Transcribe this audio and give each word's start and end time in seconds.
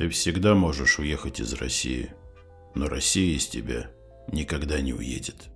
Ты 0.00 0.08
всегда 0.08 0.54
можешь 0.54 0.98
уехать 0.98 1.40
из 1.40 1.52
России, 1.52 2.08
но 2.74 2.88
Россия 2.88 3.36
из 3.36 3.46
тебя 3.46 3.90
никогда 4.32 4.80
не 4.80 4.94
уедет. 4.94 5.50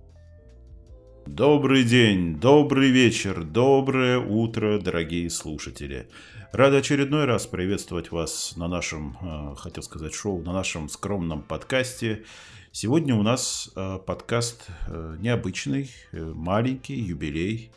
Добрый 1.25 1.83
день, 1.83 2.39
добрый 2.39 2.91
вечер, 2.91 3.43
доброе 3.43 4.19
утро, 4.19 4.77
дорогие 4.77 5.31
слушатели. 5.31 6.09
Рад 6.51 6.75
очередной 6.75 7.25
раз 7.25 7.47
приветствовать 7.47 8.11
вас 8.11 8.55
на 8.55 8.67
нашем, 8.67 9.17
э, 9.19 9.55
хотел 9.55 9.81
сказать, 9.81 10.13
шоу, 10.13 10.43
на 10.43 10.53
нашем 10.53 10.89
скромном 10.89 11.41
подкасте. 11.41 12.23
Сегодня 12.71 13.15
у 13.15 13.23
нас 13.23 13.71
э, 13.75 13.97
подкаст 14.05 14.67
э, 14.85 15.15
необычный, 15.21 15.89
маленький, 16.11 16.99
юбилей, 16.99 17.71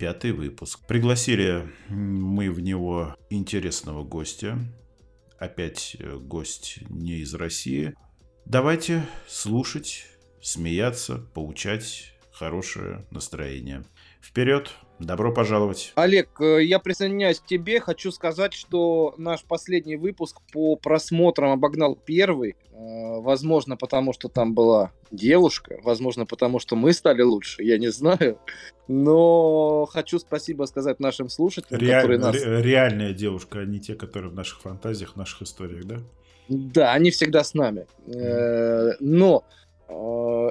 пятый 0.00 0.32
выпуск. 0.32 0.80
Пригласили 0.88 1.70
мы 1.88 2.50
в 2.50 2.58
него 2.58 3.14
интересного 3.30 4.02
гостя, 4.02 4.58
опять 5.40 5.96
э, 5.98 6.16
гость 6.16 6.78
не 6.88 7.18
из 7.18 7.34
России. 7.34 7.94
Давайте 8.44 9.04
слушать, 9.26 10.06
смеяться, 10.40 11.16
поучать, 11.16 12.12
хорошее 12.30 13.06
настроение. 13.10 13.84
Вперед! 14.22 14.70
Добро 15.00 15.32
пожаловать. 15.32 15.92
Олег, 15.94 16.28
э, 16.40 16.62
я 16.62 16.78
присоединяюсь 16.78 17.40
к 17.40 17.46
тебе. 17.46 17.80
Хочу 17.80 18.12
сказать, 18.12 18.52
что 18.52 19.14
наш 19.16 19.42
последний 19.44 19.96
выпуск 19.96 20.36
по 20.52 20.76
просмотрам 20.76 21.52
обогнал 21.52 21.96
первый. 21.96 22.56
Э, 22.72 23.20
возможно, 23.20 23.78
потому 23.78 24.12
что 24.12 24.28
там 24.28 24.52
была 24.52 24.92
девушка. 25.10 25.80
Возможно, 25.82 26.26
потому 26.26 26.58
что 26.58 26.76
мы 26.76 26.92
стали 26.92 27.22
лучше. 27.22 27.62
Я 27.62 27.78
не 27.78 27.90
знаю. 27.90 28.38
Но 28.88 29.86
хочу 29.86 30.18
спасибо 30.18 30.64
сказать 30.64 31.00
нашим 31.00 31.30
слушателям, 31.30 31.80
Реаль... 31.80 32.02
которые 32.02 32.18
нас... 32.18 32.36
Реальная 32.36 33.14
девушка, 33.14 33.60
а 33.60 33.64
не 33.64 33.80
те, 33.80 33.94
которые 33.94 34.30
в 34.30 34.34
наших 34.34 34.60
фантазиях, 34.60 35.14
в 35.14 35.16
наших 35.16 35.42
историях, 35.42 35.84
да? 35.84 35.96
Да, 36.48 36.92
они 36.92 37.10
всегда 37.10 37.42
с 37.42 37.54
нами. 37.54 37.86
Mm. 38.06 38.96
Но 38.98 39.44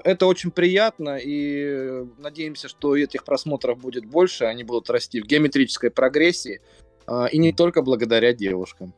это 0.03 0.25
очень 0.25 0.51
приятно, 0.51 1.17
и 1.17 2.05
надеемся, 2.17 2.67
что 2.67 2.95
этих 2.95 3.23
просмотров 3.23 3.79
будет 3.79 4.05
больше, 4.05 4.45
они 4.45 4.63
будут 4.63 4.89
расти 4.89 5.21
в 5.21 5.25
геометрической 5.25 5.91
прогрессии, 5.91 6.61
э, 7.07 7.25
и 7.31 7.37
не 7.37 7.53
только 7.53 7.81
благодаря 7.81 8.33
девушкам. 8.33 8.93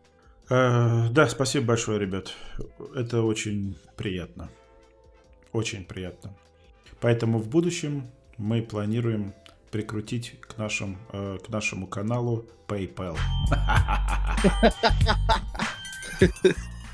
Э, 0.50 1.08
да, 1.12 1.28
спасибо 1.28 1.66
большое, 1.66 2.00
ребят. 2.00 2.34
Это 2.96 3.22
очень 3.22 3.78
приятно. 3.96 4.50
Очень 5.54 5.86
приятно. 5.86 6.34
Поэтому 7.00 7.40
в 7.40 7.50
будущем 7.50 8.08
мы 8.38 8.62
планируем 8.62 9.34
прикрутить 9.72 10.40
к, 10.42 10.58
нашим, 10.58 10.98
к 11.12 11.50
нашему 11.50 11.88
каналу 11.88 12.46
PayPal. 12.68 13.18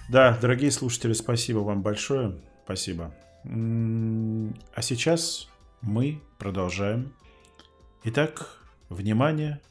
Да, 0.09 0.37
дорогие 0.39 0.71
слушатели, 0.71 1.11
спасибо 1.11 1.59
вам 1.59 1.81
большое. 1.81 2.37
Спасибо. 2.63 3.13
А 3.49 4.81
сейчас 4.81 5.47
мы 5.81 6.19
продолжаем. 6.37 7.13
Итак, 8.03 8.59
внимание, 8.89 9.61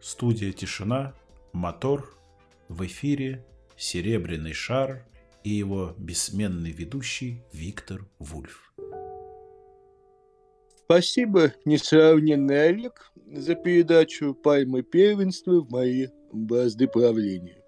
студия 0.00 0.50
«Тишина», 0.50 1.14
мотор, 1.52 2.12
в 2.68 2.84
эфире 2.86 3.44
«Серебряный 3.76 4.54
шар» 4.54 5.06
и 5.44 5.50
его 5.50 5.94
бессменный 5.98 6.72
ведущий 6.72 7.44
Виктор 7.52 8.06
Вульф. 8.18 8.72
Спасибо, 10.84 11.52
несравненный 11.64 12.70
Олег, 12.70 13.12
за 13.32 13.54
передачу 13.54 14.34
пальмы 14.34 14.82
первенства 14.82 15.60
в 15.60 15.70
мои 15.70 16.08
базды 16.32 16.88
правления. 16.88 17.62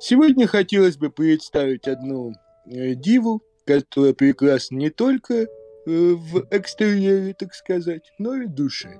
Сегодня 0.00 0.48
хотелось 0.48 0.96
бы 0.96 1.10
представить 1.10 1.86
одну 1.86 2.32
э, 2.66 2.94
диву, 2.94 3.42
которая 3.68 4.14
прекрасна 4.14 4.76
не 4.76 4.88
только 4.88 5.34
э, 5.34 5.46
в 5.84 6.46
экстерьере, 6.50 7.34
так 7.34 7.52
сказать, 7.52 8.10
но 8.18 8.34
и 8.34 8.46
в 8.46 8.54
душе. 8.54 8.98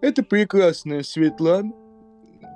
Это 0.00 0.22
прекрасная 0.22 1.02
Светлана, 1.02 1.72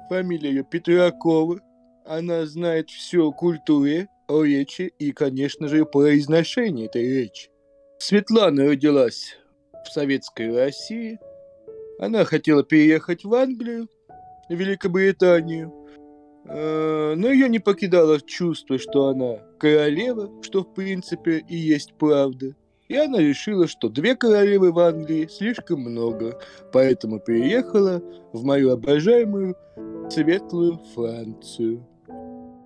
фамилия 0.09 0.48
ее 0.48 0.64
Петракова. 0.64 1.60
Она 2.06 2.47
знает 2.47 2.88
все 2.88 3.26
о 3.26 3.32
культуре, 3.32 4.09
о 4.28 4.44
речи 4.44 4.94
и, 4.98 5.12
конечно 5.12 5.69
же, 5.69 5.84
произношении 5.84 6.86
этой 6.86 7.06
речи. 7.06 7.50
Светлана 7.98 8.64
родилась 8.64 9.36
в 9.84 9.92
советской 9.92 10.56
России. 10.56 11.19
Она 11.98 12.25
хотела 12.25 12.64
переехать 12.64 13.25
в 13.25 13.34
Англию, 13.34 13.88
в 14.48 14.54
Великобританию, 14.54 15.70
но 16.44 17.28
ее 17.28 17.48
не 17.48 17.58
покидало 17.58 18.20
чувство, 18.20 18.78
что 18.78 19.08
она 19.08 19.38
королева, 19.58 20.30
что 20.42 20.62
в 20.62 20.74
принципе 20.74 21.44
и 21.48 21.56
есть 21.56 21.94
правда. 21.98 22.54
И 22.88 22.96
она 22.96 23.18
решила, 23.18 23.68
что 23.68 23.88
две 23.88 24.16
королевы 24.16 24.72
в 24.72 24.78
Англии 24.80 25.28
слишком 25.30 25.80
много, 25.80 26.40
поэтому 26.72 27.20
переехала 27.20 28.02
в 28.32 28.42
мою 28.42 28.72
обожаемую 28.72 29.54
светлую 30.10 30.80
Францию. 30.94 31.86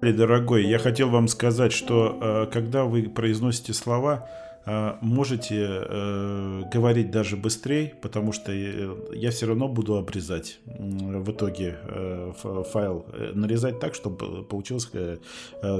Дорогой, 0.00 0.66
я 0.66 0.78
хотел 0.78 1.10
вам 1.10 1.28
сказать, 1.28 1.72
что 1.72 2.18
э, 2.20 2.52
когда 2.52 2.84
вы 2.84 3.02
произносите 3.02 3.72
слова, 3.72 4.28
можете 4.66 5.56
э, 5.56 6.62
говорить 6.72 7.10
даже 7.10 7.36
быстрее, 7.36 7.94
потому 8.00 8.32
что 8.32 8.52
я 8.52 9.30
все 9.30 9.46
равно 9.46 9.68
буду 9.68 9.96
обрезать 9.96 10.58
в 10.64 11.30
итоге 11.30 11.78
э, 11.82 12.32
файл, 12.72 13.06
э, 13.12 13.32
нарезать 13.34 13.78
так, 13.78 13.94
чтобы 13.94 14.42
получилась 14.44 14.90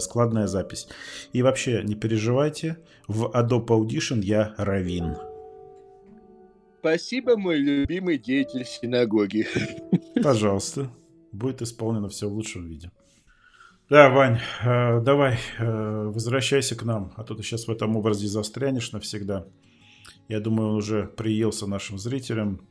складная 0.01 0.47
запись. 0.47 0.89
И 1.33 1.43
вообще 1.43 1.83
не 1.83 1.95
переживайте, 1.95 2.77
в 3.09 3.25
Adobe 3.27 3.67
Audition 3.67 4.21
я 4.21 4.55
равин. 4.59 5.17
Спасибо, 6.81 7.39
мой 7.39 7.57
любимый 7.57 8.19
деятель 8.19 8.67
синагоги. 8.67 9.47
Пожалуйста, 10.23 10.91
будет 11.33 11.63
исполнено 11.63 12.11
все 12.11 12.29
в 12.29 12.35
лучшем 12.35 12.69
виде. 12.69 12.91
Да, 13.91 14.09
Вань, 14.09 14.41
э, 14.65 15.01
давай, 15.03 15.39
э, 15.59 16.05
возвращайся 16.07 16.75
к 16.75 16.85
нам, 16.85 17.13
а 17.17 17.25
то 17.25 17.35
ты 17.35 17.43
сейчас 17.43 17.67
в 17.67 17.71
этом 17.71 17.97
образе 17.97 18.29
застрянешь 18.29 18.93
навсегда. 18.93 19.47
Я 20.27 20.41
думаю, 20.41 20.71
он 20.71 20.77
уже 20.77 21.07
приелся 21.07 21.67
нашим 21.67 21.99
зрителям. 21.99 22.67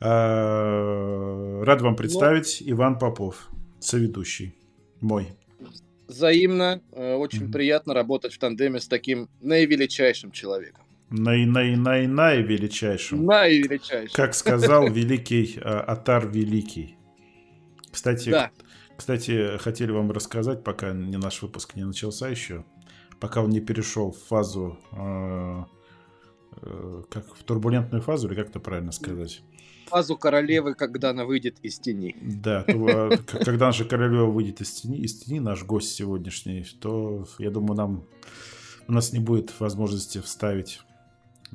Э, 0.00 1.62
рад 1.64 1.80
вам 1.80 1.96
представить 1.96 2.58
Но... 2.60 2.72
Иван 2.72 2.98
Попов, 2.98 3.48
соведущий 3.80 4.54
мой. 5.00 5.28
Взаимно. 6.08 6.82
Очень 6.92 7.44
mm-hmm. 7.44 7.52
приятно 7.52 7.94
работать 7.94 8.34
в 8.34 8.38
тандеме 8.38 8.80
с 8.80 8.86
таким 8.86 9.30
наивеличайшим 9.40 10.30
человеком. 10.30 10.84
Най-най-най-най-величайшим. 11.08 13.24
Наивеличайшим. 13.24 14.14
Как 14.14 14.34
сказал 14.34 14.88
великий 14.92 15.58
Атар 15.58 16.28
Великий. 16.28 16.98
Кстати, 17.90 18.28
да. 18.28 18.50
Кстати, 18.96 19.58
хотели 19.58 19.90
вам 19.90 20.10
рассказать, 20.10 20.62
пока 20.62 20.92
не 20.92 21.16
наш 21.16 21.42
выпуск 21.42 21.74
не 21.74 21.84
начался 21.84 22.28
еще, 22.28 22.64
пока 23.20 23.42
он 23.42 23.50
не 23.50 23.60
перешел 23.60 24.12
в 24.12 24.18
фазу, 24.18 24.78
э, 24.92 25.64
э, 26.62 27.02
как 27.10 27.34
в 27.34 27.42
турбулентную 27.42 28.02
фазу, 28.02 28.28
или 28.28 28.34
как 28.34 28.50
это 28.50 28.60
правильно 28.60 28.92
сказать? 28.92 29.42
Фазу 29.88 30.16
королевы, 30.16 30.74
когда 30.74 31.10
она 31.10 31.24
выйдет 31.24 31.58
из 31.62 31.78
тени. 31.78 32.16
Да, 32.22 32.62
то, 32.62 32.86
а, 32.86 33.16
когда 33.44 33.66
наша 33.66 33.84
королева 33.84 34.26
выйдет 34.26 34.60
из 34.60 34.72
тени, 34.72 34.98
из 34.98 35.18
тени, 35.20 35.40
наш 35.40 35.64
гость 35.64 35.94
сегодняшний, 35.94 36.64
то, 36.80 37.26
я 37.38 37.50
думаю, 37.50 37.76
нам 37.76 38.04
у 38.88 38.92
нас 38.92 39.12
не 39.12 39.18
будет 39.18 39.58
возможности 39.60 40.20
вставить 40.20 40.80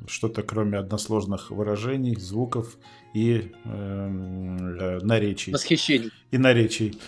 что-то 0.06 0.42
кроме 0.42 0.78
односложных 0.78 1.50
выражений, 1.50 2.16
звуков 2.16 2.78
и 3.14 3.52
эм, 3.64 4.78
э, 4.78 5.00
наречий. 5.02 5.52
Восхищений. 5.52 6.10
И 6.30 6.38
наречий. 6.38 6.98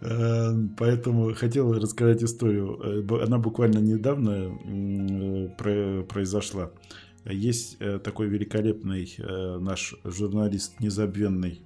Эм, 0.00 0.74
поэтому 0.76 1.34
хотел 1.34 1.72
рассказать 1.72 2.22
историю. 2.22 2.78
Э, 2.82 3.24
она 3.24 3.38
буквально 3.38 3.78
недавно 3.78 4.58
э, 4.64 6.04
произошла. 6.04 6.70
Есть 7.24 7.76
э, 7.80 7.98
такой 7.98 8.28
великолепный 8.28 9.14
наш 9.60 9.94
журналист 10.04 10.80
незабвенный, 10.80 11.60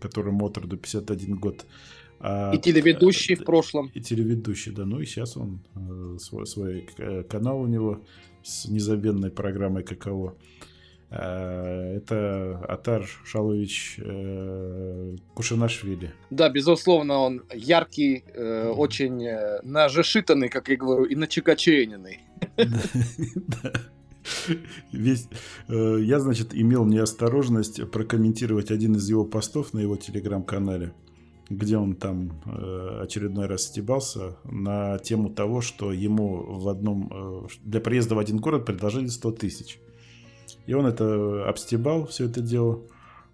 которому 0.00 0.46
от 0.46 0.58
роду 0.58 0.76
51 0.76 1.36
год, 1.36 1.66
а, 2.20 2.52
и 2.54 2.58
телеведущий 2.58 3.34
в 3.34 3.44
прошлом. 3.44 3.90
И 3.94 4.00
телеведущий, 4.00 4.72
да. 4.72 4.84
Ну 4.84 5.00
и 5.00 5.06
сейчас 5.06 5.36
он 5.36 5.60
свой, 6.18 6.46
свой 6.46 6.88
канал 7.28 7.60
у 7.62 7.66
него 7.66 8.02
с 8.42 8.66
незабвенной 8.66 9.30
программой 9.30 9.82
«Каково». 9.82 10.36
Э, 11.10 11.96
это 11.96 12.58
Атар 12.68 13.04
Шалович 13.24 13.96
э, 13.98 15.16
Кушанашвили. 15.34 16.12
Да, 16.30 16.48
безусловно, 16.48 17.18
он 17.18 17.42
яркий, 17.52 18.24
э, 18.32 18.68
очень 18.68 19.28
нажешитанный, 19.62 20.48
как 20.48 20.68
я 20.68 20.76
говорю, 20.76 21.04
и 21.04 21.16
начекачененный. 21.16 22.20
Весь, 24.92 25.28
я, 25.68 26.20
значит, 26.20 26.54
имел 26.54 26.84
неосторожность 26.84 27.90
прокомментировать 27.90 28.70
один 28.70 28.94
из 28.94 29.08
его 29.08 29.24
постов 29.24 29.72
на 29.72 29.80
его 29.80 29.96
телеграм-канале. 29.96 30.92
Где 31.50 31.76
он 31.76 31.96
там 31.96 32.40
э, 32.46 33.00
очередной 33.02 33.46
раз 33.46 33.64
стебался 33.64 34.36
на 34.44 34.98
тему 34.98 35.30
того, 35.30 35.60
что 35.60 35.92
ему 35.92 36.60
в 36.60 36.68
одном 36.68 37.10
э, 37.12 37.48
для 37.64 37.80
приезда 37.80 38.14
в 38.14 38.20
один 38.20 38.38
город 38.38 38.64
предложили 38.64 39.08
100 39.08 39.32
тысяч. 39.32 39.80
И 40.66 40.72
он 40.72 40.86
это 40.86 41.48
обстебал, 41.48 42.06
все 42.06 42.26
это 42.26 42.40
дело. 42.40 42.82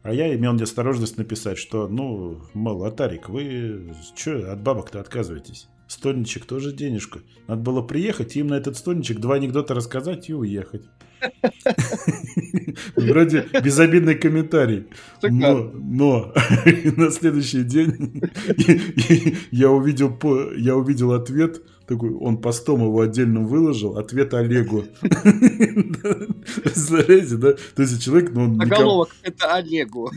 А 0.03 0.15
я 0.15 0.35
имел 0.35 0.55
неосторожность 0.55 1.19
написать, 1.19 1.59
что, 1.59 1.89
ну, 1.89 2.41
мол, 2.55 2.85
Атарик, 2.85 3.29
вы 3.29 3.93
что, 4.17 4.51
от 4.51 4.63
бабок-то 4.63 5.01
отказываетесь? 5.01 5.69
Стольничек 5.87 6.47
тоже 6.47 6.73
денежку. 6.73 7.21
Надо 7.47 7.63
было 7.63 7.83
приехать 7.83 8.37
и 8.37 8.41
им 8.41 8.49
на 8.49 8.55
этот 8.55 8.77
стольничек 8.77 9.19
два 9.21 9.37
анекдота 9.37 9.75
рассказать 9.75 10.29
и 10.29 10.35
уехать. 10.35 10.83
Вроде 12.97 13.47
безобидный 13.63 14.17
комментарий. 14.17 14.87
Но, 15.23 15.71
но 15.75 16.35
на 16.97 17.11
следующий 17.11 17.63
день 17.63 18.23
я 19.51 19.71
увидел, 19.71 20.19
я 20.57 20.77
увидел 20.77 21.13
ответ 21.13 21.63
такой, 21.87 22.13
он 22.13 22.39
постом 22.39 22.83
его 22.83 23.01
отдельно 23.01 23.41
выложил, 23.41 23.97
ответ 23.97 24.35
Олегу. 24.35 24.85
Знаете, 26.65 27.37
да? 27.37 27.53
То 27.75 27.83
есть 27.83 28.03
человек, 28.03 28.33
ну, 28.33 28.45
он... 28.45 28.57
Заголовок, 28.57 29.11
это 29.23 29.55
Олегу. 29.55 30.11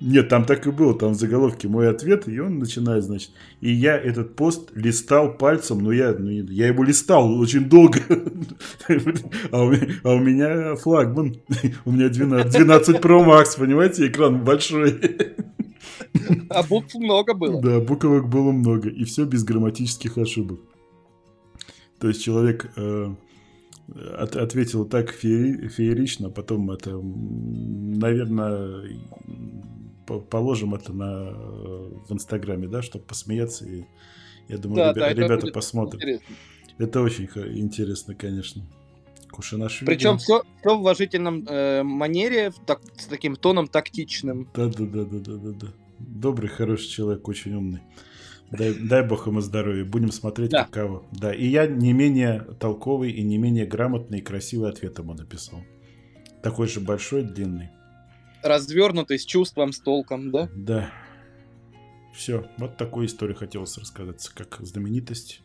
Нет, 0.00 0.28
там 0.28 0.44
так 0.44 0.66
и 0.66 0.70
было, 0.70 0.94
там 0.98 1.12
в 1.12 1.18
заголовке 1.18 1.68
мой 1.68 1.88
ответ, 1.88 2.28
и 2.28 2.38
он 2.40 2.58
начинает, 2.58 3.04
значит, 3.04 3.30
и 3.60 3.70
я 3.70 3.96
этот 3.96 4.36
пост 4.36 4.70
листал 4.74 5.34
пальцем, 5.34 5.80
но 5.80 5.92
я, 5.92 6.14
ну, 6.18 6.28
я 6.28 6.68
его 6.68 6.82
листал 6.82 7.38
очень 7.38 7.68
долго, 7.68 8.00
а, 9.50 9.64
у, 9.64 9.72
а 10.04 10.14
у 10.14 10.18
меня 10.18 10.76
флагман, 10.76 11.36
у 11.84 11.92
меня 11.92 12.08
12, 12.08 12.52
12 12.52 12.96
Pro 12.96 13.24
Max, 13.24 13.58
понимаете, 13.58 14.06
экран 14.06 14.42
большой. 14.44 14.98
А 16.48 16.62
букв 16.62 16.94
много 16.94 17.34
было. 17.34 17.60
Да, 17.60 17.80
буквок 17.80 18.28
было 18.28 18.52
много, 18.52 18.88
и 18.88 19.04
все 19.04 19.24
без 19.24 19.44
грамматических 19.44 20.18
ошибок. 20.18 20.60
То 22.02 22.08
есть 22.08 22.20
человек 22.20 22.68
э, 22.74 23.14
от, 24.18 24.34
ответил 24.34 24.84
так 24.86 25.12
феери, 25.12 25.68
феерично, 25.68 26.30
потом 26.30 26.72
это, 26.72 27.00
наверное, 27.00 28.98
положим 30.28 30.74
это 30.74 30.92
на, 30.92 31.30
в 31.30 32.10
Инстаграме, 32.10 32.66
да, 32.66 32.82
чтобы 32.82 33.04
посмеяться. 33.04 33.66
И, 33.66 33.84
я 34.48 34.58
думаю, 34.58 34.78
да, 34.78 34.90
ребя, 34.92 35.00
да, 35.00 35.12
ребята 35.12 35.46
посмотрят. 35.52 36.02
Интересно. 36.02 36.34
Это 36.78 37.02
очень 37.02 37.28
интересно, 37.56 38.16
конечно. 38.16 38.64
Кушинашвили. 39.30 39.88
Причем 39.88 40.18
все, 40.18 40.42
все 40.58 40.76
в 40.76 40.80
уважительном 40.80 41.46
э, 41.46 41.84
манере, 41.84 42.52
так, 42.66 42.80
с 42.96 43.06
таким 43.06 43.36
тоном 43.36 43.68
тактичным. 43.68 44.48
Да, 44.56 44.66
да, 44.66 44.86
да, 44.86 45.04
да, 45.04 45.18
да, 45.20 45.34
да, 45.36 45.50
да. 45.52 45.66
Добрый, 46.00 46.48
хороший 46.48 46.88
человек, 46.88 47.28
очень 47.28 47.54
умный. 47.54 47.80
Дай, 48.52 48.74
дай 48.74 49.02
бог 49.02 49.26
ему 49.26 49.40
здоровья. 49.40 49.84
Будем 49.84 50.12
смотреть, 50.12 50.50
да. 50.50 50.64
каково. 50.64 51.04
Да, 51.12 51.32
и 51.32 51.46
я 51.46 51.66
не 51.66 51.94
менее 51.94 52.40
толковый 52.60 53.10
и 53.10 53.22
не 53.22 53.38
менее 53.38 53.64
грамотный 53.64 54.18
и 54.18 54.22
красивый 54.22 54.70
ответ 54.70 54.98
ему 54.98 55.14
написал. 55.14 55.60
Такой 56.42 56.68
же 56.68 56.80
большой, 56.80 57.22
длинный. 57.22 57.70
Развернутый, 58.42 59.18
с 59.18 59.24
чувством, 59.24 59.72
с 59.72 59.78
толком, 59.78 60.30
да? 60.30 60.50
Да. 60.54 60.90
Все, 62.14 62.46
вот 62.58 62.76
такую 62.76 63.06
историю 63.06 63.36
хотелось 63.36 63.78
рассказать, 63.78 64.28
как 64.34 64.58
знаменитость 64.60 65.40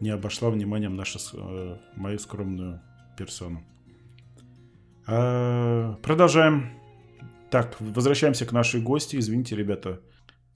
не 0.00 0.10
обошла 0.10 0.50
вниманием 0.50 0.96
нашу, 0.96 1.18
э, 1.34 1.76
мою 1.94 2.18
скромную 2.18 2.80
персону. 3.16 3.62
А, 5.06 5.94
продолжаем. 6.02 6.72
Так, 7.50 7.76
возвращаемся 7.80 8.46
к 8.46 8.52
нашей 8.52 8.80
гости. 8.80 9.16
Извините, 9.16 9.54
ребята, 9.54 10.00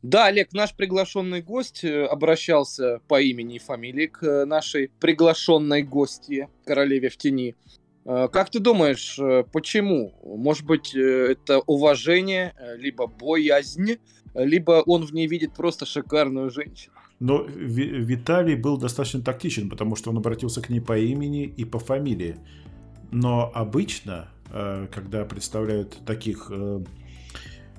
да, 0.05 0.27
Олег, 0.27 0.53
наш 0.53 0.75
приглашенный 0.75 1.41
гость 1.41 1.83
э, 1.83 2.05
обращался 2.05 3.01
по 3.09 3.23
имени 3.23 3.57
и 3.57 3.59
фамилии 3.59 4.07
к 4.07 4.23
э, 4.23 4.45
нашей 4.45 4.91
приглашенной 5.01 5.83
гости, 5.83 6.51
королеве 6.67 7.09
в 7.09 7.17
тени. 7.17 7.55
Э, 8.05 8.29
как 8.31 8.51
ты 8.51 8.61
думаешь, 8.61 9.19
почему? 9.51 10.13
Может 10.23 10.67
быть, 10.67 10.95
это 10.95 11.61
уважение, 11.61 12.55
либо 12.77 13.07
боязнь, 13.07 13.97
либо 14.35 14.83
он 14.85 15.07
в 15.07 15.15
ней 15.15 15.27
видит 15.27 15.55
просто 15.55 15.87
шикарную 15.87 16.51
женщину? 16.51 16.93
Но 17.19 17.43
Виталий 17.49 18.57
был 18.57 18.77
достаточно 18.77 19.23
тактичен, 19.23 19.71
потому 19.71 19.97
что 19.97 20.11
он 20.11 20.19
обратился 20.19 20.61
к 20.61 20.69
ней 20.69 20.81
по 20.81 20.99
имени 20.99 21.45
и 21.45 21.65
по 21.65 21.79
фамилии. 21.79 22.37
Но 23.11 23.51
обычно, 23.55 24.29
когда 24.51 25.25
представляют 25.25 25.97
таких 26.05 26.51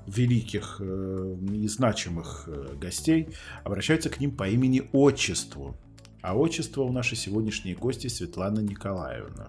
великих 0.06 0.76
э, 0.80 1.36
и 1.52 1.68
значимых 1.68 2.44
э, 2.46 2.76
гостей 2.80 3.28
обращаются 3.64 4.10
к 4.10 4.20
ним 4.20 4.32
по 4.32 4.48
имени-отчеству. 4.48 5.76
А 6.22 6.36
отчество 6.36 6.82
у 6.82 6.92
нашей 6.92 7.16
сегодняшней 7.16 7.74
гости 7.74 8.08
Светлана 8.08 8.60
Николаевна. 8.60 9.48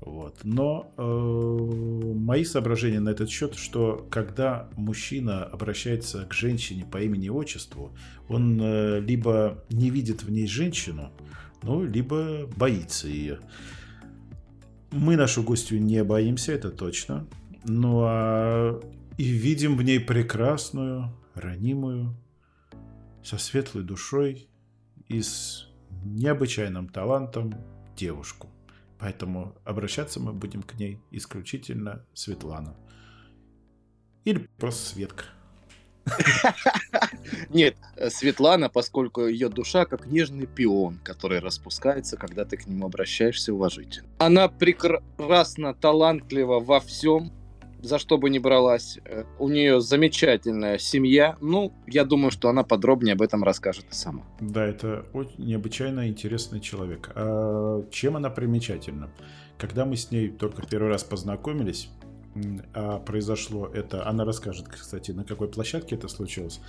Вот. 0.00 0.40
Но 0.44 0.92
э, 0.96 1.02
мои 1.02 2.44
соображения 2.44 3.00
на 3.00 3.10
этот 3.10 3.28
счет, 3.28 3.54
что 3.54 4.06
когда 4.10 4.68
мужчина 4.76 5.44
обращается 5.44 6.24
к 6.24 6.32
женщине 6.32 6.86
по 6.90 6.98
имени-отчеству, 6.98 7.92
он 8.28 8.60
э, 8.60 9.00
либо 9.00 9.62
не 9.68 9.90
видит 9.90 10.22
в 10.22 10.30
ней 10.30 10.46
женщину, 10.46 11.12
ну, 11.62 11.84
либо 11.84 12.46
боится 12.56 13.08
ее. 13.08 13.40
Мы 14.90 15.16
нашу 15.16 15.42
гостью 15.42 15.82
не 15.82 16.02
боимся, 16.02 16.52
это 16.52 16.70
точно. 16.70 17.26
Ну 17.64 18.00
а 18.02 18.80
и 19.20 19.22
видим 19.22 19.76
в 19.76 19.82
ней 19.82 20.00
прекрасную, 20.00 21.14
ранимую, 21.34 22.16
со 23.22 23.36
светлой 23.36 23.84
душой 23.84 24.48
и 25.08 25.20
с 25.20 25.68
необычайным 26.06 26.88
талантом 26.88 27.52
девушку. 27.94 28.48
Поэтому 28.98 29.54
обращаться 29.66 30.20
мы 30.20 30.32
будем 30.32 30.62
к 30.62 30.72
ней 30.78 31.02
исключительно 31.10 32.02
Светлана. 32.14 32.74
Или 34.24 34.48
просто 34.56 34.94
Светка. 34.94 35.24
Нет, 37.50 37.76
Светлана, 38.08 38.70
поскольку 38.70 39.26
ее 39.26 39.50
душа 39.50 39.84
как 39.84 40.06
нежный 40.06 40.46
пион, 40.46 40.98
который 41.04 41.40
распускается, 41.40 42.16
когда 42.16 42.46
ты 42.46 42.56
к 42.56 42.66
нему 42.66 42.86
обращаешься 42.86 43.52
уважительно. 43.52 44.08
Она 44.16 44.48
прекрасно, 44.48 45.74
талантлива 45.74 46.58
во 46.58 46.80
всем, 46.80 47.34
за 47.82 47.98
что 47.98 48.18
бы 48.18 48.30
ни 48.30 48.38
бралась. 48.38 48.98
Э, 49.04 49.24
у 49.38 49.48
нее 49.48 49.80
замечательная 49.80 50.78
семья. 50.78 51.36
Ну, 51.40 51.72
я 51.86 52.04
думаю, 52.04 52.30
что 52.30 52.48
она 52.48 52.62
подробнее 52.62 53.14
об 53.14 53.22
этом 53.22 53.44
расскажет 53.44 53.86
и 53.90 53.94
сама. 53.94 54.24
Да, 54.40 54.66
это 54.66 55.06
очень 55.12 55.44
необычайно 55.44 56.08
интересный 56.08 56.60
человек. 56.60 57.10
А 57.14 57.84
чем 57.90 58.16
она 58.16 58.30
примечательна? 58.30 59.10
Когда 59.58 59.84
мы 59.84 59.96
с 59.96 60.10
ней 60.10 60.28
только 60.28 60.66
первый 60.66 60.88
раз 60.88 61.04
познакомились, 61.04 61.90
а 62.74 62.98
произошло 62.98 63.66
это, 63.66 64.06
она 64.06 64.24
расскажет, 64.24 64.68
кстати, 64.68 65.10
на 65.10 65.24
какой 65.24 65.48
площадке 65.48 65.96
это 65.96 66.08
случилось, 66.08 66.60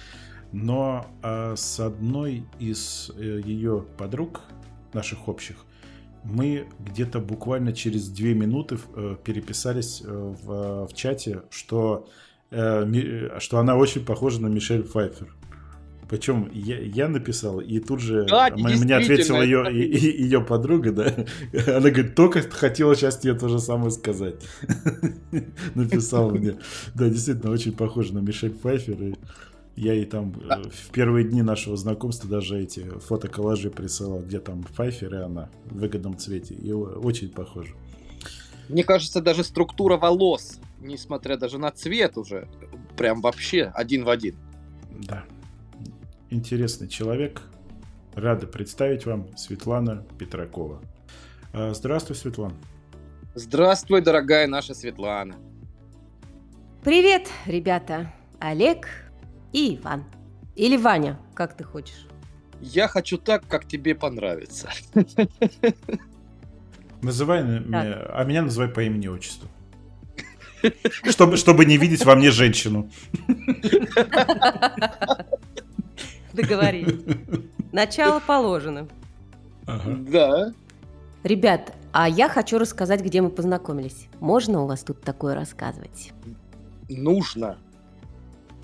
но 0.51 1.05
а, 1.21 1.55
с 1.55 1.79
одной 1.79 2.45
из 2.59 3.11
э, 3.15 3.41
ее 3.45 3.85
подруг, 3.97 4.41
наших 4.93 5.27
общих, 5.27 5.65
мы 6.23 6.67
где-то 6.79 7.19
буквально 7.19 7.73
через 7.73 8.09
две 8.09 8.33
минуты 8.33 8.77
э, 8.95 9.15
переписались 9.23 10.01
э, 10.03 10.07
в, 10.07 10.87
в 10.87 10.93
чате, 10.93 11.43
что, 11.49 12.07
э, 12.51 13.39
что 13.39 13.57
она 13.59 13.75
очень 13.75 14.05
похожа 14.05 14.41
на 14.41 14.47
Мишель 14.47 14.83
Пфайфер. 14.83 15.33
Причем 16.11 16.49
я, 16.51 16.77
я 16.77 17.07
написал, 17.07 17.61
и 17.61 17.79
тут 17.79 18.01
же 18.01 18.25
да, 18.29 18.49
мне 18.53 18.97
ответила 18.97 19.41
ее, 19.41 19.63
ее 19.71 20.41
подруга, 20.41 20.91
да. 20.91 21.05
Она 21.67 21.89
говорит, 21.89 22.15
только 22.15 22.41
хотела 22.41 22.97
сейчас 22.97 23.17
тебе 23.17 23.33
то 23.33 23.47
же 23.47 23.59
самое 23.59 23.91
сказать. 23.91 24.35
Написала 25.75 26.29
мне. 26.31 26.57
Да, 26.95 27.07
действительно, 27.07 27.51
очень 27.51 27.71
похоже 27.71 28.13
на 28.13 28.19
Мишель 28.19 28.51
Пфайфер. 28.51 29.15
Я 29.81 29.93
ей 29.93 30.05
там 30.05 30.31
да. 30.33 30.61
Э, 30.63 30.69
в 30.69 30.91
первые 30.91 31.27
дни 31.27 31.41
нашего 31.41 31.75
знакомства 31.75 32.29
даже 32.29 32.61
эти 32.61 32.81
фотоколлажи 32.99 33.71
присылал, 33.71 34.19
где 34.19 34.39
там 34.39 34.61
Пфайфер 34.61 35.15
и 35.15 35.17
она 35.17 35.49
в 35.65 35.79
выгодном 35.79 36.19
цвете. 36.19 36.53
И 36.53 36.71
очень 36.71 37.29
похоже. 37.29 37.73
Мне 38.69 38.83
кажется, 38.83 39.21
даже 39.21 39.43
структура 39.43 39.97
волос, 39.97 40.59
несмотря 40.81 41.35
даже 41.35 41.57
на 41.57 41.71
цвет 41.71 42.15
уже, 42.15 42.47
прям 42.95 43.21
вообще 43.21 43.71
один 43.73 44.03
в 44.03 44.11
один. 44.11 44.35
Да. 45.07 45.23
Интересный 46.29 46.87
человек. 46.87 47.41
Рада 48.13 48.45
представить 48.45 49.07
вам 49.07 49.35
Светлана 49.35 50.05
Петракова. 50.19 50.79
А, 51.53 51.73
здравствуй, 51.73 52.15
Светлана. 52.15 52.53
Здравствуй, 53.33 54.01
дорогая 54.01 54.45
наша 54.45 54.75
Светлана. 54.75 55.37
Привет, 56.83 57.29
ребята. 57.47 58.13
Олег, 58.39 59.10
и 59.53 59.75
Иван. 59.75 60.03
Или 60.55 60.77
Ваня, 60.77 61.19
как 61.33 61.55
ты 61.55 61.63
хочешь. 61.63 62.07
Я 62.61 62.87
хочу 62.87 63.17
так, 63.17 63.47
как 63.47 63.65
тебе 63.65 63.95
понравится. 63.95 64.69
Называй 67.01 67.43
меня, 67.43 68.05
а 68.13 68.23
меня 68.23 68.43
называй 68.43 68.67
по 68.67 68.81
имени 68.83 69.07
отчеству. 69.07 69.47
Чтобы, 71.09 71.37
чтобы 71.37 71.65
не 71.65 71.77
видеть 71.77 72.05
во 72.05 72.15
мне 72.15 72.29
женщину. 72.29 72.89
Договорились. 76.33 77.03
Начало 77.71 78.19
положено. 78.19 78.87
Ага. 79.65 79.95
Да. 80.11 80.53
Ребят, 81.23 81.73
а 81.91 82.07
я 82.07 82.29
хочу 82.29 82.57
рассказать, 82.59 83.01
где 83.01 83.21
мы 83.21 83.29
познакомились. 83.29 84.07
Можно 84.19 84.61
у 84.61 84.67
вас 84.67 84.83
тут 84.83 85.01
такое 85.01 85.33
рассказывать? 85.35 86.11
Нужно. 86.89 87.57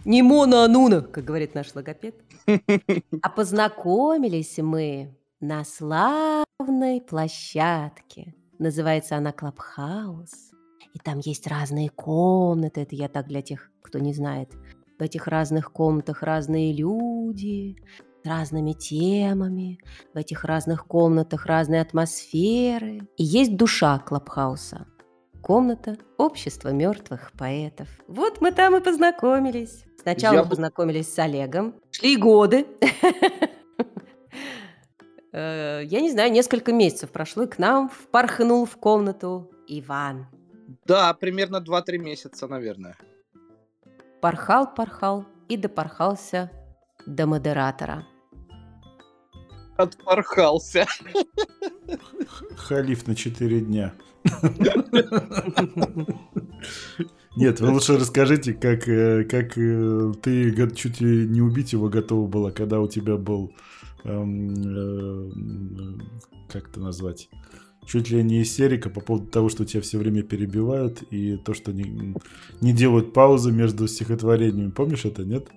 Не 0.07 0.21
мона, 0.23 0.63
а 0.63 0.67
нуна, 0.69 1.01
как 1.01 1.25
говорит 1.25 1.53
наш 1.53 1.75
логопед. 1.75 2.15
А 3.21 3.29
познакомились 3.29 4.57
мы 4.57 5.13
на 5.41 5.65
славной 5.65 7.01
площадке. 7.01 8.33
Называется 8.57 9.17
она 9.17 9.33
Клабхаус. 9.33 10.51
И 10.93 10.99
там 10.99 11.19
есть 11.19 11.45
разные 11.47 11.89
комнаты. 11.89 12.79
Это 12.83 12.95
я 12.95 13.09
так 13.09 13.27
для 13.27 13.41
тех, 13.41 13.69
кто 13.81 13.99
не 13.99 14.13
знает. 14.13 14.49
В 14.97 15.01
этих 15.01 15.27
разных 15.27 15.73
комнатах 15.73 16.23
разные 16.23 16.71
люди 16.71 17.75
с 18.23 18.27
разными 18.27 18.71
темами. 18.71 19.77
В 20.13 20.17
этих 20.17 20.45
разных 20.45 20.87
комнатах 20.87 21.45
разные 21.45 21.81
атмосферы. 21.81 23.01
И 23.17 23.25
есть 23.25 23.57
душа 23.57 23.99
Клабхауса. 23.99 24.87
Комната 25.47 25.95
общества 26.17 26.73
мертвых 26.73 27.31
поэтов. 27.31 27.87
Вот 28.09 28.41
мы 28.41 28.51
там 28.51 28.75
и 28.75 28.81
познакомились. 28.81 29.85
Сначала 30.01 30.35
Я 30.35 30.43
мы 30.43 30.49
познакомились 30.49 31.13
с 31.13 31.17
Олегом. 31.19 31.73
Шли 31.91 32.17
годы. 32.17 32.67
Э, 35.33 35.83
Я 35.83 36.01
не 36.01 36.09
знаю, 36.09 36.31
несколько 36.31 36.73
месяцев 36.73 37.11
прошло, 37.11 37.43
и 37.43 37.47
к 37.47 37.59
нам 37.59 37.89
впорхнул 37.89 38.65
в 38.65 38.75
комнату 38.77 39.51
Иван. 39.67 40.27
Да, 40.85 41.13
примерно 41.13 41.57
2-3 41.57 41.97
месяца, 41.97 42.47
наверное. 42.47 42.97
Порхал, 44.21 44.73
порхал 44.73 45.25
и 45.47 45.57
допорхался 45.57 46.49
до 47.05 47.27
модератора. 47.27 48.05
Отпорхался. 49.77 50.85
Халиф 52.55 53.07
на 53.07 53.15
4 53.15 53.61
дня. 53.61 53.93
Нет, 57.37 57.59
вы 57.61 57.69
лучше 57.69 57.97
расскажите, 57.97 58.53
как, 58.53 58.87
э, 58.87 59.23
как 59.25 59.57
э, 59.57 60.13
ты 60.23 60.71
чуть 60.75 60.99
ли 60.99 61.27
не 61.27 61.41
убить 61.41 61.71
его 61.71 61.87
готова 61.87 62.27
была, 62.27 62.51
когда 62.51 62.81
у 62.81 62.87
тебя 62.87 63.15
был, 63.15 63.53
эм, 64.05 64.55
э, 64.55 65.29
как 66.51 66.69
это 66.69 66.79
назвать, 66.79 67.29
чуть 67.85 68.09
ли 68.09 68.23
не 68.23 68.41
истерика 68.41 68.89
по 68.89 69.01
поводу 69.01 69.27
того, 69.27 69.49
что 69.49 69.65
тебя 69.65 69.81
все 69.81 69.99
время 69.99 70.23
перебивают, 70.23 71.03
и 71.11 71.37
то, 71.37 71.53
что 71.53 71.71
не, 71.71 72.15
не 72.59 72.73
делают 72.73 73.13
паузы 73.13 73.51
между 73.51 73.87
стихотворениями. 73.87 74.71
Помнишь 74.71 75.05
это, 75.05 75.23
нет? 75.23 75.47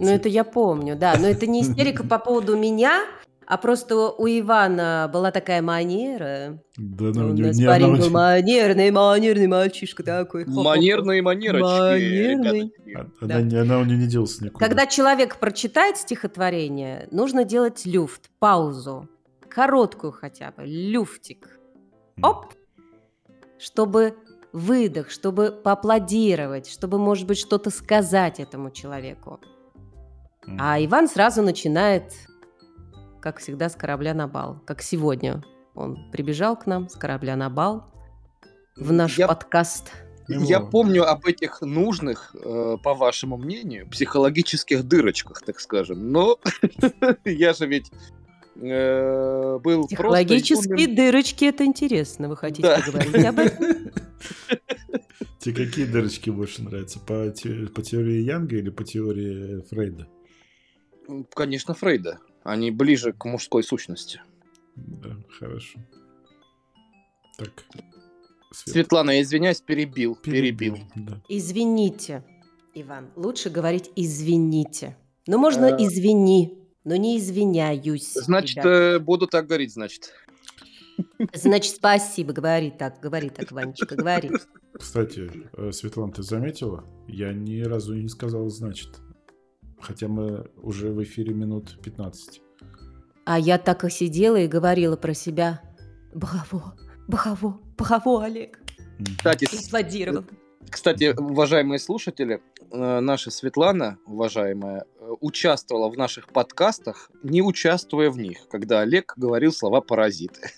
Ну, 0.00 0.10
это 0.10 0.28
я 0.28 0.44
помню, 0.44 0.96
да. 0.96 1.14
Но 1.18 1.26
это 1.28 1.46
не 1.46 1.60
истерика 1.62 2.04
по 2.04 2.18
поводу 2.18 2.56
меня, 2.56 3.02
а 3.46 3.56
просто 3.56 4.10
у 4.10 4.26
Ивана 4.26 5.10
была 5.12 5.30
такая 5.32 5.60
манера. 5.60 6.62
Да, 6.76 7.04
У 7.06 7.12
ну, 7.12 7.32
не- 7.32 7.42
нас 7.42 7.56
не 7.56 7.66
парень 7.66 7.86
она 7.86 7.98
был 7.98 8.10
манерный, 8.10 8.90
манерный 8.90 9.46
мальчишка 9.48 10.02
такой. 10.02 10.44
Манерные 10.46 11.20
манерочки. 11.20 11.62
Манерный. 11.62 12.72
ребяточки. 12.86 12.96
А- 12.96 13.26
Да. 13.26 13.36
Она, 13.36 13.42
не- 13.42 13.56
она 13.56 13.78
у 13.78 13.84
нее 13.84 13.98
не 13.98 14.06
делась 14.06 14.40
никуда. 14.40 14.64
Когда 14.66 14.86
человек 14.86 15.36
прочитает 15.36 15.96
стихотворение, 15.96 17.08
нужно 17.10 17.44
делать 17.44 17.84
люфт, 17.86 18.30
паузу. 18.38 19.08
Короткую 19.48 20.12
хотя 20.12 20.52
бы, 20.56 20.62
люфтик. 20.64 21.58
Оп! 22.22 22.54
Чтобы 23.58 24.14
выдох, 24.52 25.10
чтобы 25.10 25.50
поаплодировать, 25.50 26.68
чтобы, 26.70 26.98
может 26.98 27.26
быть, 27.26 27.38
что-то 27.38 27.70
сказать 27.70 28.38
этому 28.40 28.70
человеку. 28.70 29.40
А 30.58 30.82
Иван 30.82 31.08
сразу 31.08 31.42
начинает, 31.42 32.12
как 33.20 33.38
всегда, 33.38 33.68
с 33.68 33.76
корабля 33.76 34.14
на 34.14 34.26
бал. 34.26 34.60
Как 34.66 34.82
сегодня. 34.82 35.42
Он 35.74 36.10
прибежал 36.10 36.56
к 36.56 36.66
нам 36.66 36.88
с 36.88 36.94
корабля 36.96 37.36
на 37.36 37.48
бал 37.50 37.84
в 38.76 38.92
наш 38.92 39.18
Я- 39.18 39.28
подкаст. 39.28 39.92
Я 40.28 40.60
помню 40.60 41.04
об 41.08 41.26
этих 41.26 41.60
нужных, 41.60 42.34
э, 42.40 42.76
по 42.84 42.94
вашему 42.94 43.36
мнению, 43.36 43.88
психологических 43.90 44.84
дырочках, 44.84 45.42
так 45.42 45.58
скажем. 45.58 46.12
Но 46.12 46.38
я 47.24 47.52
же 47.52 47.66
ведь 47.66 47.90
э, 48.56 49.58
был 49.58 49.80
просто... 49.88 49.96
Психологические 49.96 50.84
юным- 50.86 50.94
дырочки– 50.96 51.44
это 51.46 51.64
интересно. 51.64 52.28
Вы 52.28 52.36
хотите 52.36 52.62
Да. 52.62 52.78
поговорить 52.84 53.24
об 53.26 53.38
этом? 53.40 53.66
Тебе 55.40 55.66
какие 55.66 55.86
дырочки 55.86 56.30
больше 56.30 56.62
нравятся? 56.62 57.00
По, 57.00 57.30
те- 57.30 57.66
по 57.66 57.82
теории 57.82 58.20
Янга 58.22 58.56
или 58.56 58.70
по 58.70 58.84
теории 58.84 59.62
Фрейда? 59.68 60.06
Конечно, 61.34 61.74
Фрейда. 61.74 62.18
Они 62.42 62.70
ближе 62.70 63.12
к 63.12 63.24
мужской 63.24 63.62
сущности. 63.62 64.20
Да, 64.76 65.16
хорошо. 65.38 65.78
Так. 67.38 67.64
Свет. 68.52 68.74
Светлана, 68.74 69.10
я 69.12 69.22
извиняюсь, 69.22 69.60
перебил. 69.60 70.16
Перебил. 70.16 70.78
Да. 70.96 71.20
Извините, 71.28 72.24
Иван. 72.74 73.10
Лучше 73.16 73.50
говорить 73.50 73.90
«извините». 73.96 74.96
Ну, 75.26 75.38
можно 75.38 75.66
Э. 75.66 75.76
«извини», 75.78 76.58
но 76.84 76.96
не 76.96 77.18
«извиняюсь». 77.18 78.12
Значит, 78.14 78.64
э, 78.64 78.98
буду 78.98 79.26
так 79.26 79.46
говорить, 79.46 79.72
значит. 79.72 80.12
Значит, 81.32 81.76
спасибо. 81.76 82.32
Говори 82.32 82.70
так, 82.70 83.00
говори 83.00 83.30
так, 83.30 83.52
Ванечка, 83.52 83.96
говори. 83.96 84.30
Кстати, 84.72 85.30
э, 85.52 85.72
Светлана, 85.72 86.12
ты 86.12 86.22
заметила? 86.22 86.84
Я 87.06 87.32
ни 87.32 87.60
разу 87.62 87.94
не 87.94 88.08
сказал 88.08 88.48
«значит». 88.48 88.88
Хотя 89.80 90.08
мы 90.08 90.50
уже 90.56 90.92
в 90.92 91.02
эфире 91.02 91.34
минут 91.34 91.78
15. 91.82 92.42
А 93.24 93.38
я 93.38 93.58
так 93.58 93.84
и 93.84 93.90
сидела 93.90 94.36
и 94.36 94.46
говорила 94.46 94.96
про 94.96 95.14
себя. 95.14 95.62
Браво, 96.14 96.74
браво, 97.06 97.60
браво, 97.76 98.24
Олег. 98.24 98.60
Кстати, 99.16 99.46
аплодировал. 99.66 100.24
Кстати, 100.68 101.14
уважаемые 101.18 101.78
слушатели, 101.78 102.42
э, 102.70 103.00
наша 103.00 103.30
Светлана, 103.30 103.98
уважаемая, 104.06 104.84
э, 105.00 105.12
участвовала 105.20 105.90
в 105.90 105.96
наших 105.96 106.28
подкастах, 106.28 107.10
не 107.22 107.42
участвуя 107.42 108.10
в 108.10 108.18
них, 108.18 108.46
когда 108.48 108.80
Олег 108.80 109.14
говорил 109.16 109.52
слова 109.52 109.80
«паразиты». 109.80 110.50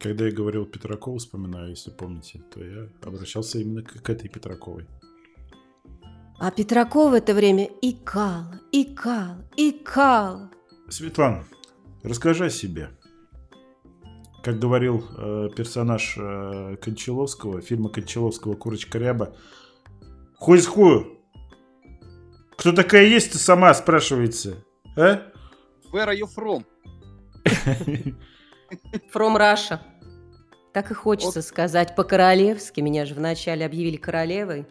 Когда 0.00 0.26
я 0.26 0.32
говорил 0.32 0.66
Петракову, 0.66 1.16
вспоминаю, 1.16 1.70
если 1.70 1.90
помните, 1.90 2.42
то 2.52 2.62
я 2.62 2.88
обращался 3.02 3.58
именно 3.58 3.82
к 3.82 4.10
этой 4.10 4.28
Петраковой. 4.28 4.86
А 6.38 6.50
Петраков 6.50 7.12
в 7.12 7.14
это 7.14 7.32
время 7.32 7.68
икал, 7.80 8.44
икал, 8.72 9.36
икал. 9.56 10.50
Светлана, 10.88 11.44
расскажи 12.02 12.46
о 12.46 12.50
себе. 12.50 12.90
Как 14.42 14.58
говорил 14.58 15.04
э, 15.16 15.48
персонаж 15.56 16.16
э, 16.18 16.76
Кончаловского, 16.82 17.62
фильма 17.62 17.88
Кончаловского 17.88 18.54
«Курочка 18.54 18.98
ряба», 18.98 19.34
хуй 20.36 20.60
с 20.60 20.66
хую. 20.66 21.18
Кто 22.56 22.72
такая 22.72 23.06
есть, 23.06 23.32
ты 23.32 23.38
сама 23.38 23.72
спрашивается, 23.72 24.56
а? 24.96 25.22
Where 25.92 26.08
are 26.08 26.18
you 26.18 26.28
from? 26.36 26.64
From 29.14 29.36
Russia. 29.38 29.78
Так 30.72 30.90
и 30.90 30.94
хочется 30.94 31.40
сказать 31.40 31.94
по-королевски. 31.94 32.80
Меня 32.80 33.06
же 33.06 33.14
вначале 33.14 33.64
объявили 33.64 33.96
королевой. 33.96 34.66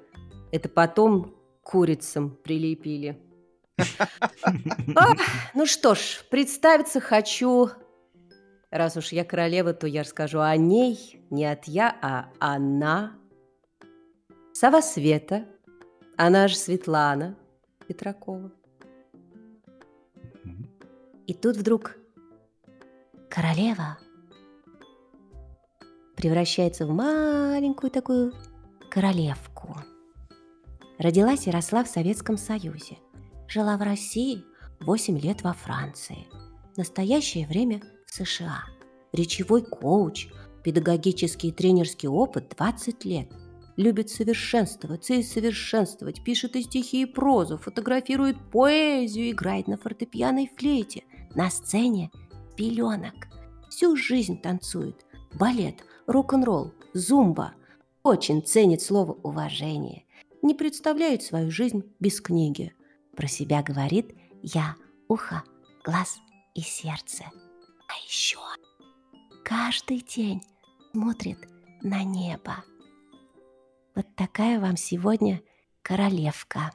Это 0.51 0.67
потом 0.67 1.33
курицам 1.63 2.37
прилепили. 2.43 3.19
Ну 5.55 5.65
что 5.65 5.95
ж, 5.95 6.23
представиться 6.29 6.99
хочу. 6.99 7.69
Раз 8.69 8.97
уж 8.97 9.11
я 9.11 9.23
королева, 9.23 9.73
то 9.73 9.87
я 9.87 10.01
расскажу 10.01 10.39
о 10.39 10.55
ней. 10.57 11.21
Не 11.29 11.45
от 11.45 11.65
я, 11.65 11.95
а 12.01 12.29
она. 12.39 13.15
Сова 14.53 14.81
Света. 14.81 15.45
Она 16.17 16.47
же 16.47 16.55
Светлана 16.55 17.35
Петракова. 17.87 18.51
И 21.27 21.33
тут 21.33 21.57
вдруг 21.57 21.97
королева 23.29 23.97
превращается 26.15 26.85
в 26.85 26.91
маленькую 26.91 27.89
такую 27.89 28.33
королевку. 28.89 29.75
Родилась 30.99 31.47
и 31.47 31.51
росла 31.51 31.83
в 31.83 31.87
Советском 31.87 32.37
Союзе. 32.37 32.97
Жила 33.47 33.77
в 33.77 33.81
России 33.81 34.43
8 34.79 35.19
лет 35.19 35.41
во 35.41 35.53
Франции. 35.53 36.27
В 36.73 36.77
настоящее 36.77 37.47
время 37.47 37.81
в 38.05 38.13
США. 38.13 38.65
Речевой 39.11 39.63
коуч, 39.63 40.27
педагогический 40.63 41.49
и 41.49 41.51
тренерский 41.51 42.07
опыт 42.07 42.53
20 42.55 43.05
лет. 43.05 43.27
Любит 43.75 44.11
совершенствоваться 44.11 45.15
и 45.15 45.23
совершенствовать, 45.23 46.23
пишет 46.23 46.55
и 46.55 46.61
стихи, 46.61 47.01
и 47.01 47.05
прозу, 47.05 47.57
фотографирует 47.57 48.37
поэзию, 48.51 49.31
играет 49.31 49.67
на 49.67 49.77
фортепиано 49.77 50.43
и 50.43 50.49
флейте. 50.55 51.05
На 51.33 51.49
сцене 51.49 52.11
пеленок. 52.55 53.27
Всю 53.69 53.95
жизнь 53.95 54.39
танцует. 54.39 55.03
Балет, 55.33 55.83
рок-н-ролл, 56.05 56.71
зумба. 56.93 57.53
Очень 58.03 58.43
ценит 58.45 58.81
слово 58.83 59.13
«уважение». 59.23 60.05
Не 60.43 60.53
представляет 60.53 61.23
свою 61.23 61.49
жизнь 61.49 61.83
без 62.01 62.19
книги. 62.19 62.75
Про 63.15 63.27
себя 63.27 63.63
говорит 63.63 64.13
«я 64.41 64.75
ухо, 65.07 65.41
глаз 65.85 66.19
и 66.53 66.59
сердце». 66.59 67.23
А 67.87 67.93
еще 68.05 68.39
каждый 69.45 70.01
день 70.01 70.43
смотрит 70.91 71.39
на 71.81 72.03
небо. 72.03 72.65
Вот 73.95 74.05
такая 74.17 74.59
вам 74.59 74.75
сегодня 74.75 75.41
королевка. 75.81 76.73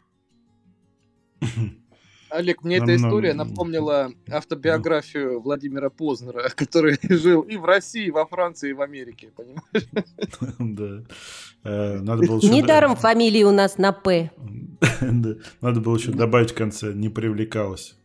Олег, 2.31 2.63
мне 2.63 2.77
эта 2.77 2.95
история 2.95 3.35
напомнила 3.35 4.13
автобиографию 4.31 5.41
Владимира 5.41 5.91
Познера, 5.91 6.49
который 6.57 6.99
жил 7.03 7.43
и 7.43 7.57
в 7.57 7.65
России, 7.65 8.07
и 8.07 8.11
во 8.11 8.27
Франции, 8.27 8.71
и 8.71 8.73
в 8.73 8.83
Америке, 8.83 9.31
понимаешь? 9.37 9.89
Да. 10.59 11.05
Э, 11.65 11.99
Надо 12.01 12.27
было. 12.27 12.41
Недаром 12.41 12.97
фамилии 12.97 13.43
у 13.43 13.51
нас 13.51 13.79
на 13.79 13.93
«П». 13.93 14.31
Надо 15.61 15.81
было 15.81 15.97
еще 15.97 16.13
добавить 16.13 16.53
в 16.53 16.55
конце 16.55 16.93
«не 16.93 17.09
привлекалась». 17.09 17.97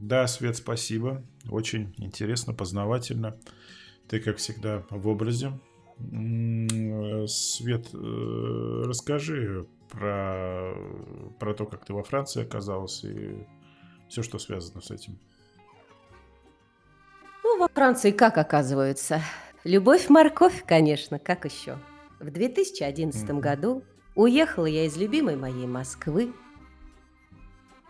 Да, 0.00 0.26
Свет, 0.26 0.56
спасибо. 0.56 1.22
Очень 1.48 1.94
интересно, 1.98 2.52
познавательно. 2.52 3.36
Ты, 4.08 4.18
как 4.20 4.38
всегда, 4.38 4.84
в 4.90 5.06
образе. 5.08 5.52
Свет, 7.28 7.88
э, 7.92 8.82
расскажи 8.86 9.66
про, 9.90 10.74
про 11.38 11.54
то, 11.54 11.66
как 11.66 11.84
ты 11.84 11.92
во 11.92 12.02
Франции 12.02 12.42
оказалась 12.42 13.04
и 13.04 13.46
все, 14.10 14.22
что 14.22 14.38
связано 14.38 14.80
с 14.80 14.90
этим. 14.90 15.18
Ну, 17.44 17.58
во 17.58 17.68
Франции 17.68 18.10
как 18.10 18.36
оказывается? 18.38 19.22
Любовь-морковь, 19.64 20.64
конечно, 20.66 21.18
как 21.18 21.44
еще? 21.44 21.78
В 22.18 22.30
2011 22.30 23.22
Мгм. 23.30 23.40
году 23.40 23.84
уехала 24.14 24.66
я 24.66 24.84
из 24.84 24.96
любимой 24.96 25.36
моей 25.36 25.66
Москвы, 25.66 26.32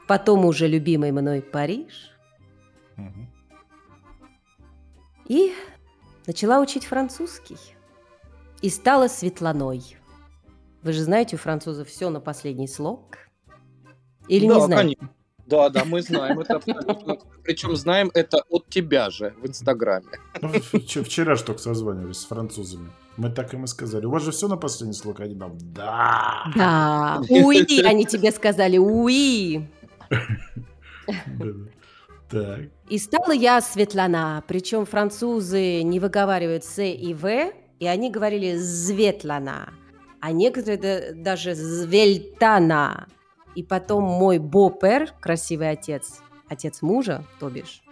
потом 0.07 0.45
уже 0.45 0.69
любимый 0.69 1.11
мной 1.11 1.41
Париж, 1.43 2.11
Мгм. 2.97 3.29
и 5.27 5.55
начала 6.27 6.61
учить 6.61 6.85
французский. 6.85 7.57
И 8.61 8.69
стала 8.69 9.09
Светланой. 9.09 9.97
Вы 10.83 10.93
же 10.93 11.03
знаете, 11.03 11.37
у 11.37 11.39
французов 11.39 11.89
все 11.89 12.11
на 12.11 12.21
последний 12.21 12.69
слог. 12.69 13.17
Или 14.29 14.47
да, 14.47 14.55
не 14.57 14.61
знаете? 14.61 14.97
конечно. 14.97 15.20
Да, 15.51 15.69
да, 15.69 15.85
мы 15.85 16.01
знаем 16.03 16.39
это 16.41 16.57
абсолютно. 16.57 17.19
Причем 17.43 17.77
знаем 17.77 18.11
это 18.15 18.43
от 18.49 18.69
тебя 18.69 19.11
же 19.11 19.35
в 19.43 19.47
Инстаграме. 19.47 20.07
Ну, 20.41 20.49
вч- 20.49 21.03
Вчера 21.03 21.35
же 21.35 21.43
только 21.45 21.61
созванивались 21.61 22.19
с 22.21 22.25
французами. 22.25 22.89
Мы 23.17 23.31
так 23.31 23.53
им 23.55 23.65
и 23.65 23.67
сказали. 23.67 24.07
У 24.07 24.11
вас 24.11 24.23
же 24.23 24.31
все 24.31 24.49
на 24.49 24.57
последний 24.57 24.95
слог? 24.95 25.21
Они 25.21 25.35
нам, 25.35 25.59
да. 25.75 26.45
Да, 26.57 27.21
уи, 27.29 27.81
они 27.85 28.07
тебе 28.07 28.31
сказали, 28.33 28.79
уи. 28.79 29.69
Так. 32.31 32.61
И 32.89 32.99
стала 32.99 33.33
я 33.33 33.61
Светлана, 33.61 34.45
причем 34.47 34.87
французы 34.87 35.83
не 35.83 35.99
выговаривают 35.99 36.65
С 36.65 36.81
и 36.83 37.13
В, 37.13 37.53
и 37.81 37.87
они 37.87 38.11
говорили 38.11 38.57
Зветлана, 38.57 39.75
а 40.21 40.31
некоторые 40.31 40.79
да- 40.79 41.13
даже 41.15 41.55
Звельтана. 41.55 43.09
И 43.61 43.63
потом 43.63 44.05
мой 44.05 44.39
Бопер, 44.39 45.13
красивый 45.21 45.69
отец, 45.69 46.23
отец 46.49 46.81
мужа, 46.81 47.27
то 47.39 47.51
бишь, 47.51 47.83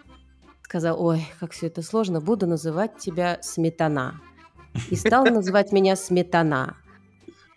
сказал, 0.63 0.99
ой, 0.99 1.29
как 1.41 1.53
все 1.53 1.67
это 1.67 1.83
сложно, 1.83 2.23
буду 2.23 2.47
называть 2.47 2.97
тебя 2.97 3.39
Сметана. 3.43 4.19
И 4.89 4.97
стал 4.97 5.27
называть 5.31 5.71
меня 5.71 5.95
Сметана. 5.95 6.79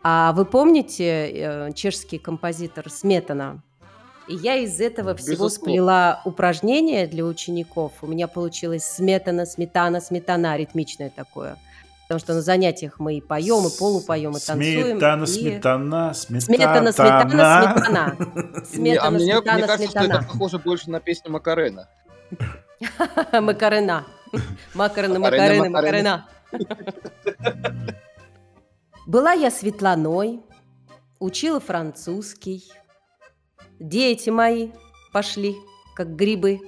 А 0.03 0.33
вы 0.33 0.43
помните 0.43 1.05
э, 1.05 1.71
чешский 1.73 2.17
композитор 2.17 2.89
Сметана? 2.89 3.63
И 4.27 4.35
я 4.35 4.57
из 4.57 4.81
этого 4.81 5.15
всего 5.15 5.45
Безусловно. 5.45 5.55
сплела 5.55 6.21
упражнение 6.25 7.07
для 7.07 7.23
учеников. 7.23 7.93
У 8.01 8.07
меня 8.07 8.27
получилось 8.27 8.83
сметана, 8.83 9.45
сметана, 9.45 10.01
сметана, 10.01 10.57
ритмичное 10.57 11.11
такое. 11.15 11.57
Потому 12.11 12.19
что 12.25 12.33
на 12.33 12.41
занятиях 12.41 12.99
мы 12.99 13.15
и 13.15 13.21
поем, 13.21 13.65
и 13.65 13.69
полупоем, 13.79 14.31
и 14.35 14.39
танцуем. 14.41 14.97
Сметана, 14.99 15.23
и- 15.23 15.27
сметана, 15.27 16.13
сметана, 16.13 16.91
Сметана, 16.91 16.91
сметана, 16.91 17.73
сметана. 17.73 18.17
А 18.53 18.65
Сметана, 18.65 19.09
мне, 19.11 19.23
мне 19.25 19.35
сметана, 19.37 19.67
кажется, 19.67 19.89
что 19.89 19.99
это 19.99 20.17
похоже 20.17 20.59
больше 20.59 20.89
на 20.89 20.99
песню. 20.99 21.31
Макарена. 21.31 21.87
Макарена, 23.31 24.05
Макарена, 24.73 25.19
Макарена, 25.19 25.69
Макарена. 25.69 26.27
Была 29.07 29.31
я 29.31 29.49
Светланой, 29.49 30.41
учила 31.17 31.61
французский. 31.61 32.69
Дети 33.79 34.29
мои 34.29 34.71
пошли, 35.13 35.55
как 35.95 36.17
грибы. 36.17 36.59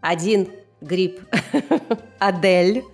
Один 0.00 0.52
гриб 0.80 1.20
Адель. 2.20 2.84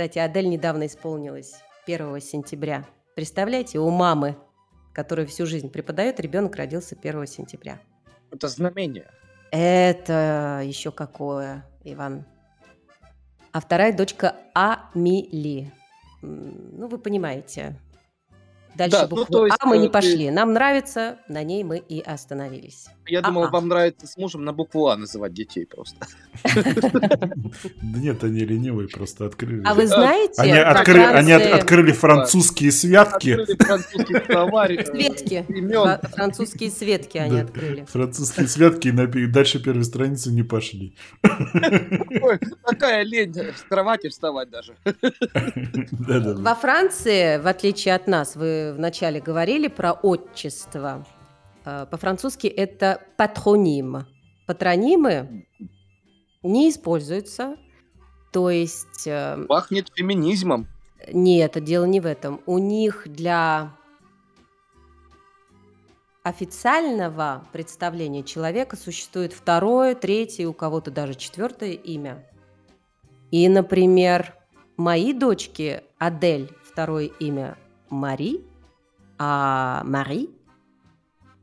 Кстати, 0.00 0.18
Адель 0.18 0.48
недавно 0.48 0.86
исполнилась 0.86 1.56
1 1.84 2.22
сентября. 2.22 2.86
Представляете, 3.14 3.78
у 3.80 3.90
мамы, 3.90 4.38
которая 4.94 5.26
всю 5.26 5.44
жизнь 5.44 5.68
преподает, 5.68 6.20
ребенок 6.20 6.56
родился 6.56 6.96
1 6.98 7.26
сентября. 7.26 7.78
Это 8.30 8.48
знамение. 8.48 9.10
Это 9.50 10.62
еще 10.64 10.90
какое, 10.90 11.66
Иван? 11.84 12.24
А 13.52 13.60
вторая 13.60 13.94
дочка 13.94 14.36
Амили. 14.54 15.70
Ну, 16.22 16.88
вы 16.88 16.96
понимаете. 16.96 17.78
Дальше 18.76 18.96
Да, 18.96 19.02
ну, 19.10 19.16
буквы 19.16 19.26
то 19.32 19.46
есть, 19.46 19.56
А 19.60 19.66
мы 19.66 19.78
не 19.78 19.84
э, 19.86 19.88
ты- 19.88 19.92
пошли. 19.92 20.30
Нам 20.30 20.52
нравится, 20.52 21.16
на 21.28 21.42
ней 21.42 21.64
мы 21.64 21.78
и 21.78 22.00
остановились. 22.00 22.86
Я 23.06 23.20
думал, 23.22 23.44
А-а. 23.44 23.50
вам 23.50 23.68
нравится 23.68 24.06
с 24.06 24.16
мужем 24.16 24.44
на 24.44 24.52
букву 24.52 24.86
А 24.88 24.96
называть 24.96 25.32
детей 25.34 25.66
просто. 25.66 26.06
Да 26.44 27.98
нет, 27.98 28.22
они 28.22 28.40
ленивые, 28.40 28.88
просто 28.88 29.26
открыли. 29.26 29.62
А 29.64 29.74
вы 29.74 29.86
знаете, 29.86 30.40
Они, 30.40 30.52
во 30.52 30.72
откры- 30.72 31.04
они 31.04 31.32
от- 31.32 31.42
Франции 31.42 31.60
открыли 31.60 31.92
французские 31.92 32.72
святки. 32.72 33.36
Э, 33.40 33.46
Светки, 34.84 35.44
французские 36.14 36.70
светки 36.70 37.18
они 37.18 37.40
открыли. 37.40 37.84
Французские 37.88 38.46
святки 38.46 38.88
и 38.88 39.26
дальше 39.26 39.62
первой 39.62 39.84
страницы 39.84 40.30
не 40.30 40.42
пошли. 40.42 40.94
Ой, 41.22 42.38
Такая 42.64 43.02
лень 43.02 43.34
с 43.34 43.62
кровати 43.68 44.08
вставать 44.08 44.50
даже. 44.50 44.74
Во 44.84 46.54
Франции, 46.54 47.38
в 47.38 47.46
отличие 47.46 47.94
от 47.94 48.06
нас, 48.06 48.36
вы 48.36 48.59
вначале 48.76 49.20
говорили 49.20 49.68
про 49.68 49.92
отчество. 49.92 51.06
Э, 51.64 51.86
По-французски 51.90 52.46
это 52.46 53.00
патроним. 53.16 54.06
Патронимы 54.46 55.46
не 56.42 56.70
используются. 56.70 57.56
То 58.32 58.50
есть 58.50 59.06
э, 59.06 59.44
Пахнет 59.48 59.88
феминизмом. 59.94 60.66
нет, 61.12 61.62
дело 61.64 61.84
не 61.84 62.00
в 62.00 62.06
этом. 62.06 62.40
У 62.46 62.58
них 62.58 63.02
для 63.06 63.72
официального 66.22 67.44
представления 67.52 68.22
человека 68.22 68.76
существует 68.76 69.32
второе, 69.32 69.94
третье, 69.94 70.46
у 70.46 70.52
кого-то 70.52 70.90
даже 70.90 71.14
четвертое 71.14 71.72
имя. 71.72 72.24
И, 73.30 73.48
например, 73.48 74.34
мои 74.76 75.12
дочки 75.12 75.82
Адель, 75.98 76.50
второе 76.62 77.06
имя 77.20 77.56
Мари, 77.88 78.44
а 79.22 79.82
Мари, 79.84 80.30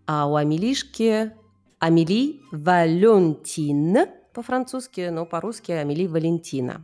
а 0.07 0.27
у 0.27 0.35
Амелишки 0.35 1.31
Амели 1.77 2.41
Валентин 2.51 3.95
по-французски, 4.33 5.09
но 5.11 5.27
по-русски 5.27 5.73
Амели 5.73 6.07
Валентина. 6.07 6.83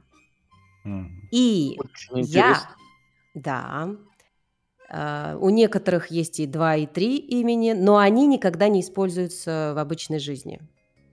Мгм. 0.83 1.29
И 1.31 1.79
Очень 1.79 2.25
я, 2.31 2.49
интересно. 2.49 2.75
да, 3.33 3.89
э, 4.89 5.35
у 5.41 5.49
некоторых 5.49 6.11
есть 6.11 6.39
и 6.39 6.45
два, 6.45 6.75
и 6.75 6.85
три 6.85 7.17
имени, 7.17 7.71
но 7.71 7.97
они 7.97 8.27
никогда 8.27 8.67
не 8.67 8.81
используются 8.81 9.73
в 9.75 9.79
обычной 9.79 10.19
жизни. 10.19 10.61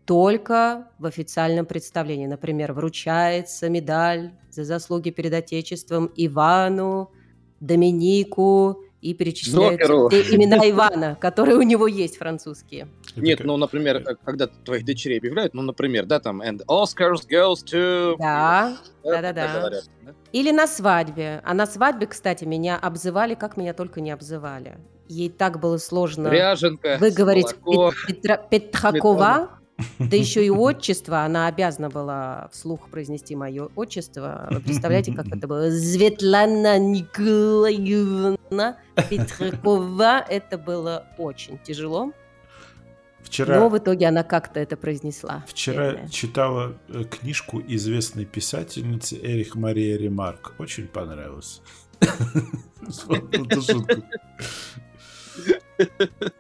Только 0.05 0.90
в 0.99 1.07
официальном 1.07 1.64
представлении. 1.64 2.27
Например, 2.27 2.75
вручается 2.75 3.71
медаль 3.71 4.33
за 4.51 4.64
заслуги 4.64 5.09
перед 5.09 5.33
Отечеством 5.33 6.11
Ивану, 6.16 7.12
Доминику 7.61 8.83
и 9.00 9.14
перечисляются 9.14 10.08
те 10.10 10.34
имена 10.34 10.56
Ивана, 10.68 11.16
которые 11.20 11.56
у 11.56 11.62
него 11.62 11.86
есть 11.86 12.18
французские. 12.18 12.88
Нет, 13.16 13.40
ну, 13.42 13.56
например, 13.56 13.96
э, 13.96 14.14
когда 14.24 14.46
твоих 14.46 14.84
дочерей 14.84 15.18
объявляют, 15.18 15.54
ну, 15.54 15.62
например, 15.62 16.06
да, 16.06 16.20
там, 16.20 16.42
and 16.42 16.60
Oscars 16.66 17.26
goes 17.28 17.64
to... 17.64 18.16
Да, 18.18 18.76
Да, 19.02 19.22
да-да-да. 19.22 19.80
Или 20.32 20.50
на 20.50 20.66
свадьбе. 20.66 21.40
А 21.44 21.54
на 21.54 21.66
свадьбе, 21.66 22.06
кстати, 22.06 22.44
меня 22.44 22.76
обзывали, 22.76 23.34
как 23.34 23.56
меня 23.56 23.72
только 23.72 24.00
не 24.00 24.10
обзывали. 24.10 24.78
Ей 25.08 25.28
так 25.28 25.58
было 25.58 25.78
сложно 25.78 26.28
Ряженка, 26.28 26.98
выговорить 27.00 27.54
Петра- 28.06 28.40
Петракова. 28.48 29.60
Да 29.99 30.16
еще 30.16 30.45
и 30.45 30.51
отчество, 30.51 31.23
она 31.25 31.47
обязана 31.47 31.88
была 31.90 32.49
вслух 32.53 32.88
произнести 32.90 33.37
мое 33.37 33.69
отчество. 33.77 34.49
Вы 34.51 34.61
представляете, 34.61 35.12
как 35.12 35.29
это 35.29 35.47
было? 35.47 35.71
Светлана 35.71 36.79
Николаевна 36.79 38.77
Петракова. 39.09 40.25
Это 40.29 40.59
было 40.59 41.07
очень 41.19 41.59
тяжело. 41.59 42.12
Вчера, 43.23 43.61
Но 43.61 43.69
в 43.69 43.77
итоге 43.79 44.09
она 44.09 44.23
как-то 44.25 44.59
это 44.61 44.77
произнесла. 44.77 45.45
вчера 45.47 45.90
бедная. 45.93 46.09
читала 46.09 46.75
э, 46.88 47.05
книжку 47.05 47.62
известной 47.69 48.25
писательницы 48.25 49.16
Эрих 49.23 49.55
Мария 49.55 49.97
Ремарк. 49.99 50.55
Очень 50.59 50.88
понравилось. 50.88 51.61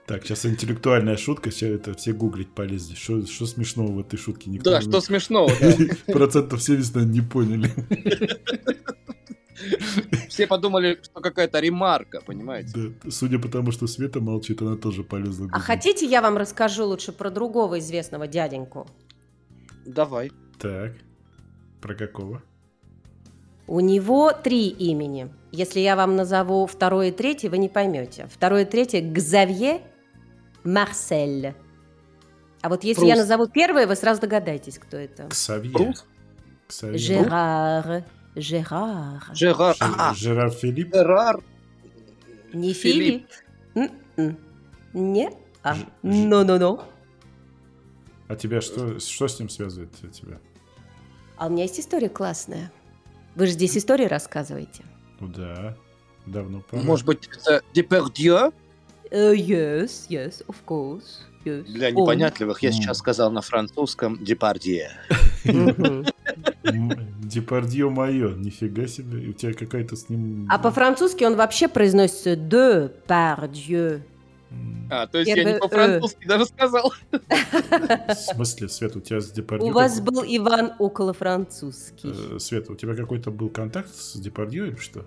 Так, 0.06 0.24
сейчас 0.24 0.46
интеллектуальная 0.46 1.16
шутка, 1.16 1.50
все 1.50 1.74
это 1.74 1.94
все 1.94 2.12
гуглить 2.12 2.52
полезли. 2.54 2.94
Что 2.94 3.24
что 3.26 3.46
смешного 3.46 3.92
в 3.92 3.98
этой 4.00 4.16
шутке? 4.18 4.50
Никто 4.50 4.70
Да, 4.70 4.78
не- 4.78 4.88
что 4.88 5.00
смешного, 5.00 5.50
да. 5.60 5.72
Процентов 6.12 6.62
70, 6.62 6.94
наверное, 6.94 7.14
не 7.14 7.20
поняли. 7.22 7.70
Все 10.28 10.46
подумали, 10.46 10.98
что 11.02 11.20
какая-то 11.20 11.60
ремарка, 11.60 12.20
понимаете? 12.24 12.72
Да, 12.74 13.10
судя 13.10 13.38
по 13.38 13.48
тому, 13.48 13.72
что 13.72 13.86
Света 13.86 14.20
молчит, 14.20 14.62
она 14.62 14.76
тоже 14.76 15.02
полезла. 15.04 15.48
А 15.52 15.60
хотите, 15.60 16.06
я 16.06 16.22
вам 16.22 16.36
расскажу 16.38 16.86
лучше 16.86 17.12
про 17.12 17.30
другого 17.30 17.78
известного 17.78 18.26
дяденьку? 18.26 18.86
Давай. 19.84 20.32
Так, 20.58 20.92
про 21.80 21.94
какого? 21.94 22.42
У 23.66 23.80
него 23.80 24.32
три 24.32 24.68
имени. 24.68 25.28
Если 25.52 25.80
я 25.80 25.96
вам 25.96 26.16
назову 26.16 26.66
второе 26.66 27.08
и 27.08 27.12
третье, 27.12 27.50
вы 27.50 27.58
не 27.58 27.68
поймете. 27.68 28.28
Второе 28.32 28.62
и 28.62 28.64
третье– 28.64 29.00
Гзавье 29.12 29.80
Марсель. 30.64 31.54
А 32.62 32.68
вот 32.68 32.84
если 32.84 33.06
я 33.06 33.14
Пруст. 33.14 33.28
назову 33.28 33.48
первое, 33.48 33.86
вы 33.86 33.96
сразу 33.96 34.20
догадаетесь, 34.20 34.78
кто 34.78 34.96
это. 34.96 35.26
Ксавье. 35.28 35.94
Жерар. 36.70 38.04
Жерар. 38.36 39.24
Жерар. 39.34 39.74
Жер- 39.74 39.94
А, 39.98 40.14
Жерар 40.14 40.50
Филипп. 40.50 40.94
Жерар. 40.94 41.40
Не 42.52 42.72
Филипп. 42.72 43.26
Филипп. 43.74 43.92
М-м. 44.16 44.38
Не. 44.92 45.30
А. 45.62 45.74
Ж- 45.74 45.78
ж- 45.80 45.84
Ну-ну-ну. 46.02 46.80
А 48.28 48.36
тебя 48.36 48.60
что, 48.60 49.00
что 49.00 49.26
с 49.26 49.38
ним 49.40 49.48
связывает 49.48 49.90
тебя? 50.12 50.38
А 51.36 51.46
у 51.46 51.50
меня 51.50 51.64
есть 51.64 51.80
история 51.80 52.08
классная. 52.08 52.70
Вы 53.34 53.46
же 53.46 53.52
здесь 53.52 53.76
истории 53.76 54.04
рассказываете. 54.04 54.84
Ну 55.20 55.28
да, 55.28 55.76
давно 56.26 56.62
пора. 56.68 56.82
Может 56.82 57.06
быть, 57.06 57.28
это 57.28 57.62
Депардье? 57.72 58.50
Э, 59.10 59.34
yes, 59.34 60.08
yes, 60.08 60.44
of 60.46 60.56
course. 60.66 61.22
Yes. 61.44 61.62
Для 61.64 61.88
Он. 61.88 61.94
непонятливых 61.94 62.62
я 62.62 62.68
М. 62.68 62.74
сейчас 62.74 62.98
сказал 62.98 63.30
на 63.30 63.40
французском 63.40 64.22
Депардье. 64.22 64.90
Депардье 66.64 67.88
мое, 67.88 68.34
нифига 68.34 68.86
себе. 68.86 69.28
У 69.28 69.32
тебя 69.32 69.54
какая-то 69.54 69.96
с 69.96 70.08
ним... 70.08 70.46
А 70.50 70.58
по-французски 70.58 71.24
он 71.24 71.36
вообще 71.36 71.68
произносится 71.68 72.34
«de 72.34 72.92
par 73.06 73.50
Dieu». 73.50 74.02
А, 74.90 75.06
то 75.06 75.18
есть 75.18 75.28
я 75.28 75.36
Первое 75.36 75.54
не 75.54 75.60
по-французски 75.60 76.26
даже 76.26 76.46
сказал. 76.46 76.92
В 77.12 78.14
смысле, 78.14 78.68
Свет, 78.68 78.96
у 78.96 79.00
тебя 79.00 79.20
с 79.20 79.30
Депардье... 79.30 79.70
У 79.70 79.72
вас 79.72 80.00
был 80.00 80.24
Иван 80.26 80.72
около 80.80 81.12
французский. 81.12 82.12
Э, 82.34 82.38
Света, 82.40 82.72
у 82.72 82.74
тебя 82.74 82.96
какой-то 82.96 83.30
был 83.30 83.50
контакт 83.50 83.94
с 83.94 84.18
Депардье 84.18 84.66
или 84.68 84.76
что? 84.76 85.06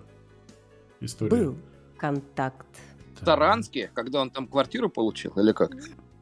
История. 1.01 1.29
Был 1.29 1.57
контакт. 1.97 2.67
Так. 3.15 3.25
Таранске, 3.25 3.91
когда 3.93 4.21
он 4.21 4.29
там 4.29 4.47
квартиру 4.47 4.89
получил, 4.89 5.33
или 5.37 5.51
как? 5.51 5.71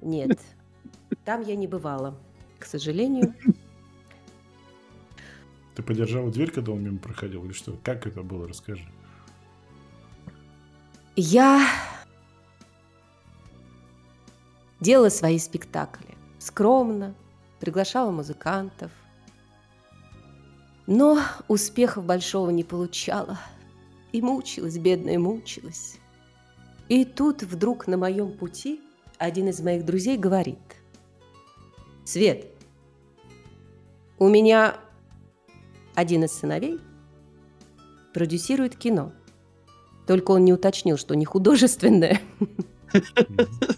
Нет, 0.01 0.39
там 1.23 1.41
я 1.41 1.55
не 1.55 1.67
бывала, 1.67 2.17
к 2.60 2.65
сожалению. 2.65 3.34
Ты 5.75 5.84
подержала 5.84 6.31
дверь, 6.31 6.51
когда 6.51 6.71
он 6.71 6.84
мимо 6.84 6.97
проходил, 6.97 7.45
или 7.45 7.53
что? 7.53 7.77
Как 7.84 8.05
это 8.05 8.23
было? 8.23 8.47
Расскажи. 8.47 8.88
Я 11.15 11.67
делала 14.81 15.09
свои 15.09 15.39
спектакли. 15.39 16.17
Скромно, 16.39 17.15
приглашала 17.59 18.11
музыкантов. 18.11 18.91
Но 20.87 21.19
успехов 21.47 22.03
большого 22.03 22.49
не 22.49 22.63
получала. 22.63 23.39
И 24.11 24.21
мучилась, 24.21 24.77
бедная, 24.77 25.19
мучилась. 25.19 25.97
И 26.89 27.05
тут 27.05 27.43
вдруг 27.43 27.87
на 27.87 27.95
моем 27.95 28.33
пути 28.33 28.81
один 29.17 29.47
из 29.47 29.61
моих 29.61 29.85
друзей 29.85 30.17
говорит. 30.17 30.57
Свет, 32.03 32.47
у 34.17 34.27
меня 34.27 34.75
один 35.95 36.25
из 36.25 36.33
сыновей 36.33 36.79
продюсирует 38.13 38.75
кино. 38.75 39.13
Только 40.07 40.31
он 40.31 40.43
не 40.43 40.51
уточнил, 40.51 40.97
что 40.97 41.15
не 41.15 41.23
художественное. 41.23 42.19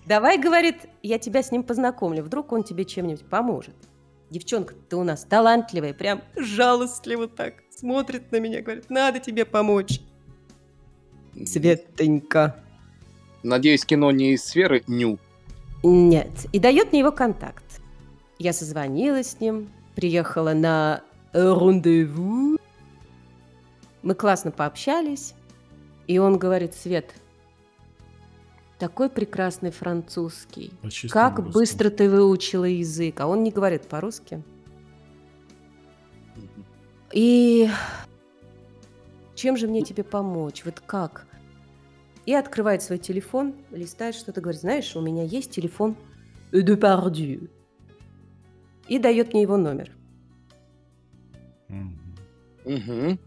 Давай, 0.05 0.37
говорит, 0.37 0.87
я 1.01 1.19
тебя 1.19 1.43
с 1.43 1.51
ним 1.51 1.63
познакомлю. 1.63 2.23
Вдруг 2.23 2.51
он 2.51 2.63
тебе 2.63 2.85
чем-нибудь 2.85 3.25
поможет. 3.25 3.75
Девчонка, 4.29 4.73
ты 4.89 4.95
у 4.95 5.03
нас 5.03 5.25
талантливая, 5.25 5.93
прям 5.93 6.21
жалостливо 6.35 7.27
так 7.27 7.55
смотрит 7.69 8.31
на 8.31 8.39
меня, 8.39 8.61
говорит, 8.61 8.89
надо 8.89 9.19
тебе 9.19 9.45
помочь. 9.45 9.99
Светонька. 11.45 12.55
Надеюсь, 13.43 13.85
кино 13.85 14.11
не 14.11 14.33
из 14.33 14.43
сферы 14.43 14.83
ню. 14.87 15.19
Нет. 15.83 16.31
И 16.51 16.59
дает 16.59 16.91
мне 16.91 16.99
его 16.99 17.11
контакт. 17.11 17.63
Я 18.39 18.53
созвонилась 18.53 19.31
с 19.31 19.39
ним, 19.39 19.69
приехала 19.95 20.53
на 20.53 21.03
рандеву. 21.33 22.57
Мы 24.01 24.15
классно 24.15 24.51
пообщались. 24.51 25.33
И 26.07 26.17
он 26.17 26.37
говорит, 26.37 26.73
Свет, 26.73 27.13
такой 28.83 29.09
прекрасный 29.09 29.71
французский. 29.71 30.73
Как 31.09 31.37
русском. 31.37 31.51
быстро 31.53 31.89
ты 31.89 32.09
выучила 32.09 32.65
язык. 32.65 33.21
А 33.21 33.27
он 33.27 33.41
не 33.41 33.49
говорит 33.49 33.87
по-русски. 33.87 34.43
И 37.13 37.69
чем 39.35 39.55
же 39.55 39.69
мне 39.69 39.83
тебе 39.83 40.03
помочь? 40.03 40.65
Вот 40.65 40.81
как? 40.81 41.27
И 42.25 42.33
открывает 42.33 42.81
свой 42.81 42.97
телефон, 42.97 43.53
листает 43.71 44.15
что-то, 44.15 44.41
говорит, 44.41 44.59
знаешь, 44.59 44.97
у 44.97 45.01
меня 45.01 45.23
есть 45.23 45.51
телефон 45.51 45.95
de 46.51 46.75
Pardieu. 46.75 47.49
И 48.89 48.99
дает 48.99 49.31
мне 49.31 49.43
его 49.43 49.55
номер. 49.55 49.91
Мгм. 51.69 52.15
Мгм. 52.65 53.19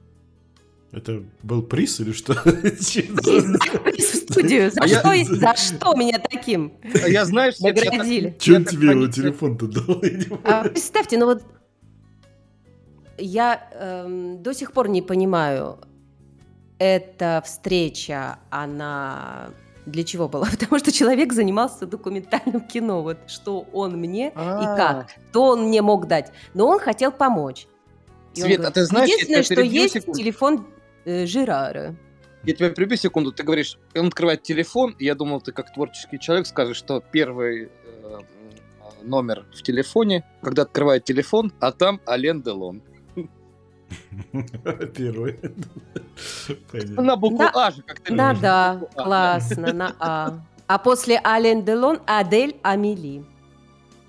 Это 0.92 1.22
был 1.42 1.62
приз 1.62 2.01
или 2.01 2.12
что? 2.12 2.33
В 2.44 4.01
студию. 4.01 4.70
За, 4.70 4.81
А 4.83 4.87
я- 4.87 5.25
что, 5.25 5.35
за 5.35 5.55
что 5.57 5.94
меня 5.94 6.18
таким 6.18 6.72
А 7.03 7.09
Я 7.09 7.25
знаешь, 7.25 7.55
я 7.59 7.68
наградили? 7.72 8.37
Че 8.38 8.53
Я 8.53 8.59
он 8.59 8.64
так 8.64 8.72
тебе 8.72 8.90
его 8.90 9.07
телефон-то 9.09 9.66
дал? 9.66 10.03
Я. 10.03 10.38
А 10.44 10.64
представьте, 10.64 11.18
ну 11.18 11.27
вот 11.27 11.42
я 13.18 13.68
эм, 13.72 14.42
до 14.42 14.53
сих 14.55 14.72
пор 14.72 14.88
не 14.88 15.03
понимаю, 15.03 15.79
эта 16.79 17.42
встреча, 17.44 18.38
она 18.51 19.49
для 19.87 20.05
чего 20.05 20.29
была? 20.29 20.46
Потому 20.51 20.79
что 20.79 20.92
человек 20.92 21.33
занимался 21.33 21.87
документальным 21.87 22.61
кино. 22.61 23.03
Вот 23.03 23.18
что 23.29 23.66
он 23.72 23.96
мне 23.96 24.29
и 24.29 24.33
А. 24.35 24.77
как, 24.77 25.11
что 25.31 25.44
он 25.44 25.68
мне 25.68 25.81
мог 25.83 26.07
дать. 26.07 26.33
Но 26.55 26.66
он 26.68 26.79
хотел 26.79 27.11
помочь. 27.12 27.66
Свет, 28.35 28.64
а 28.64 28.70
ты 28.70 28.85
знаешь, 28.85 29.09
я 29.09 29.14
единственное, 29.14 29.42
что 29.42 29.61
есть 29.62 30.12
телефон 30.12 30.66
э, 31.07 31.27
Жерара. 31.27 31.97
Я 32.45 32.55
тебя 32.55 32.71
прибью 32.71 32.97
секунду, 32.97 33.33
ты 33.33 33.42
говоришь, 33.42 33.79
он 33.95 34.09
открывает 34.09 34.42
телефон, 34.42 34.95
и 34.99 35.05
я 35.05 35.14
думал, 35.14 35.40
ты 35.40 35.53
как 35.53 35.73
творческий 35.73 36.21
человек 36.21 36.47
скажешь, 36.47 36.77
что 36.77 37.01
первый 37.01 37.64
э, 37.64 38.19
номер 39.03 39.47
в 39.53 39.62
телефоне, 39.62 40.25
когда 40.42 40.62
открывает 40.62 41.05
телефон, 41.05 41.53
а 41.61 41.73
там 41.73 42.01
Ален 42.07 42.42
Делон. 42.42 42.83
Первый. 44.97 45.38
Понятно. 46.71 47.03
На 47.03 47.16
букву. 47.16 47.47
А 47.55 47.71
же, 47.71 47.83
как 47.83 48.01
ты 48.01 48.14
Да, 48.14 48.35
да, 48.35 48.81
А. 48.95 49.03
классно, 49.05 49.73
на 49.73 49.97
А. 49.99 50.40
А 50.66 50.79
после 50.79 51.21
Ален 51.25 51.64
Делон 51.64 52.01
Адель 52.07 52.57
Амели. 52.62 53.25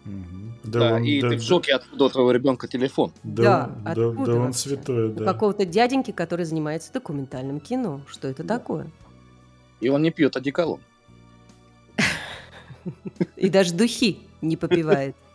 Мгм. 0.08 0.54
Да, 0.64 0.96
он- 0.96 1.04
и 1.04 1.22
да, 1.22 1.30
ты 1.30 1.36
в 1.36 1.40
да, 1.40 1.46
шоке, 1.46 1.74
откуда 1.74 2.06
у 2.06 2.10
твоего 2.10 2.32
ребенка 2.32 2.68
телефон. 2.68 3.12
Да, 3.24 3.44
Да, 3.44 3.94
да, 3.96 4.10
откуда 4.10 4.26
да, 4.32 4.38
он 4.38 4.46
вообще? 4.48 4.60
святой, 4.60 5.10
У 5.10 5.14
да. 5.14 5.26
какого-то 5.26 5.66
дяденьки, 5.66 6.12
который 6.12 6.46
занимается 6.46 6.92
документальным 6.94 7.60
кино. 7.60 8.02
Что 8.08 8.28
это 8.28 8.44
такое? 8.44 8.90
И 9.82 9.90
он 9.90 10.02
не 10.02 10.12
пьет 10.12 10.36
одеколон. 10.38 10.80
И 13.36 13.50
даже 13.50 13.74
духи 13.74 14.20
не 14.42 14.58
попивает. 14.58 15.16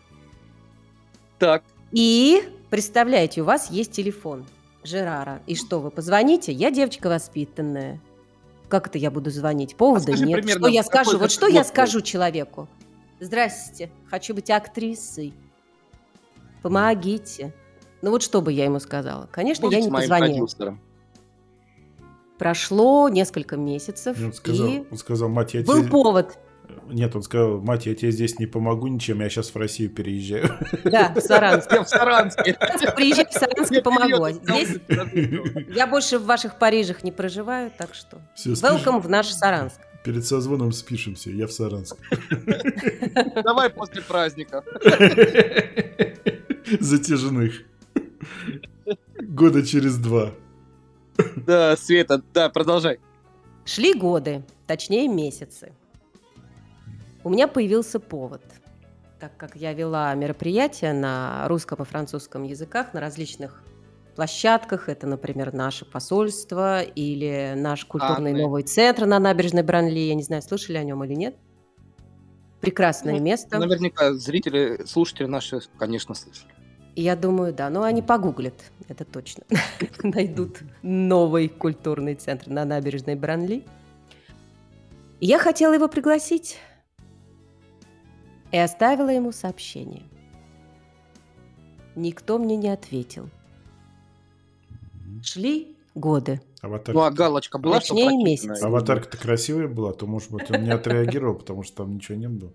Так, 1.39 1.65
И, 1.91 2.41
представляете, 2.71 3.43
у 3.43 3.45
вас 3.45 3.69
есть 3.69 3.91
телефон 3.91 4.45
Жерара. 4.85 5.43
И 5.49 5.57
что, 5.57 5.81
вы 5.81 5.91
позвоните? 5.91 6.53
Я 6.53 6.71
девочка 6.71 7.09
воспитанная. 7.09 8.01
Как 8.69 8.87
это 8.87 8.99
я 8.99 9.11
буду 9.11 9.29
звонить? 9.31 9.75
Повода 9.75 10.05
скажи 10.05 10.25
нет. 10.25 10.37
примерно, 10.39 10.61
Что 10.61 10.69
я 10.69 10.83
скажу? 10.85 11.19
Вот 11.19 11.33
что 11.33 11.49
я 11.49 11.65
скажу 11.65 12.01
человеку? 12.01 12.69
Здрасте, 13.23 13.89
хочу 14.11 14.35
быть 14.35 14.51
актрисой. 14.51 15.33
Помогите. 16.61 17.55
Ну 18.03 18.11
вот 18.11 18.21
что 18.25 18.43
бы 18.43 18.53
я 18.53 18.65
ему 18.65 18.81
сказала? 18.81 19.29
Конечно, 19.31 19.63
Будете 19.63 19.79
я 19.79 19.85
не 19.85 19.93
моим 19.93 20.09
позвонила. 20.11 20.39
продюсером. 20.39 20.81
Прошло 22.37 23.09
несколько 23.09 23.57
месяцев, 23.57 24.19
И 24.21 24.25
Он 24.25 24.33
сказал, 24.33 24.67
и 24.67 24.83
он 24.91 24.99
сказал, 24.99 25.29
мать, 25.29 25.55
я 25.55 25.63
был 25.63 25.83
тебе... 25.83 25.91
повод. 25.91 26.37
Нет, 26.89 27.15
он 27.15 27.23
сказал, 27.23 27.61
мать, 27.61 27.87
я 27.87 27.95
тебе 27.95 28.11
здесь 28.11 28.41
не 28.41 28.47
помогу 28.47 28.89
ничем, 28.89 29.21
я 29.21 29.31
сейчас 29.31 29.51
в 29.51 29.57
Россию 29.57 29.91
переезжаю. 29.91 30.59
Да, 30.83 31.13
в 31.15 31.21
Саранск. 31.21 31.71
Я 31.73 31.85
в 31.85 31.89
Саранске. 31.89 32.57
Приезжай 32.97 33.27
в 33.27 33.33
Саранск 33.33 33.71
и 33.71 33.81
помогу. 33.81 34.31
Здесь 34.31 34.81
я 35.77 35.87
больше 35.87 36.19
в 36.19 36.25
ваших 36.25 36.59
Парижах 36.59 37.05
не 37.05 37.13
проживаю, 37.13 37.71
так 37.79 37.95
что 37.95 38.19
Все, 38.35 38.51
welcome 38.51 39.01
в 39.01 39.09
наш 39.09 39.29
Саранск. 39.29 39.79
Перед 40.05 40.27
созвоном 40.27 40.73
спишемся, 40.73 41.31
я 41.31 41.47
в 41.47 41.53
Саранск. 41.53 41.97
Давай 43.45 43.71
после 43.71 44.03
праздника. 44.03 44.65
Затяжных. 46.81 47.63
Года 49.21 49.65
через 49.65 49.97
два. 49.99 50.33
Да, 51.37 51.77
Света, 51.77 52.23
да, 52.35 52.49
продолжай. 52.49 52.99
Шли 53.65 53.95
годы, 53.95 54.43
точнее 54.67 55.07
месяцы. 55.07 55.73
У 57.23 57.31
меня 57.31 57.47
появился 57.47 58.01
повод. 58.01 58.43
Так 59.21 59.37
как 59.37 59.55
я 59.55 59.73
вела 59.73 60.13
мероприятия 60.15 60.93
на 60.93 61.47
русском 61.47 61.81
и 61.81 61.85
французском 61.85 62.43
языках 62.43 62.93
на 62.93 63.01
различных 63.01 63.63
площадках, 64.15 64.89
это, 64.89 65.07
например, 65.07 65.53
наше 65.53 65.85
посольство 65.85 66.83
или 66.83 67.55
наш 67.57 67.85
культурный 67.85 68.31
Анны. 68.33 68.43
новый 68.43 68.63
центр 68.63 69.07
на 69.07 69.19
набережной 69.19 69.63
Бранли, 69.63 69.99
я 69.99 70.15
не 70.15 70.23
знаю, 70.23 70.43
слышали 70.43 70.77
о 70.77 70.85
нем 70.85 71.03
или 71.05 71.15
нет. 71.15 71.37
Прекрасное 72.61 73.15
Ну, 73.15 73.21
место. 73.21 73.59
Наверняка 73.59 74.13
зрители, 74.15 74.85
слушатели 74.87 75.27
наши, 75.27 75.61
конечно, 75.79 76.15
слышали. 76.15 76.53
Я 76.95 77.17
думаю, 77.17 77.53
да. 77.53 77.71
Но 77.71 77.83
они 77.83 78.03
погуглят, 78.03 78.55
это 78.89 79.05
точно. 79.05 79.45
Найдут 80.03 80.61
новый 80.83 81.49
культурный 81.49 82.15
центр 82.15 82.49
на 82.51 82.65
набережной 82.65 83.17
Бранли. 83.17 83.65
Я 85.21 85.39
хотела 85.39 85.75
его 85.75 85.89
пригласить 85.89 86.59
и 88.53 88.59
оставила 88.59 89.09
ему 89.09 89.33
сообщение. 89.33 90.03
Никто 91.97 92.39
мне 92.39 92.57
не 92.57 92.69
ответил. 92.69 93.29
Шли 95.23 95.77
годы. 95.95 96.41
Аватар... 96.61 96.95
Ну, 96.95 97.03
а 97.03 97.11
галочка 97.11 97.59
была, 97.59 97.81
что 97.81 97.89
Точнее, 97.89 98.07
прочитанная? 98.07 98.25
месяц. 98.25 98.63
Аватарка-то 98.63 99.19
красивая 99.19 99.69
была, 99.69 99.93
то, 99.93 100.07
может 100.07 100.31
быть, 100.31 100.51
он 100.51 100.63
не 100.63 100.71
отреагировал, 100.71 101.35
потому 101.35 101.63
что 101.63 101.79
там 101.79 101.95
ничего 101.95 102.17
не 102.17 102.29
было. 102.29 102.53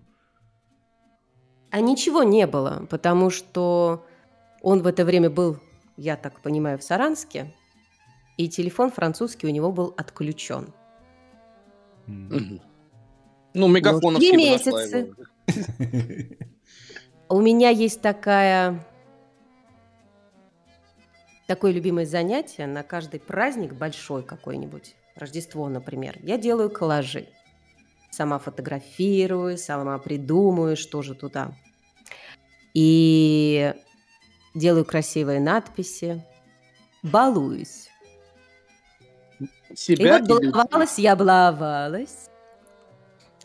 А 1.70 1.80
ничего 1.80 2.22
не 2.22 2.46
было, 2.46 2.86
потому 2.88 3.28
что 3.28 4.06
он 4.62 4.82
в 4.82 4.86
это 4.86 5.04
время 5.04 5.28
был, 5.28 5.58
я 5.96 6.16
так 6.16 6.40
понимаю, 6.40 6.78
в 6.78 6.82
Саранске, 6.82 7.54
и 8.38 8.48
телефон 8.48 8.90
французский 8.90 9.46
у 9.46 9.50
него 9.50 9.70
был 9.70 9.92
отключен. 9.96 10.72
Ну, 12.06 13.68
мегафоновский 13.68 14.30
три 14.30 14.36
месяца. 14.36 15.08
У 17.28 17.40
меня 17.40 17.68
есть 17.68 18.00
такая 18.00 18.86
такое 21.48 21.72
любимое 21.72 22.06
занятие 22.06 22.66
на 22.66 22.82
каждый 22.84 23.18
праздник 23.18 23.72
большой 23.72 24.22
какой-нибудь, 24.22 24.94
Рождество, 25.16 25.68
например. 25.68 26.16
Я 26.22 26.38
делаю 26.38 26.70
коллажи. 26.70 27.26
Сама 28.10 28.38
фотографирую, 28.38 29.58
сама 29.58 29.98
придумаю, 29.98 30.76
что 30.76 31.02
же 31.02 31.14
туда. 31.14 31.52
И 32.74 33.74
делаю 34.54 34.84
красивые 34.84 35.40
надписи, 35.40 36.24
балуюсь. 37.02 37.88
И 39.70 39.74
Себя 39.76 40.18
вот 40.20 40.40
или- 40.42 40.50
баловалась 40.50 40.98
я, 40.98 41.16
баловалась 41.16 42.28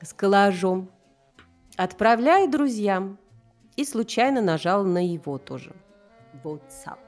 с 0.01 0.13
коллажом. 0.13 0.91
Отправляю 1.77 2.51
друзьям. 2.51 3.17
И 3.75 3.85
случайно 3.85 4.41
нажал 4.41 4.83
на 4.83 5.03
его 5.03 5.39
тоже. 5.39 5.73
WhatsApp. 6.43 6.99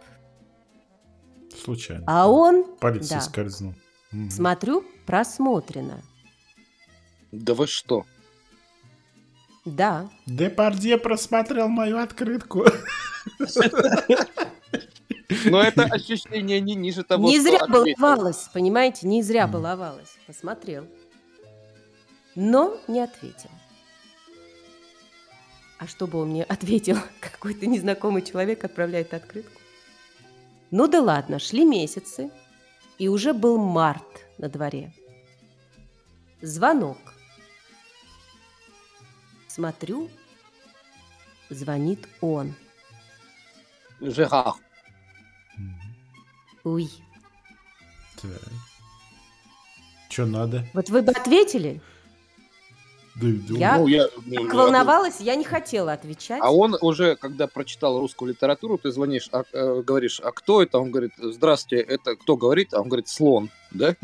Случайно. 1.66 2.04
А 2.08 2.30
он, 2.30 2.64
Палец 2.80 3.10
да. 3.10 3.20
соскользнул. 3.20 3.74
Мгм. 4.12 4.30
смотрю, 4.30 4.86
просмотрено. 5.08 6.04
Да 7.32 7.56
вы 7.56 7.66
что? 7.66 8.06
Да. 9.66 10.10
Депардье 10.28 10.98
просмотрел 11.00 11.68
мою 11.68 11.98
открытку. 11.98 12.66
Но 15.46 15.62
это 15.62 15.86
ощущение 15.86 16.62
не 16.62 16.76
ниже 16.76 17.04
того, 17.04 17.28
не 17.28 17.40
зря 17.40 17.66
баловалась, 17.68 18.48
понимаете? 18.54 19.08
Не 19.08 19.24
зря 19.24 19.48
баловалась. 19.48 20.18
Посмотрел. 20.28 20.86
Но 22.36 22.78
не 22.88 23.00
ответил. 23.00 23.50
А 25.80 25.88
чтобы 25.88 26.20
он 26.20 26.30
мне 26.30 26.44
ответил, 26.44 26.98
какой-то 27.20 27.66
незнакомый 27.66 28.22
человек 28.22 28.64
отправляет 28.64 29.16
открытку. 29.16 29.60
Ну 30.78 30.90
да 30.90 31.00
ладно, 31.00 31.40
шли 31.40 31.64
месяцы, 31.64 32.30
и 32.98 33.08
уже 33.08 33.32
был 33.34 33.58
март 33.58 34.28
на 34.38 34.50
дворе. 34.50 34.94
Звонок. 36.42 36.98
Смотрю, 39.48 40.10
звонит 41.50 42.10
он. 42.20 42.54
Жерар. 44.02 44.56
Уй. 46.66 46.92
Так. 48.22 48.52
Че 50.10 50.26
надо? 50.26 50.68
Вот 50.74 50.90
вы 50.90 51.04
бы 51.04 51.14
ответили? 51.14 51.82
Да, 53.16 53.28
Я- 53.58 53.78
Ну, 53.78 53.88
я, 53.88 54.08
ну, 54.26 54.36
Так 54.36 54.44
я- 54.44 54.54
волновалась, 54.60 55.22
я 55.22 55.36
не 55.36 55.46
хотела 55.46 55.94
отвечать. 55.94 56.40
А 56.44 56.54
он 56.54 56.76
уже, 56.82 57.16
когда 57.16 57.48
прочитал 57.48 58.00
русскую 58.00 58.32
литературу, 58.32 58.78
ты 58.78 58.92
звонишь, 58.92 59.30
а, 59.32 59.44
э, 59.54 59.82
говоришь, 59.82 60.20
а 60.22 60.32
кто 60.32 60.62
это? 60.62 60.80
Он 60.80 60.92
говорит, 60.92 61.12
здравствуйте, 61.18 61.82
это 61.84 62.16
кто 62.18 62.36
говорит? 62.36 62.74
А 62.74 62.82
он 62.82 62.90
говорит, 62.90 63.08
слон, 63.08 63.50
да? 63.72 63.96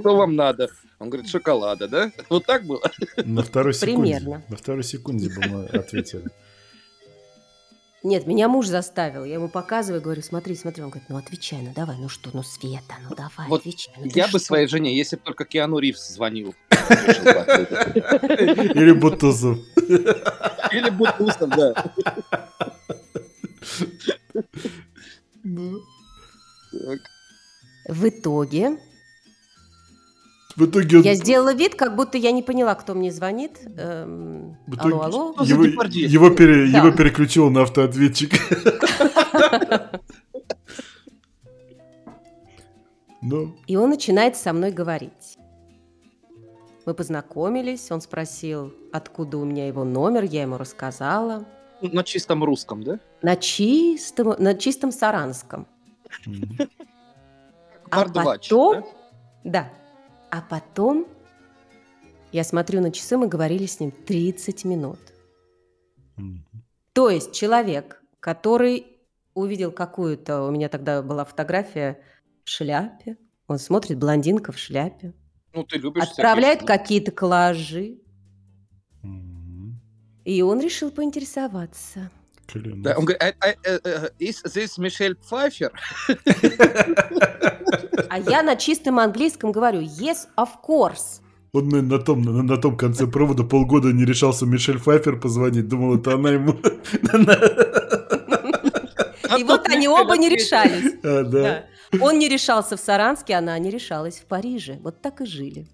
Что 0.00 0.16
вам 0.16 0.36
надо? 0.36 0.68
Он 0.98 1.08
говорит, 1.10 1.30
шоколада, 1.30 1.88
да? 1.88 2.12
Вот 2.28 2.44
так 2.44 2.64
было? 2.64 2.82
На 3.24 3.42
второй 3.42 3.72
секунде. 3.72 4.02
Примерно. 4.18 4.42
На 4.48 4.56
второй 4.56 4.84
секунде 4.84 5.28
бы 5.28 5.40
мы 5.48 5.64
ответили. 5.66 6.24
Нет, 8.08 8.26
меня 8.26 8.48
муж 8.48 8.66
заставил. 8.68 9.24
Я 9.24 9.34
ему 9.34 9.50
показываю, 9.50 10.00
говорю, 10.00 10.22
смотри, 10.22 10.54
смотри. 10.54 10.82
Он 10.82 10.88
говорит, 10.88 11.10
ну 11.10 11.18
отвечай, 11.18 11.60
ну 11.60 11.74
давай, 11.76 11.98
ну 11.98 12.08
что, 12.08 12.30
ну 12.32 12.42
Света, 12.42 12.94
ну 13.06 13.14
давай, 13.14 13.46
Вот 13.48 13.60
отвечай. 13.60 13.92
ну 13.98 14.06
Я 14.14 14.24
бы 14.24 14.30
что?» 14.30 14.38
своей 14.38 14.66
жене, 14.66 14.96
если 14.96 15.16
бы 15.16 15.22
только 15.22 15.44
Киану 15.44 15.78
Ривз 15.78 16.08
звонил. 16.08 16.54
Или 18.74 18.92
Бутусов. 18.92 19.58
Или 19.76 20.88
Бутусов, 20.88 21.50
да. 21.50 21.84
В 27.88 28.08
итоге 28.08 28.78
В 30.58 30.66
итоге 30.66 30.96
он... 30.98 31.02
я 31.04 31.14
сделала 31.14 31.54
вид, 31.54 31.76
как 31.76 31.94
будто 31.94 32.18
я 32.18 32.32
не 32.32 32.42
поняла, 32.42 32.74
кто 32.74 32.92
мне 32.94 33.12
звонит. 33.12 33.60
Эм, 33.76 34.56
В 34.66 34.74
итоге- 34.74 34.94
Алло, 34.94 35.02
алло. 35.04 35.32
Что 35.34 35.44
за 35.44 35.54
Его, 35.54 35.64
его, 35.64 36.30
пере- 36.30 36.72
Да. 36.72 36.78
его 36.78 36.90
переключил 36.90 37.48
на 37.48 37.62
автоответчик. 37.62 38.32
Ну, 43.20 43.56
И 43.66 43.76
он 43.76 43.90
начинает 43.90 44.36
со 44.36 44.52
мной 44.52 44.70
говорить. 44.70 45.38
Мы 46.86 46.94
познакомились, 46.94 47.90
он 47.90 48.00
спросил, 48.00 48.72
откуда 48.92 49.38
у 49.38 49.44
меня 49.44 49.66
его 49.66 49.82
номер, 49.84 50.22
я 50.22 50.42
ему 50.42 50.56
рассказала. 50.56 51.44
Ну, 51.82 51.90
На 51.92 52.04
чистом 52.04 52.44
русском, 52.44 52.82
да? 52.84 53.00
На 53.22 53.34
чистом, 53.36 54.34
на 54.38 54.54
чистом 54.54 54.92
саранском. 54.92 55.66
А 57.90 58.04
потом, 58.04 58.84
да? 59.44 59.68
А 60.30 60.40
потом 60.42 61.06
я 62.32 62.44
смотрю 62.44 62.80
на 62.80 62.90
часы, 62.92 63.16
мы 63.16 63.26
говорили 63.28 63.66
с 63.66 63.80
ним 63.80 63.90
30 63.90 64.64
минут. 64.64 64.98
м. 66.16 66.44
То 66.92 67.10
есть 67.10 67.32
человек, 67.32 68.02
который 68.20 68.98
увидел 69.34 69.70
какую-то, 69.70 70.42
у 70.42 70.50
меня 70.50 70.68
тогда 70.68 71.00
была 71.02 71.24
фотография 71.24 72.00
в 72.44 72.48
шляпе, 72.50 73.16
он 73.46 73.58
смотрит 73.58 73.98
блондинка 73.98 74.50
в 74.52 74.58
шляпе, 74.58 75.14
Ну, 75.54 75.64
ты 75.64 75.78
любишь 75.78 76.02
отправляет 76.02 76.58
всякие- 76.58 76.78
какие-то 76.78 77.12
коллажи, 77.12 78.00
М, 79.04 79.80
и 80.24 80.42
он 80.42 80.60
решил 80.60 80.90
поинтересоваться. 80.90 82.10
Клянусь. 82.48 82.82
Да, 82.82 82.94
он 82.96 83.04
говорит, 83.04 83.22
«А- 83.22 83.34
а- 83.40 83.54
э, 83.64 83.80
э, 83.84 84.08
is 84.18 84.44
this 84.44 84.78
Мишель 84.78 85.14
Пфайфер? 85.14 85.72
А 88.08 88.18
я 88.18 88.42
на 88.42 88.56
чистом 88.56 88.98
английском 88.98 89.52
говорю 89.52 89.80
«yes, 89.80 90.28
of 90.36 90.48
course». 90.66 91.20
Он 91.52 91.68
на, 91.68 91.82
на 91.82 91.98
том, 91.98 92.22
на, 92.22 92.42
на 92.42 92.56
том 92.56 92.76
конце 92.76 93.06
провода 93.06 93.42
полгода 93.42 93.92
не 93.92 94.04
решался 94.04 94.46
Мишель 94.46 94.78
Пфайфер 94.78 95.18
позвонить. 95.18 95.68
Думал, 95.68 95.96
это 95.96 96.14
она 96.14 96.30
ему... 96.30 96.56
И 99.38 99.44
вот 99.44 99.68
они 99.68 99.88
оба 99.88 100.16
не 100.16 100.28
решались. 100.28 100.94
А. 101.04 101.64
Он 102.00 102.18
не 102.18 102.28
решался 102.28 102.76
в 102.76 102.80
Саранске, 102.80 103.34
она 103.34 103.58
не 103.58 103.70
решалась 103.70 104.18
в 104.18 104.26
Париже. 104.26 104.78
Вот 104.82 105.00
так 105.00 105.20
и 105.20 105.26
жили. 105.26 105.66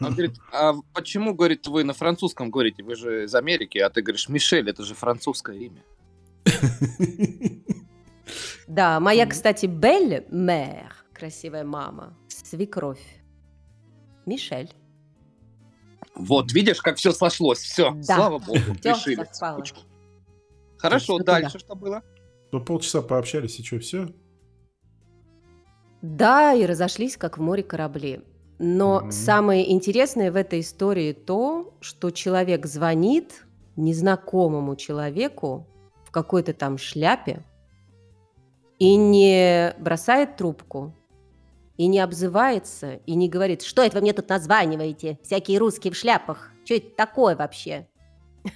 Он 0.00 0.12
говорит, 0.12 0.36
а 0.52 0.74
почему, 0.94 1.34
говорит, 1.34 1.66
вы 1.66 1.84
на 1.84 1.92
французском 1.92 2.50
говорите? 2.50 2.82
Вы 2.82 2.94
же 2.94 3.24
из 3.24 3.34
Америки, 3.34 3.78
а 3.78 3.90
ты 3.90 4.02
говоришь, 4.02 4.28
Мишель, 4.28 4.68
это 4.68 4.82
же 4.84 4.94
французское 4.94 5.56
имя. 5.56 5.82
Да, 8.66 9.00
моя, 9.00 9.26
кстати, 9.26 9.66
Белль 9.66 10.24
Мэр, 10.30 10.94
красивая 11.12 11.64
мама, 11.64 12.16
свекровь. 12.28 13.02
Мишель. 14.26 14.70
Вот, 16.14 16.52
видишь, 16.52 16.80
как 16.80 16.96
все 16.96 17.12
сошлось. 17.12 17.58
Все, 17.58 17.90
Да. 17.92 18.02
слава 18.14 18.38
богу, 18.38 18.58
Всё 18.80 18.90
решили. 18.94 19.16
совпало. 19.32 19.64
Хорошо, 20.78 21.16
что 21.16 21.24
дальше 21.24 21.58
что 21.58 21.74
было? 21.74 22.02
Ну, 22.52 22.60
полчаса 22.64 23.02
пообщались, 23.02 23.58
и 23.58 23.64
что, 23.64 23.78
все? 23.80 24.08
Да, 26.02 26.54
и 26.54 26.64
разошлись, 26.64 27.16
как 27.16 27.38
в 27.38 27.40
море 27.40 27.62
корабли. 27.62 28.20
Но 28.58 29.00
Мгм. 29.00 29.10
самое 29.12 29.70
интересное 29.72 30.30
в 30.30 30.36
этой 30.36 30.60
истории 30.60 31.12
то, 31.12 31.74
что 31.80 32.10
человек 32.10 32.66
звонит 32.66 33.44
незнакомому 33.76 34.76
человеку 34.76 35.66
в 36.10 36.12
какой-то 36.12 36.52
там 36.52 36.76
шляпе 36.76 37.44
и 38.80 38.96
не 38.96 39.72
бросает 39.78 40.36
трубку, 40.36 40.92
и 41.76 41.86
не 41.86 42.00
обзывается, 42.00 42.94
и 43.06 43.14
не 43.14 43.28
говорит, 43.28 43.62
что 43.62 43.84
это 43.84 43.96
вы 43.96 44.02
мне 44.02 44.12
тут 44.12 44.28
названиваете, 44.28 45.20
всякие 45.22 45.58
русские 45.58 45.92
в 45.92 45.96
шляпах, 45.96 46.50
что 46.64 46.74
это 46.74 46.90
такое 46.96 47.36
вообще? 47.36 47.86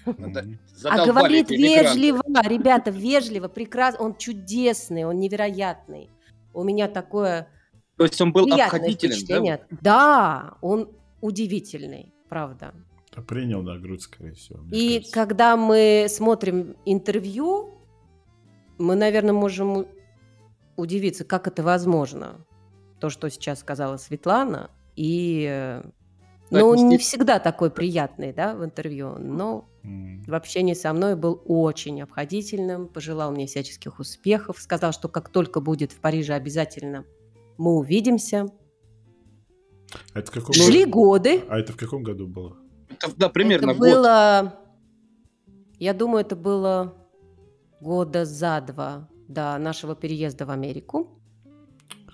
Мгм. 0.04 0.58
А 0.82 1.06
говорит 1.06 1.48
вежливо, 1.50 2.22
ребята, 2.42 2.90
вежливо, 2.90 3.46
прекрасно, 3.46 4.04
он 4.04 4.16
чудесный, 4.16 5.04
он 5.04 5.20
невероятный. 5.20 6.10
У 6.52 6.64
меня 6.64 6.88
такое 6.88 7.46
То 7.96 8.02
есть 8.02 8.20
он 8.20 8.32
был 8.32 8.52
обходителен, 8.52 9.44
да? 9.70 9.78
Да, 9.80 10.54
он 10.60 10.88
удивительный, 11.20 12.12
правда. 12.28 12.74
Да 13.14 13.22
принял 13.22 13.62
на 13.62 13.79
грудь, 13.79 14.03
скорее 14.03 14.33
всего. 14.33 14.61
И 14.72 14.94
кажется. 14.96 15.12
когда 15.12 15.57
мы 15.57 16.07
смотрим 16.09 16.77
интервью, 16.85 17.70
мы, 18.79 18.96
наверное, 18.96 19.33
можем 19.33 19.87
удивиться, 20.77 21.24
как 21.24 21.46
это 21.46 21.62
возможно. 21.62 22.44
То, 22.98 23.11
что 23.11 23.29
сейчас 23.31 23.61
сказала 23.61 23.96
Светлана. 23.98 24.70
И, 24.96 25.46
э, 25.48 25.83
Так, 26.50 26.61
ну, 26.61 26.74
не 26.74 26.98
всегда 26.98 27.38
такой 27.38 27.70
приятный, 27.70 28.33
да, 28.33 28.55
в 28.55 28.64
интервью, 28.64 29.16
но 29.18 29.68
М. 29.83 30.22
в 30.27 30.35
общении 30.35 30.74
со 30.74 30.92
мной 30.92 31.16
был 31.16 31.40
очень 31.46 32.03
обходительным, 32.03 32.88
пожелал 32.88 33.33
мне 33.33 33.46
всяческих 33.46 33.98
успехов, 33.98 34.59
сказал, 34.61 34.92
что 34.92 35.09
как 35.09 35.29
только 35.29 35.61
будет 35.61 35.92
в 35.92 36.00
Париже 36.00 36.35
обязательно 36.35 37.05
мы 37.59 37.77
увидимся. 37.77 38.48
А 40.12 40.18
это 40.18 40.31
в 40.31 40.35
каком 40.35 40.55
Шли 40.55 40.85
годы. 40.85 41.44
А 41.48 41.59
это 41.59 41.72
в 41.72 41.77
каком 41.77 42.03
году 42.03 42.27
было? 42.27 42.57
Это, 42.88 43.12
да, 43.16 43.29
примерно 43.29 43.70
это 43.70 43.79
год. 43.79 43.88
было, 43.88 44.59
я 45.79 45.94
думаю, 45.94 46.25
это 46.25 46.37
было 46.37 46.94
года 47.81 48.25
за 48.25 48.61
два 48.61 49.09
до 49.29 49.59
нашего 49.59 49.94
переезда 49.94 50.47
в 50.47 50.51
Америку. 50.51 51.20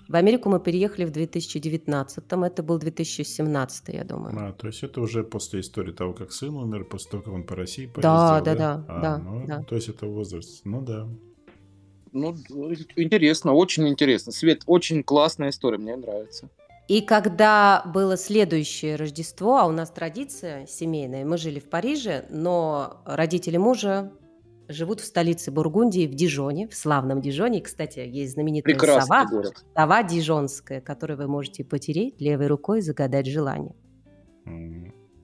В 0.07 0.15
Америку 0.15 0.49
мы 0.49 0.59
переехали 0.59 1.05
в 1.05 1.11
2019, 1.11 2.25
это 2.27 2.63
был 2.63 2.77
2017, 2.79 3.89
я 3.89 4.03
думаю. 4.03 4.35
А, 4.37 4.51
то 4.51 4.67
есть 4.67 4.83
это 4.83 4.99
уже 4.99 5.23
после 5.23 5.61
истории 5.61 5.93
того, 5.93 6.13
как 6.13 6.33
сын 6.33 6.53
умер, 6.53 6.83
после 6.83 7.11
того, 7.11 7.23
как 7.23 7.33
он 7.33 7.43
по 7.45 7.55
России 7.55 7.85
поездил, 7.85 8.01
Да, 8.01 8.41
да, 8.41 8.55
да, 8.55 8.85
А, 8.89 9.01
да, 9.01 9.17
ну, 9.19 9.47
да. 9.47 9.63
То 9.63 9.75
есть 9.75 9.87
это 9.87 10.07
возраст. 10.07 10.65
Ну 10.65 10.81
да. 10.81 11.07
Ну, 12.11 12.35
интересно, 12.97 13.53
очень 13.53 13.87
интересно. 13.87 14.33
Свет, 14.33 14.63
очень 14.65 15.01
классная 15.01 15.49
история, 15.49 15.77
мне 15.77 15.95
нравится. 15.95 16.49
И 16.91 16.99
когда 16.99 17.83
было 17.85 18.17
следующее 18.17 18.97
Рождество, 18.97 19.59
а 19.59 19.65
у 19.65 19.71
нас 19.71 19.89
традиция 19.91 20.65
семейная, 20.67 21.23
мы 21.23 21.37
жили 21.37 21.57
в 21.61 21.69
Париже, 21.69 22.25
но 22.29 23.01
родители 23.05 23.55
мужа 23.55 24.11
живут 24.67 24.99
в 24.99 25.05
столице 25.05 25.51
Бургундии, 25.51 26.05
в 26.05 26.13
Дижоне, 26.13 26.67
в 26.67 26.75
славном 26.75 27.21
Дижоне. 27.21 27.59
И, 27.59 27.61
кстати, 27.61 27.99
есть 27.99 28.33
знаменитая 28.33 28.73
Прекрасный 28.75 29.07
сова, 29.07 29.25
город. 29.25 29.65
сова 29.73 30.03
дижонская, 30.03 30.81
которую 30.81 31.15
вы 31.17 31.27
можете 31.29 31.63
потереть 31.63 32.19
левой 32.19 32.47
рукой 32.47 32.79
и 32.79 32.81
загадать 32.81 33.25
желание. 33.25 33.73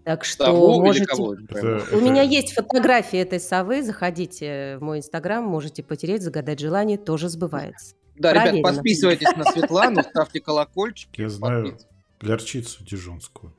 Так 0.05 0.23
что 0.23 0.45
или 0.45 0.79
можете... 0.79 1.03
Это- 1.49 1.83
У 1.97 1.99
меня 1.99 2.23
это- 2.23 2.31
есть 2.31 2.53
фотографии 2.53 3.19
этой 3.19 3.41
совы, 3.41 3.83
заходите 3.83 4.77
в 4.77 4.83
мой 4.83 4.99
инстаграм, 4.99 5.43
можете 5.43 5.83
потереть, 5.83 6.21
загадать 6.21 6.61
желание, 6.61 6.97
тоже 6.97 7.27
сбывается. 7.27 7.93
Да, 8.17 8.31
ребят, 8.31 8.43
Проверено. 8.45 8.73
подписывайтесь 8.73 9.35
на 9.35 9.45
Светлану, 9.45 10.01
ставьте 10.09 10.39
колокольчик. 10.41 11.09
Я 11.17 11.29
знаю 11.29 11.77
горчицу 12.19 12.83
дижонскую. 12.83 13.53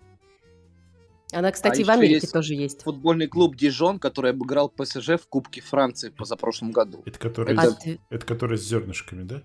Она, 1.33 1.53
кстати, 1.53 1.77
в 1.77 1.81
еще 1.81 1.93
Америке 1.93 2.15
есть 2.15 2.33
тоже 2.33 2.55
есть. 2.55 2.83
Футбольный 2.83 3.27
клуб 3.29 3.55
Дижон, 3.55 3.99
который 3.99 4.31
обыграл 4.31 4.71
ПСЖ 4.71 5.11
в 5.21 5.29
Кубке 5.29 5.61
Франции 5.61 6.09
позапрошлом 6.09 6.73
году. 6.73 7.03
Это 7.05 7.19
который, 7.19 7.53
Это- 7.53 7.71
с- 7.73 7.99
это 8.09 8.27
который 8.27 8.57
с 8.57 8.63
зернышками, 8.67 9.25
да? 9.25 9.43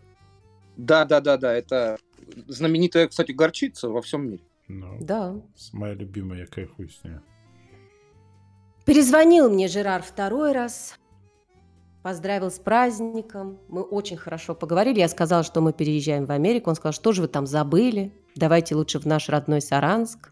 Да, 0.77 1.03
да, 1.05 1.19
да, 1.19 1.35
да, 1.37 1.53
это 1.53 1.97
знаменитая, 2.47 3.07
кстати, 3.09 3.33
горчица 3.33 3.89
во 3.89 4.01
всем 4.01 4.29
мире. 4.29 4.43
Ну, 4.69 4.97
Да. 5.01 5.35
моя 5.73 5.93
любимая, 5.93 6.39
я 6.39 6.45
кайфую 6.47 6.89
с 6.89 7.03
нее. 7.03 7.21
Перезвонил 8.85 9.49
мне 9.49 9.67
Жерар 9.67 10.01
второй 10.03 10.51
раз, 10.53 10.95
поздравил 12.03 12.51
с 12.51 12.59
праздником. 12.59 13.59
Мы 13.69 13.81
очень 13.81 14.17
хорошо 14.17 14.53
поговорили. 14.53 14.99
Я 14.99 15.07
сказала, 15.07 15.43
что 15.43 15.61
мы 15.61 15.73
переезжаем 15.73 16.25
в 16.25 16.31
Америку. 16.31 16.69
Он 16.69 16.75
сказал, 16.75 16.91
что 16.93 17.13
же 17.13 17.21
вы 17.23 17.27
там 17.29 17.47
забыли? 17.47 18.13
Давайте 18.35 18.75
лучше 18.75 18.99
в 18.99 19.05
наш 19.05 19.29
родной 19.29 19.61
Саранск. 19.61 20.31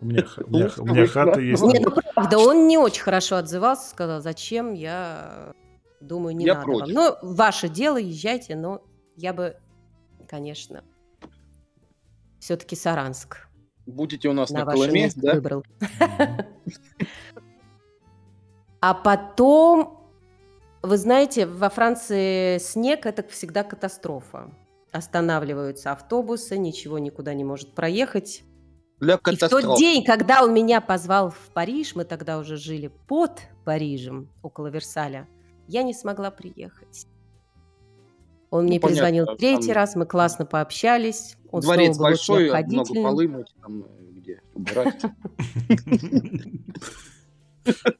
У 0.00 0.06
меня, 0.06 0.24
у 0.46 0.50
меня, 0.50 0.70
у 0.78 0.84
меня 0.86 1.06
хата 1.06 1.40
есть. 1.40 1.62
Нет, 1.62 1.82
ну 1.84 1.90
правда, 2.14 2.38
он 2.38 2.66
не 2.68 2.78
очень 2.78 3.02
хорошо 3.02 3.36
отзывался, 3.36 3.90
сказал, 3.90 4.22
зачем, 4.22 4.72
я 4.72 5.52
думаю, 6.00 6.34
не 6.34 6.46
Я 6.46 6.54
надо 6.54 6.64
против. 6.64 6.94
вам. 6.94 7.04
Ну, 7.22 7.34
ваше 7.34 7.68
дело, 7.68 7.98
езжайте, 7.98 8.56
но 8.56 8.80
я 9.16 9.34
бы, 9.34 9.56
конечно, 10.26 10.84
все-таки 12.38 12.76
Саранск 12.76 13.46
Будете 13.84 14.28
у 14.28 14.32
нас 14.32 14.50
на 14.50 14.64
на, 14.64 14.72
Колыме, 14.72 15.10
да? 15.16 15.34
выбрал. 15.34 15.64
А 18.80 18.94
потом, 18.94 19.99
вы 20.82 20.96
знаете, 20.96 21.46
во 21.46 21.68
Франции 21.68 22.58
снег– 22.58 23.04
это 23.06 23.22
всегда 23.28 23.64
катастрофа. 23.64 24.50
Останавливаются 24.92 25.92
автобусы, 25.92 26.58
ничего 26.58 26.98
никуда 26.98 27.34
не 27.34 27.44
может 27.44 27.74
проехать. 27.74 28.42
Для 28.98 29.14
И 29.14 29.18
в 29.18 29.20
катастроф. 29.20 29.62
тот 29.62 29.78
день, 29.78 30.04
когда 30.04 30.42
он 30.42 30.52
меня 30.52 30.80
позвал 30.80 31.30
в 31.30 31.52
Париж, 31.54 31.94
мы 31.94 32.04
тогда 32.04 32.38
уже 32.38 32.56
жили 32.56 32.88
под 33.06 33.40
Парижем, 33.64 34.30
около 34.42 34.66
Версаля, 34.68 35.28
я 35.68 35.82
не 35.82 35.94
смогла 35.94 36.30
приехать. 36.30 37.06
Он 38.50 38.64
мне 38.64 38.76
Ну, 38.76 38.80
понятно, 38.80 38.88
перезвонил 38.88 39.26
там 39.26 39.36
третий 39.36 39.72
раз, 39.72 39.94
мы 39.94 40.06
классно 40.06 40.44
пообщались. 40.44 41.36
Он 41.52 41.60
Дворец 41.60 41.96
большой, 41.96 42.50
много 42.50 42.94
полы 42.94 43.28
мыть, 43.28 43.54
там, 43.62 43.84
э, 43.84 43.86
где 44.12 44.42
убирать. 44.54 45.00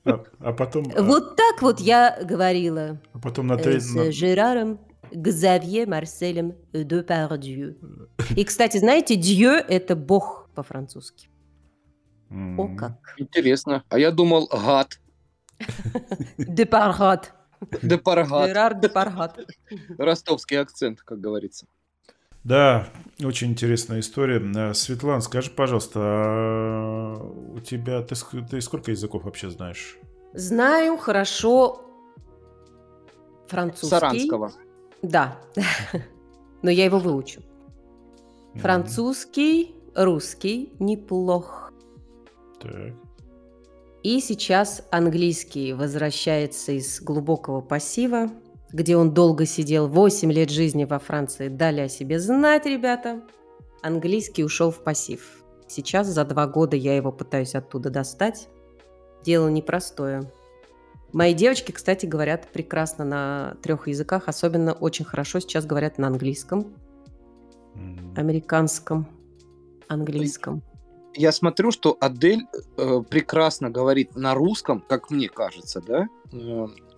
А, 0.05 0.23
а 0.41 0.53
потом, 0.53 0.91
а- 0.97 1.03
Вот 1.03 1.37
так 1.37 1.63
вот 1.63 1.81
я 1.81 2.19
говорила 2.23 3.01
а 3.13 3.19
потом 3.19 3.47
на 3.47 3.55
э, 3.55 3.63
тре- 3.63 3.81
с 3.81 3.95
на- 3.95 4.11
Жераром 4.13 4.79
Гзавье 5.13 5.87
Марселем 5.87 6.55
Депардью. 6.73 7.77
И, 8.37 8.45
кстати, 8.45 8.79
знаете, 8.79 9.17
Дью– 9.17 9.51
это 9.69 9.97
бог 9.97 10.49
по-французски. 10.55 11.29
О 12.31 12.69
как! 12.77 12.95
Интересно. 13.19 13.83
А 13.89 13.99
я 13.99 14.13
думал, 14.13 14.47
гад. 14.49 15.01
Депаргат. 16.39 17.33
Депаргад. 17.83 18.49
Жерар 18.49 18.81
Депаргат. 18.81 19.41
Ростовский 19.99 20.59
акцент, 20.59 21.03
как 21.03 21.21
говорится. 21.21 21.67
Да, 22.45 22.89
очень 23.23 23.49
интересная 23.49 24.01
история. 24.01 24.43
А, 24.57 24.75
Светлана, 24.75 25.21
скажи, 25.21 25.51
пожалуйста, 25.51 26.01
а 26.03 27.15
у 27.55 27.61
тебя 27.61 28.03
ты, 28.03 28.15
ты 28.49 28.61
сколько 28.61 28.91
языков 28.91 29.25
вообще 29.25 29.51
знаешь? 29.51 29.99
Знаю 30.33 30.97
хорошо 30.97 31.83
французский. 33.49 33.89
Саранского. 33.89 34.53
Да. 35.03 35.39
Но 36.63 36.71
я 36.71 36.85
его 36.85 36.99
выучу. 36.99 37.43
Французский, 38.55 39.75
русский 39.95 40.73
неплох. 40.79 41.73
Так. 42.61 42.95
И 44.03 44.21
сейчас 44.21 44.83
английский 44.91 45.73
возвращается 45.75 46.73
из 46.73 47.03
глубокого 47.03 47.61
пассива, 47.61 48.31
где 48.73 48.97
он 48.97 49.13
долго 49.13 49.47
сидел. 49.47 49.89
8 49.89 50.33
лет 50.33 50.51
жизни 50.51 50.85
во 50.85 50.99
Франции 50.99 51.49
дали 51.49 51.81
о 51.81 51.89
себе 51.89 52.19
знать, 52.19 52.67
ребята. 52.67 53.23
Английский 53.83 54.45
ушел 54.45 54.71
в 54.71 54.83
пассив. 54.83 55.43
Сейчас 55.67 56.07
за 56.07 56.25
два 56.25 56.47
года 56.47 56.77
я 56.77 56.97
его 56.97 57.13
пытаюсь 57.13 57.55
оттуда 57.55 57.91
достать. 57.91 58.49
Дело 59.25 59.49
непростое. 59.49 60.31
Мои 61.13 61.35
девочки, 61.35 61.73
кстати, 61.73 62.07
говорят 62.07 62.49
прекрасно 62.53 63.05
на 63.05 63.57
трех 63.63 63.89
языках, 63.89 64.29
особенно 64.29 64.73
очень 64.73 65.05
хорошо 65.05 65.41
сейчас 65.41 65.67
говорят 65.67 65.99
на 65.99 66.07
английском, 66.07 66.73
американском, 68.17 69.09
английском. 69.89 70.63
Я 71.15 71.33
смотрю, 71.33 71.73
что 71.73 71.97
Адель 72.01 72.47
э, 72.77 73.03
прекрасно 73.09 73.71
говорит 73.71 74.15
на 74.15 74.35
русском, 74.35 74.81
как 74.81 75.11
мне 75.11 75.29
кажется, 75.29 75.81
да? 75.81 76.07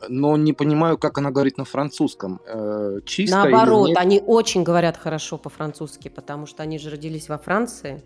Но 0.09 0.37
не 0.37 0.53
понимаю, 0.53 0.99
как 0.99 1.19
она 1.19 1.31
говорит 1.31 1.59
на 1.59 1.65
французском. 1.65 2.41
Э, 2.47 3.01
чисто 3.05 3.37
Наоборот, 3.37 3.91
они 3.97 4.23
очень 4.25 4.63
говорят 4.63 4.97
хорошо 4.97 5.39
по-французски, 5.39 6.09
потому 6.09 6.47
что 6.47 6.63
они 6.63 6.79
же 6.79 6.91
родились 6.91 7.29
во 7.29 7.39
Франции. 7.39 8.03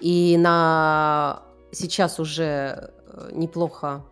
И 0.00 0.36
на 0.38 1.42
сейчас 1.72 2.20
уже 2.20 2.92
э, 3.06 3.30
неплохо. 3.32 4.04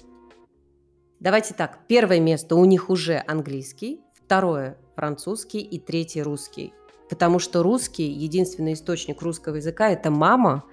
Давайте 1.21 1.55
так, 1.55 1.81
первое 1.87 2.21
место 2.21 2.57
у 2.57 2.65
них 2.65 2.91
уже 2.91 3.23
английский, 3.27 4.01
второе 4.13 4.77
французский 4.97 5.61
и 5.61 5.79
третий 5.79 6.23
русский. 6.23 6.73
Потому 7.09 7.39
что 7.39 7.63
русский, 7.63 8.11
единственный 8.11 8.73
источник 8.73 9.23
русского 9.23 9.57
языка– 9.57 9.91
это 9.93 10.11
мама, 10.11 10.65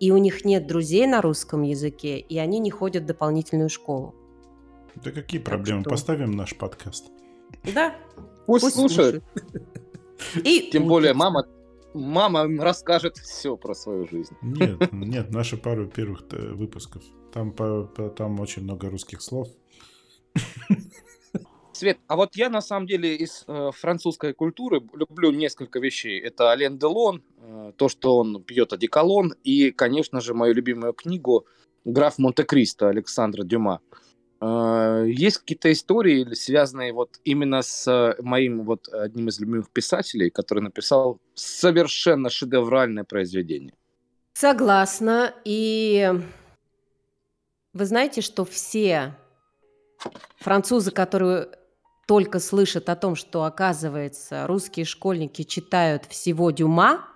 и 0.00 0.10
у 0.10 0.18
них 0.18 0.44
нет 0.44 0.66
друзей 0.66 1.06
на 1.06 1.22
русском 1.22 1.62
языке, 1.62 2.18
и 2.18 2.38
они 2.38 2.58
не 2.58 2.70
ходят 2.70 3.04
в 3.04 3.06
дополнительную 3.06 3.70
школу. 3.70 4.14
Да 5.02 5.10
какие 5.10 5.40
Так 5.40 5.48
проблемы? 5.54 5.80
что- 5.82 5.90
Поставим 5.90 6.32
наш 6.32 6.54
подкаст. 6.56 7.10
Да, 7.74 7.94
Пусть, 8.46 8.64
пусть 8.64 8.76
слушают. 8.76 9.24
И 10.44 10.68
Тем 10.72 10.86
более 10.86 11.14
мама, 11.14 11.46
мама 11.94 12.46
расскажет 12.62 13.16
все 13.16 13.56
про 13.56 13.74
свою 13.74 14.06
жизнь. 14.08 14.34
Нет, 14.42 14.78
нет, 14.92 15.30
наши 15.30 15.56
пару 15.56 15.86
первых 15.88 16.22
выпусков. 16.30 17.02
Там, 17.32 17.52
по- 17.52 17.84
по- 17.84 18.10
там 18.10 18.38
очень 18.40 18.62
много 18.62 18.90
русских 18.90 19.22
слов. 19.22 19.48
Свет, 21.72 21.98
а 22.06 22.14
вот 22.14 22.36
я 22.36 22.50
на 22.50 22.60
самом 22.60 22.86
деле 22.86 23.16
из 23.16 23.44
э, 23.48 23.70
французской 23.74 24.32
культуры 24.32 24.80
люблю 24.92 25.32
несколько 25.32 25.80
вещей. 25.80 26.20
Это 26.20 26.50
Ален 26.50 26.78
Делон, 26.78 27.20
э, 27.38 27.72
то, 27.76 27.88
что 27.88 28.16
он 28.18 28.44
пьет 28.44 28.72
одеколон, 28.72 29.34
и, 29.42 29.72
конечно 29.72 30.20
же, 30.20 30.34
мою 30.34 30.54
любимую 30.54 30.92
книгу 30.92 31.46
«Граф 31.84 32.18
Монте-Кристо» 32.18 32.88
Александра 32.90 33.42
Дюма. 33.42 33.80
Э, 33.90 33.96
есть 35.06 35.38
какие-то 35.38 35.72
истории, 35.72 36.34
связанные 36.34 36.92
вот 36.92 37.18
именно 37.24 37.62
с 37.62 38.14
моим 38.20 38.64
вот 38.64 38.88
одним 38.88 39.28
из 39.28 39.38
любимых 39.40 39.70
писателей, 39.70 40.30
который 40.30 40.60
написал 40.60 41.18
совершенно 41.34 42.28
шедевральное 42.30 43.04
произведение. 43.04 43.74
Согласна. 44.34 45.32
И 45.44 46.10
вы 47.72 47.84
знаете, 47.86 48.20
что 48.20 48.44
все 48.44 49.16
французы, 50.38 50.90
которые 50.90 51.48
только 52.06 52.38
слышат 52.38 52.88
о 52.88 52.96
том, 52.96 53.14
что, 53.14 53.44
оказывается, 53.44 54.46
русские 54.46 54.84
школьники 54.84 55.42
читают 55.42 56.04
всего 56.06 56.50
Дюма, 56.50 57.08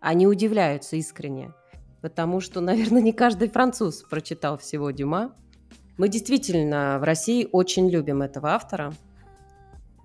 они 0.00 0.26
удивляются 0.26 0.96
искренне. 0.96 1.52
Потому 2.02 2.40
что, 2.40 2.60
наверное, 2.60 3.02
не 3.02 3.12
каждый 3.12 3.48
француз 3.48 4.02
прочитал 4.02 4.56
всего 4.58 4.90
Дюма. 4.90 5.36
Мы 5.98 6.08
действительно 6.08 6.98
в 7.00 7.02
России 7.04 7.48
очень 7.52 7.90
любим 7.90 8.22
этого 8.22 8.50
автора. 8.50 8.94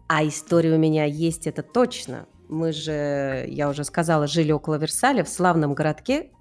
А 0.07 0.25
история 0.27 0.73
у 0.75 0.77
меня 0.77 1.05
есть, 1.05 1.47
это 1.47 1.63
точно. 1.63 2.25
Мы 2.49 2.71
же, 2.73 3.45
я 3.47 3.69
уже 3.69 3.83
сказала, 3.83 4.27
жили 4.27 4.51
около 4.51 4.75
Версаля 4.75 5.23
в 5.23 5.29
славном 5.29 5.73
городке 5.73 6.31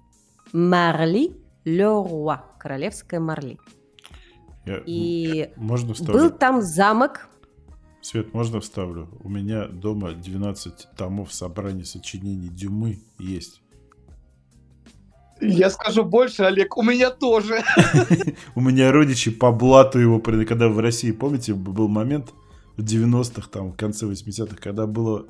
Марли-le-Roi, 0.51 2.39
королевская 2.59 3.19
Марли. 3.19 3.57
Я- 4.65 4.81
И 4.85 5.51
Можно 5.55 5.93
вставлю? 5.93 6.13
был 6.13 6.29
там 6.31 6.61
замок, 6.61 7.29
Свет, 8.01 8.33
можно 8.33 8.59
вставлю? 8.59 9.07
У 9.23 9.29
меня 9.29 9.65
дома 9.69 10.11
12 10.11 10.87
томов 10.97 11.31
собраний 11.33 11.85
сочинений 11.85 12.49
Дюмы 12.49 12.99
есть. 13.17 13.61
Я 15.41 15.69
скажу 15.69 16.03
больше, 16.05 16.43
Олег, 16.43 16.77
у 16.77 16.83
меня 16.83 17.09
тоже. 17.09 17.63
У 18.55 18.61
меня 18.61 18.91
родичи 18.91 19.31
по 19.31 19.51
блату 19.51 19.99
его, 19.99 20.19
когда 20.19 20.69
в 20.69 20.79
России, 20.79 21.11
помните, 21.11 21.53
был 21.53 21.87
момент 21.87 22.33
в 22.77 22.81
90-х, 22.83 23.49
там, 23.51 23.71
в 23.73 23.75
конце 23.75 24.05
80-х, 24.05 24.55
когда 24.61 24.87
было 24.87 25.25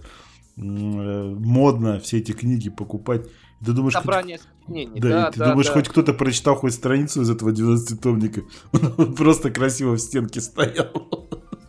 э, 0.58 0.62
модно 0.62 2.00
все 2.00 2.18
эти 2.20 2.32
книги 2.34 2.70
покупать. 2.70 3.28
Ты 3.66 3.72
думаешь, 3.72 3.94
хоть- 3.96 4.04
Собрание 4.04 4.40
сочинений. 4.40 5.00
да, 5.00 5.30
и 5.30 5.32
ты 5.32 5.40
думаешь, 5.40 5.70
хоть 5.70 5.88
кто-то 5.88 6.14
прочитал 6.14 6.56
хоть 6.56 6.74
страницу 6.74 7.22
из 7.22 7.30
этого 7.30 7.50
12-томника. 7.52 8.42
Он 8.98 9.16
просто 9.16 9.52
красиво 9.52 9.94
в 9.94 10.00
стенке 10.00 10.42
стоял. 10.42 10.92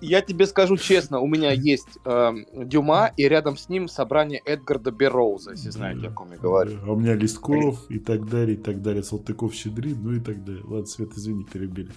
Я 0.00 0.20
тебе 0.20 0.46
скажу 0.46 0.76
честно, 0.76 1.20
у 1.20 1.26
меня 1.26 1.52
есть 1.52 1.98
эм, 2.04 2.46
Дюма, 2.52 3.12
и 3.16 3.28
рядом 3.28 3.56
с 3.56 3.68
ним 3.68 3.88
собрание 3.88 4.40
Эдгарда 4.44 4.90
Берроуза, 4.90 5.52
если 5.52 5.70
знаете, 5.70 6.08
о 6.08 6.10
ком 6.10 6.32
я 6.32 6.38
говорю. 6.38 6.78
А 6.84 6.92
у 6.92 6.96
меня 6.96 7.14
Листков 7.14 7.90
и 7.90 7.98
так 7.98 8.28
далее, 8.28 8.56
и 8.56 8.60
так 8.60 8.82
далее. 8.82 9.02
Салтыков, 9.02 9.54
Щедрин, 9.54 10.02
ну 10.02 10.12
и 10.12 10.20
так 10.20 10.44
далее. 10.44 10.62
Ладно, 10.64 10.86
Свет, 10.86 11.12
извини, 11.12 11.44
перебили. 11.44 11.90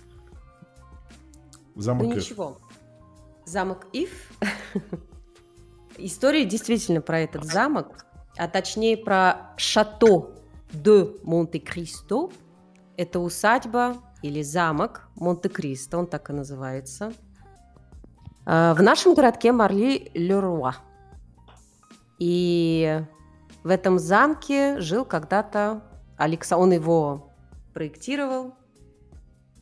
ну 1.75 1.81
Замок 1.81 2.07
F. 2.07 2.15
ничего, 2.15 2.57
замок 3.45 3.87
Ив. 3.93 4.31
История 5.97 6.45
действительно 6.45 7.01
про 7.01 7.21
этот 7.21 7.43
замок, 7.43 8.05
а 8.37 8.47
точнее 8.47 8.97
про 8.97 9.53
шато 9.57 10.35
де 10.71 11.07
Монте-Кристо. 11.23 12.31
Это 12.97 13.19
усадьба 13.19 13.97
или 14.21 14.41
замок 14.41 15.09
Монте-Кристо, 15.15 15.97
он 15.97 16.07
так 16.07 16.29
и 16.29 16.33
называется. 16.33 17.13
А, 18.49 18.73
В 18.73 18.81
нашем 18.81 19.13
городке 19.13 19.51
Марли-Леруа. 19.51 20.75
И 22.17 23.01
в 23.63 23.69
этом 23.69 23.99
замке 23.99 24.79
жил 24.79 25.03
когда-то 25.05 25.83
Александр. 26.17 26.63
Он 26.63 26.71
его 26.71 27.33
проектировал. 27.73 28.55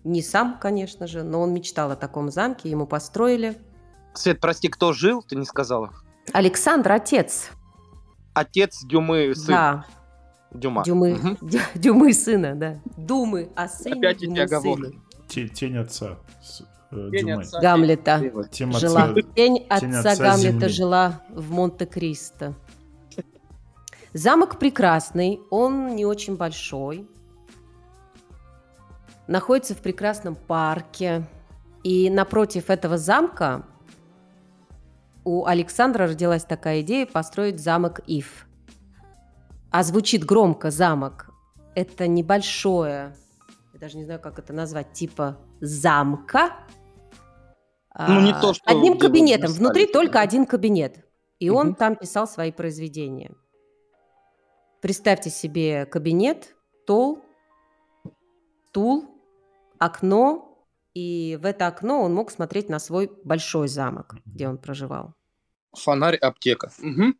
Не 0.04 0.22
сам, 0.22 0.60
конечно 0.60 1.08
же, 1.08 1.24
но 1.24 1.42
он 1.42 1.52
мечтал 1.54 1.90
о 1.90 1.96
таком 1.96 2.30
замке, 2.30 2.70
ему 2.70 2.86
построили. 2.86 3.58
Свет, 4.14 4.40
прости, 4.40 4.68
кто 4.70 4.94
жил, 4.94 5.24
ты 5.24 5.36
не 5.36 5.46
сказала? 5.46 5.92
Александр, 6.32 6.92
отец. 6.92 7.50
Отец 8.36 8.84
Дюмы, 8.84 9.34
сын 9.36 9.48
Да, 9.48 9.86
Дюма. 10.52 10.84
Дюмы, 10.84 11.16
Мгм. 11.16 11.38
Дю- 11.42 11.60
Дюмы 11.76 12.14
сына, 12.14 12.54
да. 12.56 12.80
Думы 12.98 13.50
о 13.56 13.68
сыне 13.68 13.96
Опять 14.00 14.18
эти 14.18 14.26
Дюмы 14.28 14.42
оговорки. 14.42 14.84
сына. 14.84 15.02
Те- 15.28 15.48
Тень 15.50 15.78
отца. 15.78 16.18
Э, 16.92 17.10
Тень 17.12 17.32
отца. 17.32 17.60
Гамлета. 17.60 18.22
Тем 18.52 18.72
Жила. 18.74 19.04
отца. 19.04 19.14
Тень 19.14 19.34
тень 19.36 19.66
отца 19.70 20.12
отца 20.12 20.16
Гамлета 20.16 20.52
земли. 20.60 20.68
жила 20.70 21.22
в 21.30 21.52
Монте-Кристо. 21.52 22.54
Замок 24.14 24.60
прекрасный, 24.60 25.42
он 25.50 25.96
не 25.96 26.06
очень 26.06 26.38
большой. 26.38 27.08
Находится 29.28 29.74
в 29.76 29.80
прекрасном 29.80 30.36
парке. 30.36 31.26
И 31.84 32.10
напротив 32.10 32.70
этого 32.70 32.98
замка 32.98 33.64
у 35.24 35.46
Александра 35.46 36.08
родилась 36.08 36.44
такая 36.46 36.82
идея 36.82 37.06
построить 37.06 37.60
замок 37.60 38.00
Ив. 38.08 38.48
А 39.70 39.84
звучит 39.84 40.24
громко 40.24 40.72
замок. 40.72 41.30
Это 41.76 42.08
небольшое, 42.08 43.14
я 43.74 43.80
даже 43.80 43.98
не 43.98 44.06
знаю, 44.06 44.22
как 44.22 44.40
это 44.40 44.54
назвать, 44.54 44.94
типа 44.94 45.38
замка. 45.66 46.54
Ну, 47.98 48.22
не 48.22 48.32
А, 48.32 48.42
то, 48.42 48.54
что 48.54 48.70
Одним 48.70 48.98
кабинетом. 48.98 49.52
Внутри 49.52 49.88
только 49.88 50.20
один 50.20 50.46
кабинет. 50.46 51.06
И 51.40 51.50
он 51.50 51.68
Мгм. 51.68 51.76
там 51.76 51.96
писал 51.96 52.28
свои 52.28 52.52
произведения. 52.52 53.32
Представьте 54.82 55.30
себе 55.30 55.86
кабинет, 55.86 56.56
стол, 56.84 57.24
стул, 58.68 59.06
окно, 59.80 60.58
и 60.94 61.40
в 61.42 61.46
это 61.46 61.68
окно 61.68 62.02
он 62.04 62.14
мог 62.14 62.32
смотреть 62.32 62.70
на 62.70 62.80
свой 62.80 63.12
большой 63.24 63.68
замок, 63.68 64.16
где 64.26 64.48
он 64.48 64.58
проживал. 64.58 65.14
Фонарь, 65.74 66.18
аптека. 66.18 66.72
Мгм. 66.80 67.18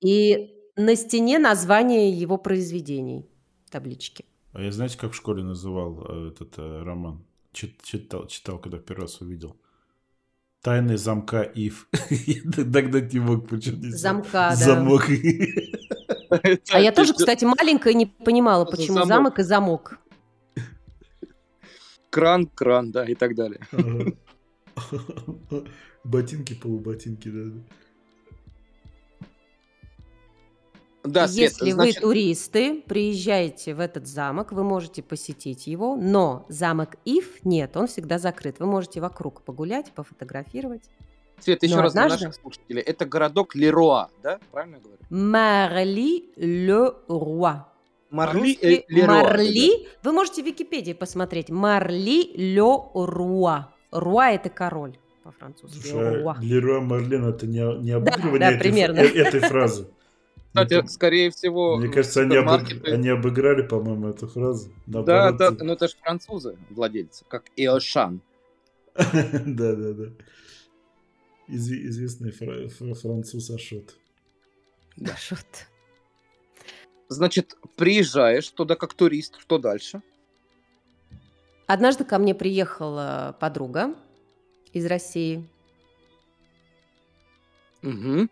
И 0.00 0.54
на 0.76 0.96
стене 0.96 1.38
название 1.38 2.10
его 2.10 2.38
произведений, 2.38 3.28
таблички. 3.70 4.24
А 4.52 4.60
я 4.60 4.70
знаете, 4.72 4.98
как 4.98 5.12
в 5.12 5.16
школе 5.16 5.42
называл 5.42 6.06
э, 6.08 6.28
этот 6.28 6.58
э, 6.58 6.82
роман? 6.82 7.24
Чит- 7.52 7.82
читал, 7.82 8.26
читал, 8.26 8.58
когда 8.58 8.78
первый 8.78 9.02
раз 9.02 9.20
увидел. 9.20 9.56
Тайны 10.62 10.96
замка 10.96 11.42
Ив. 11.42 11.88
Я 12.10 12.42
догнать 12.44 13.12
не 13.12 13.20
мог, 13.20 13.48
знаю. 13.50 13.92
Замка, 13.92 14.32
да. 14.32 14.56
Замок. 14.56 15.08
А 16.72 16.80
я 16.80 16.92
тоже, 16.92 17.12
кстати, 17.12 17.44
маленькая 17.44 17.94
не 17.94 18.06
понимала, 18.06 18.64
почему 18.64 19.04
замок? 19.04 19.38
и 19.38 19.42
замок. 19.42 19.98
Кран, 22.10 22.46
кран, 22.46 22.92
да, 22.92 23.04
и 23.04 23.14
так 23.14 23.34
далее. 23.34 23.60
Ботинки, 26.04 26.54
полуботинки, 26.54 27.28
да. 27.28 27.50
Да, 31.04 31.26
Свет, 31.26 31.50
Если 31.52 31.72
значит, 31.72 31.96
вы 31.96 32.00
туристы, 32.02 32.82
приезжаете 32.86 33.74
в 33.74 33.80
этот 33.80 34.06
замок, 34.06 34.52
вы 34.52 34.62
можете 34.62 35.02
посетить 35.02 35.66
его, 35.66 35.96
но 35.96 36.46
замок 36.48 36.94
Ив 37.04 37.44
нет, 37.44 37.76
он 37.76 37.88
всегда 37.88 38.18
закрыт. 38.18 38.60
Вы 38.60 38.66
можете 38.66 39.00
вокруг 39.00 39.42
погулять, 39.42 39.90
пофотографировать. 39.92 40.82
Свет, 41.40 41.60
еще 41.64 41.74
но 41.76 41.82
раз 41.82 41.92
для 41.92 42.04
однажды- 42.04 42.26
наших 42.26 42.40
слушателей. 42.40 42.82
Это 42.82 43.04
городок 43.04 43.56
Леруа, 43.56 44.10
да? 44.22 44.38
Правильно 44.52 44.76
я 44.76 44.80
говорю? 44.82 44.98
Марли 45.10 46.24
э, 46.36 46.36
Леруа. 46.36 47.68
Марли. 48.10 49.88
Вы 50.04 50.12
можете 50.12 50.42
в 50.42 50.46
Википедии 50.46 50.92
посмотреть. 50.92 51.50
Марли-ле-Руа. 51.50 53.68
Руа– 53.90 54.30
это 54.32 54.50
король 54.50 54.96
по-французски. 55.24 55.90
Руа. 55.90 56.36
Леруа 56.40 56.80
Марлен 56.80 57.24
это 57.28 57.44
не, 57.46 57.60
не 57.80 57.98
Да, 57.98 58.12
обыгрывание 58.12 58.38
да, 58.38 58.50
этой, 58.50 58.58
примерно. 58.60 58.98
э- 59.00 59.18
этой 59.18 59.40
фразы. 59.40 59.88
Кстати, 60.54 60.86
скорее 60.86 61.30
всего, 61.30 61.78
Мне 61.78 61.88
кажется, 61.88 62.20
они, 62.22 62.36
обыг- 62.36 62.86
они 62.90 63.08
обыграли, 63.08 63.62
по-моему, 63.62 64.08
эту 64.08 64.28
фразу. 64.28 64.68
Да, 64.86 65.02
Наоборот, 65.02 65.36
да, 65.38 65.64
ну 65.64 65.72
это 65.72 65.88
же 65.88 65.94
французы 66.02 66.58
владельцы, 66.68 67.24
как 67.26 67.44
Иошан. 67.56 68.20
да, 68.94 69.74
да, 69.74 69.92
да. 69.94 70.04
Изв- 71.48 71.86
известный 71.86 72.32
фра- 72.32 72.68
фра- 72.68 72.94
француз 72.94 73.50
Ашот. 73.50 73.96
Да. 74.96 75.16
Шут. 75.16 75.46
Значит, 77.08 77.56
приезжаешь 77.76 78.48
туда 78.50 78.76
как 78.76 78.92
турист, 78.92 79.38
что 79.40 79.56
дальше? 79.58 80.02
Однажды 81.66 82.04
ко 82.04 82.18
мне 82.18 82.34
приехала 82.34 83.34
подруга 83.40 83.94
из 84.74 84.84
России. 84.84 85.48
Угу. 87.82 88.28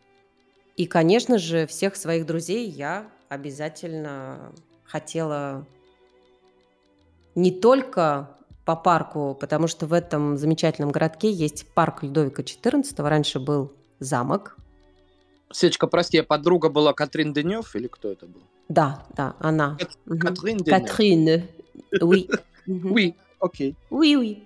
И, 0.80 0.86
конечно 0.86 1.36
же, 1.36 1.66
всех 1.66 1.94
своих 1.94 2.24
друзей 2.24 2.66
я 2.66 3.06
обязательно 3.28 4.50
хотела 4.82 5.66
не 7.34 7.50
только 7.50 8.30
по 8.64 8.76
парку, 8.76 9.36
потому 9.38 9.66
что 9.66 9.86
в 9.86 9.92
этом 9.92 10.38
замечательном 10.38 10.90
городке 10.90 11.30
есть 11.30 11.66
парк 11.74 12.02
Людовика 12.02 12.40
XIV, 12.40 12.94
раньше 13.06 13.40
был 13.40 13.74
замок. 13.98 14.56
Сечка, 15.52 15.86
прости, 15.86 16.16
а 16.16 16.24
подруга 16.24 16.70
была 16.70 16.94
Катрин 16.94 17.34
Денев 17.34 17.76
или 17.76 17.86
кто 17.86 18.10
это 18.12 18.24
был? 18.24 18.40
Да, 18.70 19.04
да, 19.14 19.36
она. 19.38 19.76
Кат-. 19.78 20.18
Катрин 20.18 20.56
Денев. 20.56 20.88
Катрин. 20.88 21.48
Oui. 22.00 22.30
Oui, 22.66 23.14
окей. 23.38 23.76
Oui, 23.90 24.16
oui. 24.16 24.42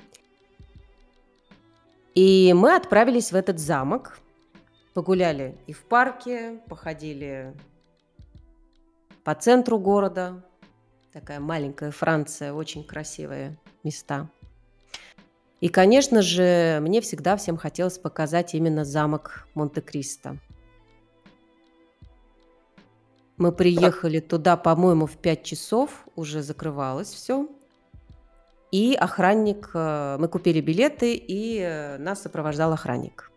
И 2.16 2.52
мы 2.56 2.74
отправились 2.74 3.30
в 3.30 3.36
этот 3.36 3.60
замок, 3.60 4.18
погуляли 4.94 5.58
и 5.66 5.72
в 5.72 5.84
парке, 5.84 6.60
походили 6.68 7.54
по 9.24 9.34
центру 9.34 9.78
города. 9.78 10.44
Такая 11.12 11.40
маленькая 11.40 11.90
Франция, 11.90 12.52
очень 12.52 12.84
красивые 12.84 13.58
места. 13.82 14.28
И, 15.60 15.68
конечно 15.68 16.22
же, 16.22 16.78
мне 16.80 17.00
всегда 17.00 17.36
всем 17.36 17.56
хотелось 17.56 17.98
показать 17.98 18.54
именно 18.54 18.84
замок 18.84 19.46
Монте-Кристо. 19.54 20.38
Мы 23.36 23.50
приехали 23.50 24.20
туда, 24.20 24.56
по-моему, 24.56 25.06
в 25.06 25.16
5 25.16 25.42
часов, 25.42 26.06
уже 26.14 26.42
закрывалось 26.42 27.08
все. 27.08 27.48
И 28.70 28.94
охранник, 28.94 29.70
э, 29.74 30.16
мы 30.18 30.28
купили 30.28 30.60
билеты, 30.60 31.14
и 31.14 31.60
э, 31.60 31.96
нас 31.98 32.22
сопровождал 32.22 32.72
охранник. 32.72 33.30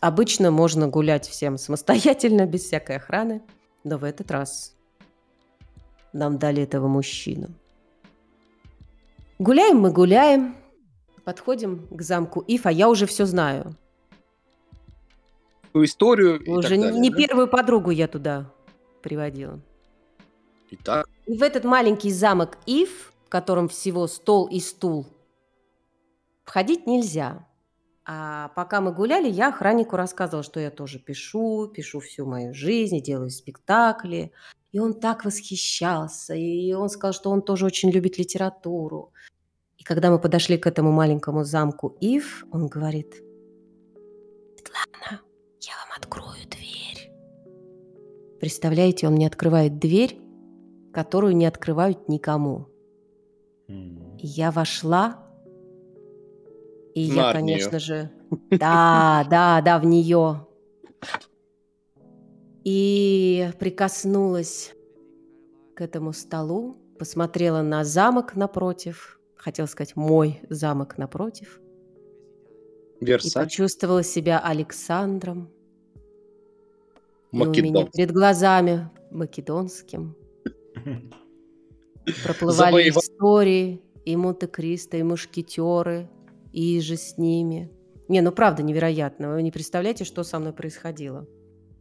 Обычно 0.00 0.50
можно 0.50 0.88
гулять 0.88 1.26
всем 1.26 1.58
самостоятельно, 1.58 2.46
без 2.46 2.64
всякой 2.64 2.96
охраны, 2.96 3.42
но 3.84 3.98
в 3.98 4.04
этот 4.04 4.30
раз 4.30 4.74
нам 6.12 6.38
дали 6.38 6.62
этого 6.62 6.88
мужчину. 6.88 7.48
Гуляем 9.38 9.78
мы, 9.78 9.90
гуляем, 9.90 10.56
подходим 11.24 11.86
к 11.90 12.02
замку 12.02 12.42
Иф, 12.46 12.66
а 12.66 12.72
я 12.72 12.88
уже 12.88 13.06
все 13.06 13.26
знаю. 13.26 13.74
Историю 15.74 16.40
уже 16.46 16.70
далее, 16.70 16.92
не 16.92 17.10
да? 17.10 17.16
первую 17.16 17.48
подругу 17.48 17.90
я 17.90 18.08
туда 18.08 18.50
приводила. 19.02 19.60
Итак, 20.70 21.06
И 21.26 21.36
в 21.36 21.42
этот 21.42 21.64
маленький 21.64 22.10
замок 22.10 22.58
Ив, 22.66 23.12
в 23.26 23.28
котором 23.28 23.68
всего 23.68 24.06
стол 24.06 24.46
и 24.46 24.58
стул, 24.58 25.06
входить 26.44 26.86
нельзя. 26.86 27.46
А 28.08 28.50
пока 28.54 28.80
мы 28.80 28.92
гуляли, 28.92 29.28
я 29.28 29.48
охраннику 29.48 29.96
рассказывала, 29.96 30.44
что 30.44 30.60
я 30.60 30.70
тоже 30.70 31.00
пишу, 31.00 31.66
пишу 31.66 31.98
всю 31.98 32.24
мою 32.24 32.54
жизнь, 32.54 33.00
делаю 33.00 33.30
спектакли. 33.30 34.32
И 34.70 34.78
он 34.78 34.94
так 34.94 35.24
восхищался, 35.24 36.34
и 36.34 36.72
он 36.72 36.88
сказал, 36.88 37.12
что 37.12 37.30
он 37.30 37.42
тоже 37.42 37.66
очень 37.66 37.90
любит 37.90 38.16
литературу. 38.16 39.12
И 39.76 39.82
когда 39.82 40.10
мы 40.10 40.20
подошли 40.20 40.56
к 40.56 40.66
этому 40.68 40.92
маленькому 40.92 41.42
замку 41.42 41.96
Ив, 42.00 42.46
он 42.52 42.68
говорит, 42.68 43.14
Светлана, 44.56 45.22
я 45.60 45.72
вам 45.74 45.96
открою 45.96 46.46
дверь. 46.48 47.10
Представляете, 48.38 49.08
он 49.08 49.14
мне 49.14 49.26
открывает 49.26 49.78
дверь, 49.78 50.20
которую 50.92 51.36
не 51.36 51.46
открывают 51.46 52.08
никому. 52.08 52.68
И 53.66 54.26
я 54.26 54.50
вошла, 54.52 55.25
и 56.96 57.02
я, 57.02 57.14
Нарнию. 57.14 57.58
конечно 57.58 57.78
же, 57.78 58.10
да, 58.50 59.26
да, 59.30 59.60
да, 59.60 59.78
в 59.78 59.84
нее. 59.84 60.46
И 62.64 63.50
прикоснулась 63.58 64.74
к 65.74 65.82
этому 65.82 66.14
столу, 66.14 66.78
посмотрела 66.98 67.60
на 67.60 67.84
замок 67.84 68.34
напротив, 68.34 69.20
хотела 69.36 69.66
сказать, 69.66 69.94
мой 69.94 70.40
замок 70.48 70.96
напротив, 70.96 71.60
и 73.00 73.04
Версаль, 73.04 73.44
почувствовала 73.44 74.02
себя 74.02 74.38
Александром. 74.38 75.50
И 77.30 77.36
у 77.36 77.44
меня 77.44 77.72
Македон. 77.72 77.90
перед 77.90 78.10
глазами 78.10 78.88
македонским 79.10 80.16
проплывали 82.24 82.88
Завоева- 82.88 83.00
истории 83.00 83.82
и 84.06 84.16
Монте-Кристо, 84.16 84.96
и 84.96 85.02
мушкетеры, 85.02 86.08
и 86.56 86.80
же 86.80 86.96
с 86.96 87.18
ними. 87.18 87.70
Не, 88.08 88.22
ну 88.22 88.32
правда 88.32 88.62
невероятно. 88.62 89.34
Вы 89.34 89.42
не 89.42 89.52
представляете, 89.52 90.04
что 90.04 90.24
со 90.24 90.38
мной 90.38 90.54
происходило. 90.54 91.26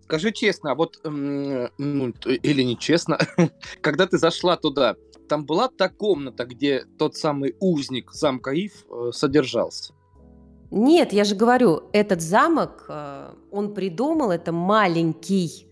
Скажи 0.03 0.31
честно, 0.33 0.71
а 0.71 0.75
вот, 0.75 0.99
ну, 1.03 2.13
или 2.43 2.61
нечестно, 2.61 3.17
когда 3.81 4.05
ты 4.05 4.17
зашла 4.17 4.57
туда, 4.57 4.95
там 5.29 5.45
была 5.45 5.69
та 5.69 5.87
комната, 5.87 6.45
где 6.45 6.83
тот 6.99 7.15
самый 7.15 7.55
узник 7.59 8.11
замка 8.11 8.51
Ив 8.51 8.85
э, 8.91 9.11
содержался? 9.13 9.93
Нет, 10.71 11.13
я 11.13 11.23
же 11.23 11.35
говорю, 11.35 11.83
этот 11.93 12.21
замок, 12.21 12.85
э, 12.89 13.33
он 13.51 13.73
придумал, 13.73 14.29
это 14.29 14.51
маленький 14.51 15.67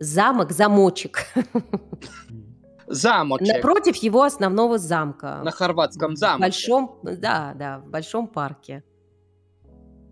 замок-замочек 0.00 1.26
Замочек 2.86 3.48
напротив 3.56 3.96
его 3.96 4.22
основного 4.22 4.78
замка. 4.78 5.40
на 5.44 5.50
хорватском 5.50 6.14
В 6.14 6.18
замке. 6.18 6.42
большом, 6.42 6.98
да, 7.02 7.54
да, 7.58 7.78
в 7.78 7.88
большом 7.88 8.28
парке. 8.28 8.82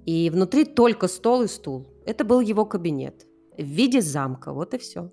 И 0.06 0.30
внутри 0.30 0.64
только 0.64 1.08
стол 1.08 1.42
и 1.42 1.46
стул. 1.48 1.86
Это 2.06 2.24
был 2.24 2.40
его 2.40 2.64
кабинет 2.64 3.26
в 3.56 3.62
виде 3.62 4.00
замка. 4.00 4.52
Вот 4.52 4.74
и 4.74 4.78
все. 4.78 5.10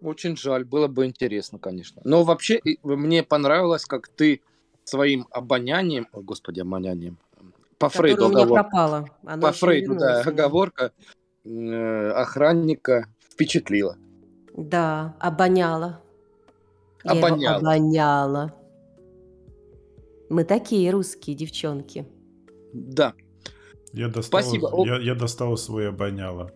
Очень 0.00 0.36
жаль, 0.36 0.64
было 0.64 0.86
бы 0.86 1.06
интересно, 1.06 1.58
конечно. 1.58 2.00
Но 2.04 2.22
вообще 2.22 2.60
мне 2.84 3.22
понравилось, 3.24 3.84
как 3.84 4.06
ты 4.08 4.42
своим 4.84 5.26
обонянием, 5.32 6.06
о 6.12 6.20
господи, 6.20 6.60
обонянием, 6.60 7.18
по 7.78 7.88
Которое 7.88 8.14
Фрейду 8.14 8.26
у 8.26 8.28
меня 8.30 8.42
оговор- 8.44 8.54
пропало. 8.62 9.08
Оно 9.26 9.42
по 9.42 9.52
Фрейду, 9.52 9.96
да, 9.96 10.20
оговорка 10.20 10.92
э, 11.44 12.10
охранника 12.10 13.06
впечатлила. 13.32 13.96
Да, 14.56 15.16
обоняла. 15.18 16.00
Я 17.04 17.12
его 17.12 17.26
Обоняла. 17.26 17.56
обоняла. 17.56 18.54
Мы 20.28 20.44
такие 20.44 20.90
русские 20.90 21.36
девчонки. 21.36 22.06
Да. 22.72 23.14
Я 23.92 24.08
достал, 24.08 24.42
Спасибо. 24.42 24.86
Я, 24.86 24.98
я 24.98 25.14
достал 25.14 25.56
свой 25.56 25.88
обоняло. 25.88 26.52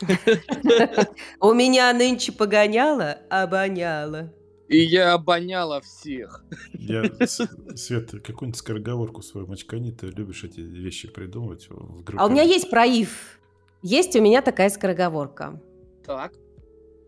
У 1.40 1.52
меня 1.52 1.92
нынче 1.92 2.32
погоняло, 2.32 3.18
обоняла. 3.30 4.32
И 4.68 4.78
я 4.78 5.14
обоняла 5.14 5.80
всех. 5.80 6.44
Я, 6.74 7.04
Свет, 7.26 8.10
какую-нибудь 8.10 8.56
скороговорку 8.56 9.22
свою 9.22 9.46
мочкани, 9.46 9.90
ты 9.92 10.08
любишь 10.08 10.44
эти 10.44 10.60
вещи 10.60 11.08
придумывать 11.08 11.68
в 11.70 12.02
группе. 12.02 12.18
А 12.18 12.26
у 12.26 12.30
меня 12.30 12.42
есть 12.42 12.70
про 12.70 12.84
Ив. 12.84 13.38
Есть 13.82 14.14
у 14.16 14.20
меня 14.20 14.42
такая 14.42 14.68
скороговорка. 14.68 15.62
Так. 16.04 16.34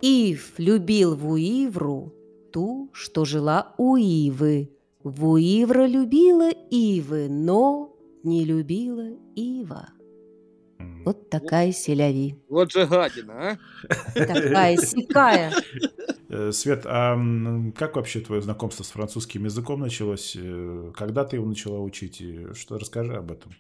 Ив 0.01 0.55
любил 0.57 1.15
Вуивру, 1.17 2.15
ту, 2.51 2.91
что 2.93 3.25
жила 3.25 3.75
у 3.79 3.97
Ивы. 3.97 4.71
Вуивра 5.03 5.87
любила 5.87 6.51
Ивы, 6.71 7.29
но 7.29 7.97
не 8.23 8.45
любила 8.45 9.09
Ива. 9.35 9.89
Вот 11.05 11.31
такая 11.31 11.73
селяви. 11.73 12.37
Вот 12.49 12.73
же 12.73 12.87
гадина, 12.87 13.53
а? 13.53 13.59
Такая 14.15 14.77
сякая. 14.77 15.53
Э, 16.33 16.53
Свет, 16.53 16.83
а 16.87 17.19
как 17.77 17.97
вообще 17.97 18.21
твое 18.21 18.41
знакомство 18.41 18.85
с 18.85 18.91
французским 18.91 19.47
языком 19.47 19.81
началось? 19.81 20.37
Э, 20.39 20.93
Когда 20.97 21.25
ты 21.25 21.35
его 21.37 21.47
начала 21.47 21.81
учить? 21.81 22.23
Что 22.55 22.79
расскажи 22.79 23.15
об 23.17 23.33
этом? 23.33 23.53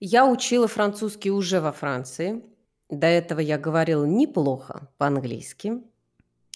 Я 0.00 0.26
учила 0.26 0.66
французский 0.66 1.30
уже 1.30 1.60
во 1.60 1.72
Франции. 1.72 2.42
До 2.88 3.06
этого 3.06 3.40
я 3.40 3.58
говорила 3.58 4.06
неплохо 4.06 4.88
по-английски 4.96 5.82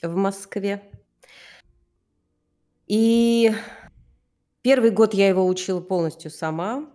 в 0.03 0.17
Москве. 0.17 0.90
И 2.91 3.53
первый 4.63 4.91
год 4.91 5.15
я 5.15 5.29
его 5.29 5.47
учила 5.47 5.81
полностью 5.81 6.29
сама. 6.29 6.91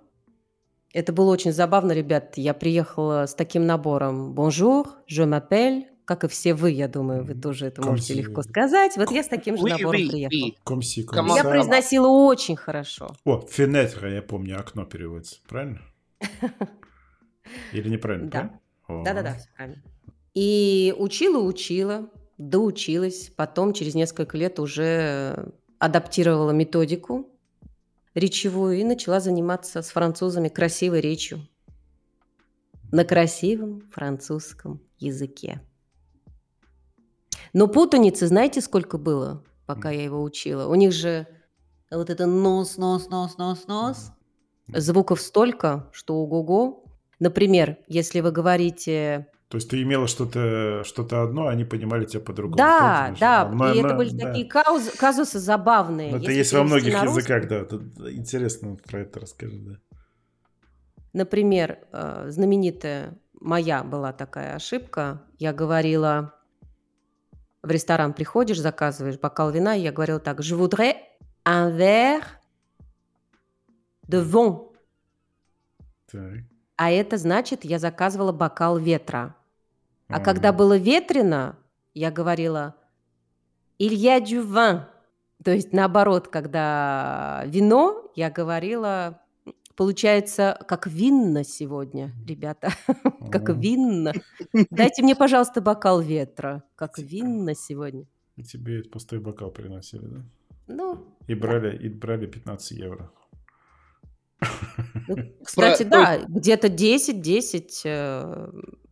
Это 0.91 1.13
было 1.13 1.31
очень 1.31 1.53
забавно, 1.53 1.93
ребят. 1.93 2.33
Я 2.35 2.53
приехала 2.53 3.25
с 3.27 3.33
таким 3.33 3.65
набором 3.65 4.33
«Bonjour, 4.35 4.87
je 5.09 5.23
m'appelle», 5.25 5.83
как 6.03 6.25
и 6.25 6.27
все 6.27 6.53
вы, 6.53 6.71
я 6.71 6.89
думаю, 6.89 7.23
вы 7.23 7.33
тоже 7.33 7.67
это 7.67 7.81
Comme 7.81 7.91
можете 7.91 8.13
si- 8.13 8.17
легко 8.17 8.41
сказать. 8.43 8.97
Вот 8.97 9.09
я 9.09 9.23
с 9.23 9.29
таким 9.29 9.55
же 9.55 9.63
Oui, 9.63 9.69
набором 9.69 10.01
oui, 10.01 10.09
приехала. 10.09 10.49
oui. 10.49 10.53
Комси, 10.65 11.03
Команда. 11.03 11.43
Я 11.43 11.49
произносила 11.49 12.07
очень 12.07 12.57
хорошо. 12.57 13.15
О, 13.23 13.39
фенетра, 13.49 14.11
я 14.13 14.21
помню, 14.21 14.59
окно 14.59 14.83
переводится, 14.83 15.37
правильно? 15.47 15.79
Или 17.71 17.87
неправильно? 17.89 18.29
Да. 18.29 18.59
Да-да-да, 18.89 19.35
всё 19.35 19.47
правильно. 19.55 19.81
И 20.33 20.93
учила, 20.97 21.39
учила, 21.41 22.09
доучилась. 22.37 23.31
Потом 23.37 23.71
через 23.71 23.95
несколько 23.95 24.37
лет 24.37 24.59
уже 24.59 25.53
адаптировала 25.85 26.51
методику 26.51 27.29
речевую 28.13 28.77
и 28.77 28.83
начала 28.83 29.19
заниматься 29.19 29.81
с 29.81 29.89
французами 29.89 30.49
красивой 30.49 31.01
речью 31.01 31.47
на 32.91 33.03
красивом 33.05 33.81
французском 33.91 34.81
языке. 34.97 35.61
Но 37.53 37.67
путаницы, 37.67 38.27
знаете, 38.27 38.61
сколько 38.61 38.97
было, 38.97 39.43
пока 39.65 39.91
я 39.91 40.03
его 40.03 40.21
учила? 40.23 40.67
У 40.67 40.75
них 40.75 40.91
же 40.91 41.27
вот 41.91 42.09
это 42.09 42.25
нос, 42.25 42.77
нос, 42.77 43.09
нос, 43.09 43.37
нос, 43.37 43.67
нос. 43.67 44.11
Звуков 44.67 45.21
столько, 45.21 45.89
что 45.91 46.15
ого-го. 46.15 46.83
Например, 47.19 47.77
если 47.87 48.21
вы 48.21 48.31
говорите 48.31 49.27
То 49.47 49.57
есть 49.57 49.69
ты 49.69 49.81
имела 49.83 50.07
что-то 50.07 50.83
что 50.83 51.03
одно, 51.21 51.47
а 51.47 51.51
они 51.51 51.65
понимали 51.65 52.05
тебя 52.05 52.19
по-другому. 52.21 52.57
Да, 52.57 53.07
Точно, 53.09 53.19
да, 53.19 53.49
Но 53.49 53.73
и 53.73 53.77
это 53.77 53.87
она- 53.89 53.97
были 53.97 54.09
да. 54.09 54.27
такие 54.27 54.47
кауз- 54.49 54.97
казусы 54.97 55.39
забавные. 55.39 56.11
Ну, 56.11 56.17
Это 56.17 56.25
Если 56.25 56.37
есть 56.39 56.53
во 56.53 56.63
многих 56.63 56.93
русский, 57.03 57.19
языках, 57.33 57.47
да. 57.47 57.65
Тут 57.65 57.83
Интересно 58.09 58.75
про 58.75 59.01
это 59.01 59.19
расскажи, 59.19 59.59
да. 59.59 59.79
Например, 61.13 61.77
э, 61.93 62.25
знаменитая 62.29 63.17
моя 63.39 63.83
была 63.83 64.11
такая 64.13 64.55
ошибка. 64.55 65.21
Я 65.37 65.53
говорила, 65.53 66.33
в 67.61 67.69
ресторан 67.69 68.13
приходишь, 68.13 68.59
заказываешь 68.59 69.19
бокал 69.19 69.51
вина, 69.51 69.75
и 69.75 69.81
я 69.81 69.91
говорила 69.91 70.19
так, 70.19 70.39
je 70.39 70.55
voudrais 70.57 70.95
un 71.45 71.77
verre 71.77 72.23
de 74.07 74.21
vin. 74.23 74.71
Так. 76.11 76.39
А 76.77 76.91
это 76.91 77.17
значит, 77.17 77.63
я 77.63 77.79
заказывала 77.79 78.31
бокал 78.31 78.77
ветра. 78.77 79.35
А 80.07 80.15
Ага. 80.15 80.23
когда 80.25 80.51
было 80.53 80.77
ветрено, 80.77 81.55
я 81.93 82.11
говорила 82.11 82.75
«Il 83.79 83.93
y 83.93 84.07
a 84.07 84.19
du 84.19 84.43
vin». 84.45 84.83
То 85.43 85.51
есть 85.51 85.73
наоборот, 85.73 86.27
когда 86.27 87.43
вино, 87.45 88.11
я 88.15 88.29
говорила, 88.29 89.21
получается, 89.75 90.57
как 90.67 90.87
винно 90.87 91.43
сегодня, 91.43 92.13
ребята, 92.27 92.69
как 93.31 93.49
винно. 93.49 94.13
Дайте 94.69 95.03
мне, 95.03 95.15
пожалуйста, 95.15 95.61
бокал 95.61 96.01
ветра, 96.01 96.63
как 96.75 96.97
винно 96.97 97.55
сегодня. 97.55 98.05
И 98.35 98.43
тебе 98.43 98.79
этот 98.79 98.91
пустой 98.91 99.19
бокал 99.19 99.49
приносили, 99.51 100.05
да? 100.05 100.21
Ну, 100.67 101.05
И 101.27 101.35
брали, 101.35 101.77
и 101.77 101.89
брали 101.89 102.25
15 102.25 102.71
евро. 102.71 103.11
ну, 105.07 105.15
кстати, 105.43 105.83
то 105.83 105.89
да, 105.89 106.17
где-то 106.27 106.67
10-10, 106.67 107.81
э, 107.85 108.47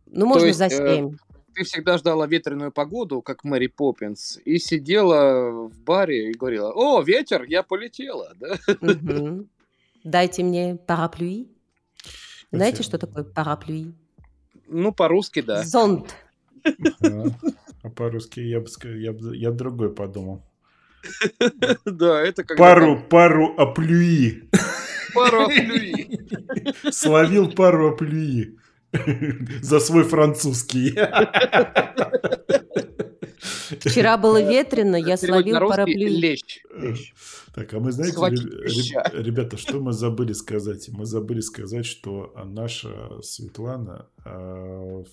ну, 0.06 0.26
можно 0.26 0.46
есть, 0.46 0.58
за 0.58 0.66
э, 0.66 0.96
7. 0.96 1.16
Ты 1.54 1.64
всегда 1.64 1.98
ждала 1.98 2.26
ветреную 2.26 2.72
погоду, 2.72 3.22
как 3.22 3.44
Мэри 3.44 3.68
Поппинс, 3.68 4.40
и 4.44 4.58
сидела 4.58 5.68
в 5.68 5.80
баре 5.80 6.30
и 6.30 6.34
говорила, 6.34 6.72
о, 6.72 7.00
ветер, 7.02 7.44
я 7.44 7.62
полетела, 7.62 8.32
да? 8.40 8.56
Мгм. 8.80 9.48
Дайте 10.02 10.42
мне 10.42 10.76
параплюи. 10.76 11.48
Знаете, 12.52 12.82
что 12.82 12.98
такое 12.98 13.24
параплюи? 13.24 13.94
Ну, 14.66 14.92
по-русски, 14.92 15.42
да. 15.42 15.62
Зонт. 15.62 16.14
А, 17.82 17.90
по-русски 17.90 18.40
я 18.40 18.60
бы 18.60 18.68
сказал, 18.68 18.96
я 18.96 19.14
я 19.32 19.50
другой 19.50 19.94
подумал. 19.94 20.42
Да, 21.84 22.22
это 22.22 22.44
когда 22.44 22.62
Пару, 22.62 22.96
там 22.96 23.08
пару 23.08 23.54
оплюи. 23.56 24.48
Словил 26.90 27.50
пару 27.52 27.92
оплюи. 27.94 28.56
За 29.62 29.80
свой 29.80 30.04
французский. 30.04 30.94
Вчера 33.80 34.16
было 34.16 34.42
ветрено, 34.42 34.96
я 34.96 35.16
словил 35.16 35.58
параплюи. 35.58 36.08
лещ. 36.08 36.62
Так, 37.54 37.72
а 37.74 37.80
мы 37.80 37.92
знаете, 37.92 38.16
ребята, 39.12 39.56
что 39.56 39.80
мы 39.80 39.92
забыли 39.92 40.32
сказать? 40.32 40.88
Мы 40.88 41.06
забыли 41.06 41.40
сказать, 41.40 41.86
что 41.86 42.32
наша 42.44 43.20
Светлана, 43.22 44.08
а, 44.24 45.04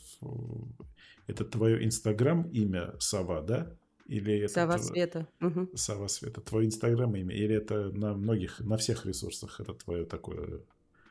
это 1.28 1.46
твое 1.46 1.84
инстаграм 1.86 2.44
имя 2.50 2.94
Сова, 3.00 3.42
да? 3.42 3.72
Или 4.08 4.40
это 4.40 4.54
Сова 4.54 4.76
тв- 4.78 4.84
света. 4.84 5.28
Мгм. 5.40 5.70
Сова 5.76 6.08
Света. 6.08 6.42
Твое 6.42 6.66
инстаграм 6.68 7.16
имя? 7.16 7.34
Или 7.34 7.56
это 7.56 7.92
на 7.92 8.14
многих, 8.14 8.60
на 8.60 8.76
всех 8.78 9.06
ресурсах 9.06 9.60
это 9.60 9.74
твое 9.74 10.06
такое... 10.06 10.60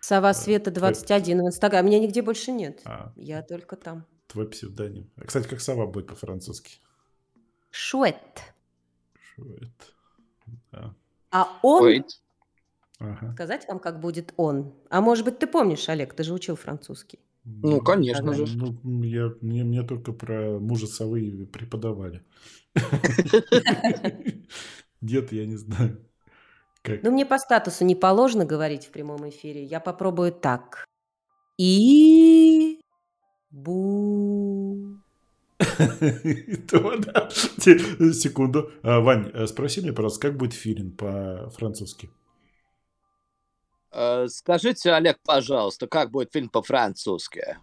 Сова 0.00 0.32
света 0.34 0.70
21 0.70 1.42
в 1.42 1.46
Инстаграме. 1.46 1.88
Меня 1.90 2.00
нигде 2.00 2.22
больше 2.22 2.52
нет. 2.52 2.80
А, 2.84 3.12
Я 3.16 3.42
только 3.42 3.76
там. 3.76 4.06
твой 4.26 4.48
псевдоним. 4.48 5.10
А, 5.16 5.24
Кстати, 5.26 5.46
как 5.48 5.60
сова 5.60 5.86
будет 5.86 6.06
по-французски? 6.08 6.78
Шуэт. 7.70 8.54
Это? 9.38 9.70
Да. 10.72 10.94
А 11.30 11.58
он... 11.62 11.82
Ой, 11.82 12.04
Ага. 13.00 13.32
Сказать 13.32 13.66
вам, 13.66 13.78
как 13.78 13.98
будет 14.00 14.34
он? 14.36 14.74
А 14.90 15.00
может 15.00 15.24
быть, 15.24 15.38
ты 15.38 15.46
помнишь, 15.46 15.88
Олег, 15.88 16.12
ты 16.12 16.22
же 16.22 16.34
учил 16.34 16.54
французский. 16.54 17.18
Ну, 17.44 17.80
конечно 17.80 18.34
же. 18.34 18.44
Ну, 18.46 19.02
я, 19.02 19.32
мне, 19.40 19.64
мне 19.64 19.82
только 19.82 20.12
про 20.12 20.58
мужа 20.58 20.86
совы 20.86 21.46
преподавали. 21.50 22.22
Дед, 25.00 25.32
я 25.32 25.46
не 25.46 25.56
знаю. 25.56 26.04
Как? 26.82 27.02
Ну, 27.02 27.10
мне 27.10 27.26
по 27.26 27.38
статусу 27.38 27.84
не 27.84 27.94
положено 27.94 28.44
говорить 28.44 28.86
в 28.86 28.90
прямом 28.90 29.28
эфире. 29.28 29.64
Я 29.64 29.80
попробую 29.80 30.32
так. 30.32 30.84
И... 31.58 32.80
Бу... 33.50 34.96
Секунду. 37.60 38.70
А, 38.82 39.00
Вань, 39.00 39.30
э, 39.34 39.46
спроси 39.46 39.82
мне, 39.82 39.92
пожалуйста, 39.92 40.28
как 40.28 40.38
будет 40.38 40.54
филин 40.54 40.92
по-французски? 40.92 42.10
э, 43.92 44.26
Скажите, 44.28 44.92
Олег, 44.92 45.18
пожалуйста, 45.22 45.86
как 45.86 46.10
будет 46.10 46.32
фильм 46.32 46.48
по-французски? 46.48 47.58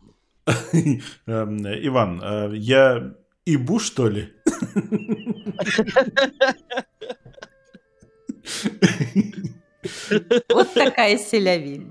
Эм, 1.26 1.66
Иван, 1.66 2.22
э, 2.22 2.56
я 2.56 3.16
ибу, 3.46 3.80
что 3.80 4.10
ли? 4.10 4.32
Вот 10.50 10.74
такая 10.74 11.18
селяви. 11.18 11.86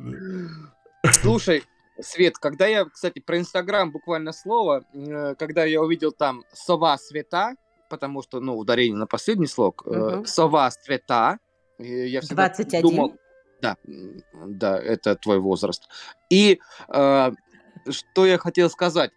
Слушай, 1.23 1.63
Свет, 2.01 2.37
когда 2.37 2.67
я, 2.67 2.85
кстати, 2.85 3.21
про 3.21 3.39
Инстаграм 3.39 3.91
буквально 3.91 4.33
слово, 4.33 4.85
э, 4.93 5.35
когда 5.37 5.65
я 5.65 5.81
увидел 5.81 6.13
там 6.13 6.45
«сова 6.53 6.99
света», 6.99 7.55
потому 7.89 8.23
что, 8.23 8.41
ну, 8.41 8.57
ударение 8.57 8.99
на 8.99 9.07
последний 9.07 9.47
слог, 9.47 9.87
Мгм. 9.87 10.27
«сова 10.27 10.71
света», 10.71 11.39
я 11.79 12.21
всегда 12.21 12.49
21. 12.49 12.83
думал... 12.83 13.17
Да, 13.63 13.77
да, 14.35 14.79
это 14.79 15.17
твой 15.17 15.39
возраст. 15.39 15.89
И 16.29 16.61
э, 16.89 17.33
что 17.89 18.27
я 18.27 18.39
хотел 18.39 18.69
сказать. 18.69 19.13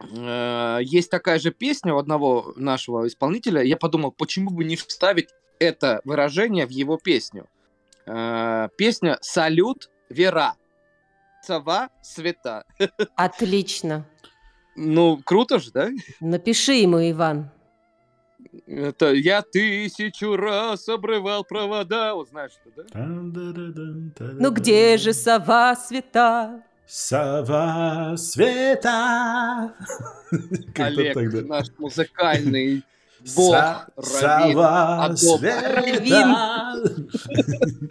Э, 0.00 0.80
есть 0.82 1.10
такая 1.10 1.38
же 1.38 1.50
песня 1.50 1.94
у 1.94 1.98
одного 1.98 2.52
нашего 2.56 3.06
исполнителя. 3.06 3.62
Я 3.62 3.78
подумал, 3.78 4.12
почему 4.12 4.50
бы 4.50 4.64
не 4.64 4.76
вставить 4.76 5.30
это 5.58 6.02
выражение 6.04 6.66
в 6.66 6.70
его 6.70 6.98
песню. 6.98 7.48
Э, 8.08 8.68
песня 8.76 9.18
«Салют, 9.20 9.90
Вера». 10.08 10.54
Сова 11.42 11.90
света. 12.02 12.64
Отлично. 13.16 14.06
Ну, 14.76 15.20
круто 15.24 15.58
же, 15.58 15.70
да? 15.72 15.90
Напиши 16.20 16.72
ему, 16.72 16.98
Иван. 16.98 17.50
Это 18.66 19.12
я 19.12 19.42
тысячу 19.42 20.36
раз 20.36 20.88
обрывал 20.88 21.44
провода. 21.44 22.14
Вот 22.14 22.28
знаешь 22.28 22.52
что, 22.52 22.70
да? 22.82 22.98
Ну 22.98 24.50
где 24.52 24.96
же 24.96 25.12
сова 25.12 25.76
света? 25.76 26.62
Сова 26.86 28.16
Света. 28.16 29.74
Олег, 30.76 31.14
тогда. 31.14 31.42
наш 31.42 31.66
музыкальный 31.76 32.82
бог, 33.36 33.54
Са- 33.54 33.86
Сова 34.02 35.04
Адоб. 35.04 35.16
Света. 35.40 36.74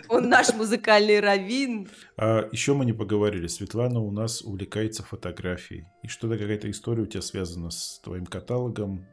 Он 0.10 0.30
наш 0.30 0.54
музыкальный 0.54 1.20
раввин. 1.20 1.88
А 2.18 2.48
еще 2.52 2.74
мы 2.74 2.86
не 2.86 2.94
поговорили. 2.94 3.48
Светлана 3.48 4.00
у 4.00 4.12
нас 4.12 4.42
увлекается 4.42 5.04
фотографией. 5.04 5.86
И 6.04 6.08
что-то 6.08 6.38
какая-то 6.38 6.70
история 6.72 7.04
у 7.04 7.06
тебя 7.08 7.22
связана 7.22 7.70
с 7.72 8.00
твоим 8.04 8.26
каталогом 8.26 9.06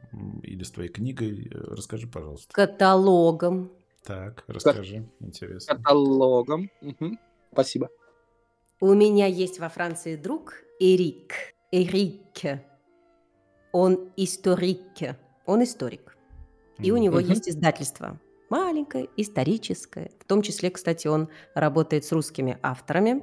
или 0.43 0.63
с 0.63 0.71
твоей 0.71 0.89
книгой. 0.91 1.51
Э, 1.53 1.75
Расскажи, 1.75 2.07
пожалуйста. 2.07 2.53
Каталогом. 2.53 3.73
Так, 4.05 4.45
расскажи. 4.47 5.09
Интересно. 5.21 5.77
каталогом. 5.77 6.71
Спасибо. 7.53 7.89
У 8.81 8.93
меня 8.93 9.27
есть 9.27 9.59
во 9.59 9.69
Франции 9.69 10.17
друг 10.17 10.55
Эрик. 10.79 11.33
Эрик. 11.73 12.61
Он 13.73 14.11
историк. 14.17 15.17
Он 15.47 15.63
историк. 15.63 16.17
И 16.79 16.91
у 16.91 16.97
него 16.97 17.19
есть 17.21 17.49
издательство. 17.49 18.19
Маленькое, 18.51 19.09
историческое. 19.17 20.11
В 20.21 20.25
том 20.25 20.43
числе, 20.43 20.71
кстати, 20.71 21.07
он 21.07 21.29
работает 21.55 22.05
с 22.05 22.13
русскими 22.13 22.59
авторами. 22.63 23.23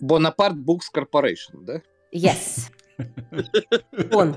Бонапарт 0.00 0.56
Books 0.56 0.86
Corporation, 0.94 1.62
да? 1.62 1.82
Yes. 2.14 2.70
Он. 4.12 4.36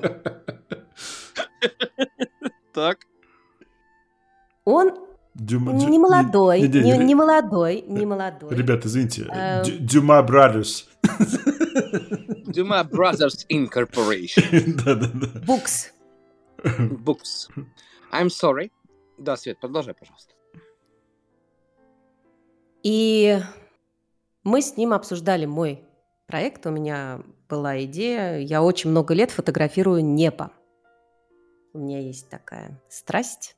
Так. 2.73 2.99
Он 4.65 4.91
Дюма- 5.35 5.79
дю- 5.79 5.87
не 5.89 5.97
молодой, 5.99 6.61
не- 6.61 6.67
не- 6.67 6.81
не, 6.81 6.97
не- 7.05 7.15
молодой, 7.15 7.81
не 7.87 8.05
молодой. 8.05 8.53
Ребята, 8.55 8.87
извините. 8.87 9.23
Дю- 9.65 9.77
Дюма 9.79 10.19
Brothers. 10.19 10.85
Dumas 12.47 12.89
Brothers 12.89 13.45
Incorporation. 13.49 14.43
Да-да-да. 14.83 15.39
Букс. 15.45 15.91
Books. 16.63 17.49
I'm 18.11 18.27
sorry. 18.27 18.71
Да, 19.17 19.37
Свет, 19.37 19.59
продолжай, 19.59 19.93
пожалуйста. 19.93 20.33
И 22.83 23.39
мы 24.43 24.61
с 24.61 24.77
ним 24.77 24.93
обсуждали 24.93 25.45
мой 25.45 25.85
проект. 26.27 26.65
У 26.65 26.71
меня 26.71 27.21
была 27.47 27.83
идея. 27.83 28.39
Я 28.39 28.63
очень 28.63 28.89
много 28.89 29.13
лет 29.13 29.31
фотографирую 29.31 30.03
небо. 30.03 30.51
У 31.73 31.79
меня 31.79 31.99
есть 31.99 32.29
такая 32.29 32.81
страсть. 32.89 33.55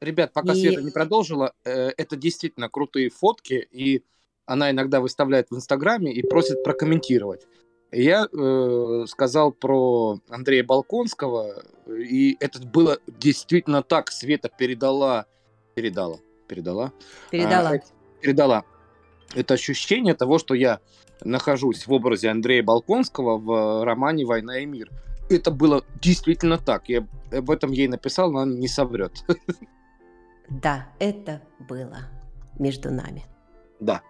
Ребят, 0.00 0.32
пока 0.32 0.52
И- 0.52 0.56
Света 0.60 0.82
не 0.82 0.90
продолжила, 0.90 1.54
э, 1.64 1.88
это 1.96 2.16
действительно 2.16 2.68
крутые 2.68 3.08
фотки, 3.08 3.66
и 3.70 4.04
она 4.44 4.70
иногда 4.70 5.00
выставляет 5.00 5.50
в 5.50 5.56
Инстаграме 5.56 6.12
и 6.12 6.22
просит 6.22 6.62
прокомментировать. 6.62 7.46
И 7.96 8.02
Я 8.02 8.28
э, 8.30 9.04
сказал 9.08 9.52
про 9.52 10.20
Андрея 10.28 10.62
Балконского, 10.64 11.62
и 11.88 12.36
это 12.40 12.60
было 12.60 12.98
действительно 13.06 13.82
так. 13.82 14.10
Света 14.10 14.50
передала, 14.50 15.24
передала, 15.74 16.18
передала, 16.46 16.92
Передала. 17.30 17.70
А, 17.70 17.80
передала 18.20 18.64
это 19.34 19.54
ощущение 19.54 20.12
того, 20.12 20.38
что 20.38 20.52
я 20.52 20.80
нахожусь 21.24 21.86
в 21.86 21.92
образе 21.92 22.28
Андрея 22.28 22.62
Балконского 22.62 23.38
в 23.38 23.82
романе 23.86 24.26
«Война 24.26 24.58
и 24.58 24.66
мир». 24.66 24.90
Это 25.30 25.50
было 25.50 25.82
действительно 26.02 26.58
так. 26.58 26.90
Я 26.90 27.06
об 27.32 27.50
этом 27.50 27.72
ей 27.72 27.88
написал, 27.88 28.30
но 28.30 28.40
она 28.40 28.54
не 28.54 28.68
соврет. 28.68 29.24
Да, 30.48 30.86
это 31.00 31.42
было 31.68 32.04
между 32.56 32.92
нами. 32.92 33.24
Да. 33.80 34.02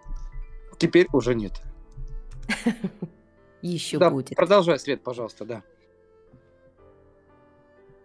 Теперь 0.77 1.07
уже 1.11 1.33
нет. 1.33 1.53
Еще 3.61 3.97
да, 3.97 4.09
будет. 4.09 4.35
продолжай, 4.35 4.79
Свет, 4.79 5.03
пожалуйста, 5.03 5.45
да. 5.45 5.63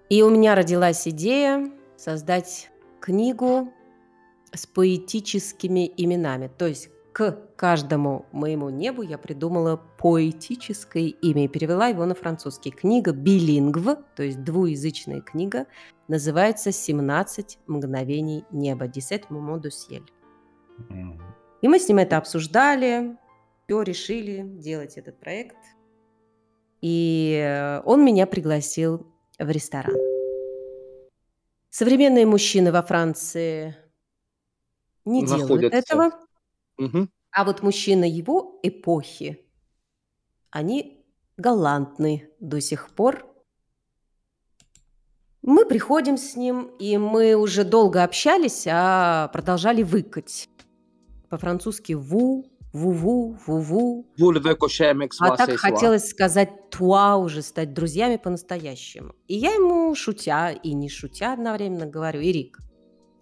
И 0.09 0.23
у 0.23 0.31
меня 0.31 0.55
родилась 0.55 1.07
идея 1.09 1.71
создать 1.97 2.71
книгу 3.01 3.73
с 4.53 4.67
поэтическими 4.67 5.91
именами. 5.97 6.51
То 6.59 6.67
есть 6.67 6.91
к 7.13 7.39
каждому 7.57 8.27
моему 8.33 8.71
небу 8.71 9.03
я 9.03 9.19
придумала 9.19 9.81
поэтическое 9.99 11.09
имя 11.09 11.45
и 11.45 11.49
перевела 11.49 11.89
его 11.89 12.05
на 12.07 12.15
французский. 12.15 12.71
Книга 12.71 13.13
билингв, 13.13 13.99
то 14.17 14.23
есть 14.23 14.43
двуязычная 14.43 15.21
книга, 15.21 15.67
называется 16.09 16.71
«17 16.71 17.59
мгновений 17.67 18.45
неба» 18.51 18.87
«17 18.87 19.29
moments 19.29 19.63
du 19.63 19.71
ciel». 19.71 20.03
И 21.61 21.69
мы 21.69 21.79
с 21.79 21.89
ним 21.89 21.99
это 21.99 22.17
обсуждали, 22.17 23.17
все 23.67 23.83
решили 23.83 24.43
делать 24.43 24.97
этот 24.97 25.19
проект. 25.19 25.57
И 26.81 27.39
э, 27.41 27.81
он 27.85 28.05
меня 28.05 28.27
пригласил 28.27 29.07
в 29.39 29.49
ресторан. 29.49 29.97
Современные 31.71 32.27
мужчины 32.27 32.71
во 32.73 32.83
Франции 32.83 33.77
не 35.05 35.25
делают 35.25 35.63
Находятся. 35.63 35.79
этого, 35.79 36.11
Мгм. 36.77 37.11
а 37.31 37.45
вот 37.45 37.63
мужчины 37.63 38.05
его 38.05 38.59
эпохи, 38.63 39.45
они 40.51 41.05
галантны 41.37 42.29
до 42.41 42.61
сих 42.61 42.91
пор. 42.91 43.27
Мы 45.41 45.67
приходим 45.67 46.19
с 46.19 46.37
ним, 46.37 46.71
и 46.79 46.99
мы 46.99 47.35
уже 47.35 47.65
долго 47.65 48.05
общались, 48.05 48.67
а 48.71 49.29
продолжали 49.29 49.83
выкать. 49.83 50.49
По-французски 51.31 51.95
«ву», 51.95 52.47
«ву-ву», 52.73 53.37
«ву-ву». 53.47 54.07
А 55.33 55.37
так 55.37 55.49
хотелось 55.59 56.09
сказать 56.09 56.71
«туа» 56.71 57.17
уже, 57.17 57.43
стать 57.43 57.73
друзьями 57.73 58.17
по-настоящему. 58.17 59.15
И 59.29 59.35
я 59.35 59.55
ему, 59.55 59.95
шутя 59.95 60.51
и 60.51 60.73
не 60.75 60.89
шутя 60.89 61.33
одновременно, 61.35 61.87
говорю, 61.87 62.21
«Ирик, 62.21 62.59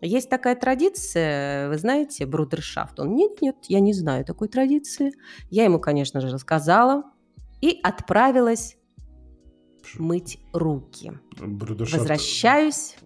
есть 0.01 0.30
такая 0.30 0.57
традиция, 0.57 1.68
вы 1.68 1.78
знаете, 1.78 2.26
брудершафт?» 2.26 2.98
Он, 3.01 3.14
«Нет-нет, 3.14 3.57
я 3.68 3.80
не 3.80 3.92
знаю 3.92 4.24
такой 4.24 4.48
традиции». 4.48 5.12
Я 5.51 5.64
ему, 5.64 5.78
конечно 5.78 6.20
же, 6.20 6.30
рассказала 6.30 7.05
и 7.61 7.78
отправилась 7.82 8.76
мыть 9.98 10.38
руки. 10.52 11.12
Брудершафт- 11.38 11.98
Возвращаюсь. 11.98 12.96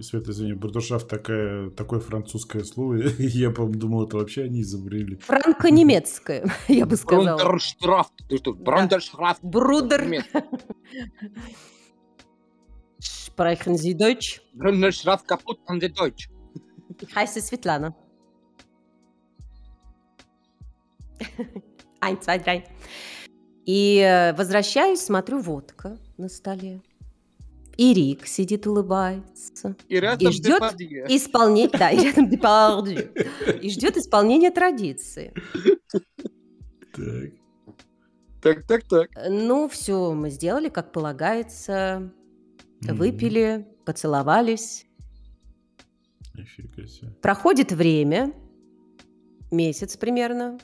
Света, 0.00 0.30
извини, 0.32 0.54
брудершафт 0.54 1.08
такая, 1.08 1.70
такое 1.70 2.00
французское 2.00 2.64
слово. 2.64 2.94
Я, 3.18 3.50
по-моему, 3.50 3.78
думал, 3.78 4.06
это 4.06 4.16
вообще 4.16 4.44
они 4.44 4.62
изобрели. 4.62 5.16
Франко-немецкое, 5.16 6.46
я 6.68 6.86
бы 6.86 6.96
сказала. 6.96 7.36
Брандерштрафт. 7.38 8.12
Ты 8.28 8.36
что, 8.38 8.52
Брандерштрафт. 8.54 9.42
Bruder. 9.42 10.24
Sprechen 13.00 13.76
Sie 13.76 13.94
Deutsch? 13.94 14.40
Брандерштрафт 14.52 15.26
капут 15.26 15.58
an 15.66 15.80
der 15.80 15.88
Deutsch. 15.90 16.28
Heißt 17.14 17.36
es 17.36 17.46
Светлана. 17.48 17.94
Ein, 22.00 22.20
zwei, 22.20 22.38
drei. 22.38 22.64
И 23.64 23.98
э, 23.98 24.34
возвращаюсь, 24.34 25.00
смотрю, 25.00 25.38
водка 25.38 25.98
на 26.18 26.28
столе. 26.28 26.80
И 27.76 27.94
Рик 27.94 28.26
сидит, 28.26 28.66
улыбается. 28.66 29.76
И 29.88 29.98
рядом 29.98 30.32
ждёт 30.32 30.60
Депардье. 30.60 31.06
Исполнение, 31.08 31.78
да, 31.78 31.90
и 31.90 32.04
рядом 32.04 32.28
Депардью. 32.28 33.12
И 33.62 33.70
ждет 33.70 33.96
исполнения 33.96 34.50
традиции. 34.50 35.32
Так. 36.92 37.32
Так, 38.42 38.66
так, 38.66 38.82
так. 38.88 39.10
Ну, 39.28 39.68
все, 39.68 40.12
мы 40.12 40.30
сделали, 40.30 40.68
как 40.68 40.92
полагается. 40.92 42.12
Выпили, 42.80 43.66
поцеловались. 43.86 44.84
Нифига 46.34 46.86
себе. 46.86 47.10
Проходит 47.22 47.72
время, 47.72 48.32
месяц 49.50 49.96
примерно. 49.96 50.58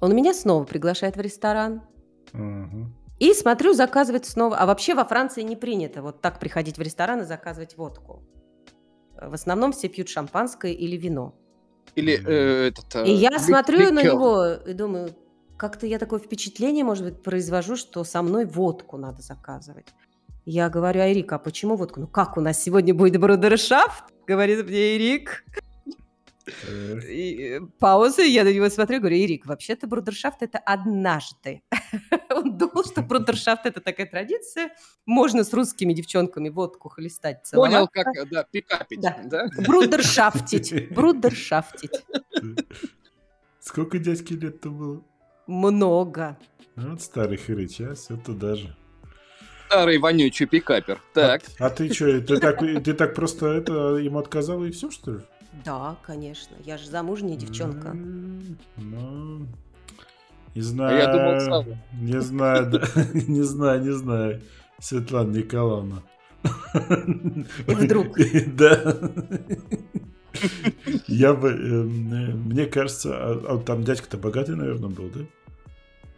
Он 0.00 0.14
меня 0.14 0.34
снова 0.34 0.64
приглашает 0.64 1.16
в 1.16 1.20
ресторан. 1.20 1.82
И 3.18 3.34
смотрю, 3.34 3.74
заказывает 3.74 4.24
снова. 4.24 4.56
А 4.56 4.66
вообще 4.66 4.94
во 4.94 5.04
Франции 5.04 5.42
не 5.42 5.56
принято 5.56 6.00
вот 6.02 6.20
так 6.22 6.38
приходить 6.38 6.78
в 6.78 6.82
ресторан 6.82 7.20
и 7.20 7.24
заказывать 7.24 7.76
водку. 7.76 8.22
В 9.20 9.34
основном 9.34 9.72
все 9.72 9.88
пьют 9.88 10.08
шампанское 10.08 10.72
или 10.72 10.96
вино. 10.96 11.34
Или 11.96 12.14
э, 12.24 12.68
этот... 12.68 12.94
э, 12.96 13.06
И 13.06 13.10
я 13.12 13.30
ли- 13.30 13.38
смотрю 13.38 13.78
на 13.92 14.00
ликёр. 14.00 14.04
него 14.14 14.44
и 14.66 14.72
думаю, 14.72 15.10
как-то 15.58 15.86
я 15.86 15.98
такое 15.98 16.18
впечатление, 16.20 16.84
может 16.84 17.04
быть, 17.04 17.22
произвожу, 17.22 17.76
что 17.76 18.04
со 18.04 18.22
мной 18.22 18.46
водку 18.46 18.96
надо 18.96 19.20
заказывать. 19.20 19.88
Я 20.46 20.70
говорю, 20.70 21.02
Айрик, 21.02 21.30
а 21.32 21.38
почему 21.38 21.76
водку? 21.76 22.00
Ну 22.00 22.06
как 22.06 22.38
у 22.38 22.40
нас 22.40 22.62
сегодня 22.62 22.94
будет 22.94 23.20
брудершафт? 23.20 24.04
Говорит 24.26 24.66
мне 24.66 24.96
Ирик. 24.96 25.44
Так. 26.44 27.04
И, 27.04 27.58
э, 27.58 27.60
пауза, 27.78 28.22
я 28.22 28.44
на 28.44 28.52
него 28.52 28.68
смотрю, 28.70 28.98
говорю, 29.00 29.16
Ирик, 29.16 29.46
вообще-то 29.46 29.86
брудершафт 29.86 30.42
это 30.42 30.58
однажды. 30.58 31.62
Он 32.30 32.56
думал, 32.56 32.84
что 32.84 33.02
брудершафт 33.02 33.66
это 33.66 33.80
такая 33.80 34.06
традиция. 34.06 34.70
Можно 35.06 35.44
с 35.44 35.52
русскими 35.52 35.92
девчонками 35.92 36.48
водку 36.48 36.88
хлестать, 36.88 37.48
Понял, 37.52 37.88
как, 37.88 38.06
э, 38.16 38.24
да, 38.30 38.44
пикапить, 38.44 39.00
Да. 39.00 39.20
да? 39.24 39.48
Брудершафтить, 39.66 40.90
брудершафтить. 40.94 42.04
Сколько 43.60 43.98
дядьке 43.98 44.34
лет-то 44.34 44.70
было? 44.70 45.02
Много. 45.46 46.38
Вот 46.76 47.02
старый 47.02 47.36
хрыч, 47.36 47.80
а 47.80 47.94
все 47.94 48.16
туда 48.16 48.54
же. 48.56 48.74
Старый 49.66 49.98
вонючий 49.98 50.46
пикапер. 50.46 51.00
Так. 51.14 51.42
А, 51.58 51.66
а 51.66 51.70
ты 51.70 51.92
что, 51.92 52.20
ты 52.20 52.38
так, 52.38 52.58
ты 52.58 52.94
так 52.94 53.14
просто 53.14 53.46
это 53.46 53.72
ему 53.96 54.18
отказала 54.18 54.64
и 54.64 54.70
все, 54.70 54.90
что 54.90 55.12
ли? 55.12 55.20
Да, 55.64 55.96
конечно. 56.06 56.56
Я 56.64 56.78
же 56.78 56.88
замужняя 56.88 57.36
девчонка. 57.36 57.92
Ну, 58.76 59.46
не 60.54 60.60
А 60.60 60.64
знаю. 60.64 60.98
я 60.98 61.12
думал, 61.12 61.40
Сава. 61.40 61.78
Не 62.00 62.20
знаю, 62.20 62.70
да. 62.70 62.82
не 63.14 63.42
знаю, 63.42 63.82
не 63.82 63.90
знаю. 63.92 64.40
Светлана 64.78 65.30
Николаевна. 65.36 66.02
И 67.66 67.74
вдруг. 67.74 68.16
Да. 68.56 68.96
Я 71.08 71.34
бы, 71.34 71.48
эм, 71.50 72.12
э, 72.14 72.34
мне 72.34 72.66
кажется, 72.66 73.10
а- 73.14 73.54
а 73.54 73.58
там 73.58 73.82
дядька-то 73.84 74.16
богатый, 74.16 74.54
наверное, 74.56 74.88
был, 74.88 75.10
да? 75.10 75.20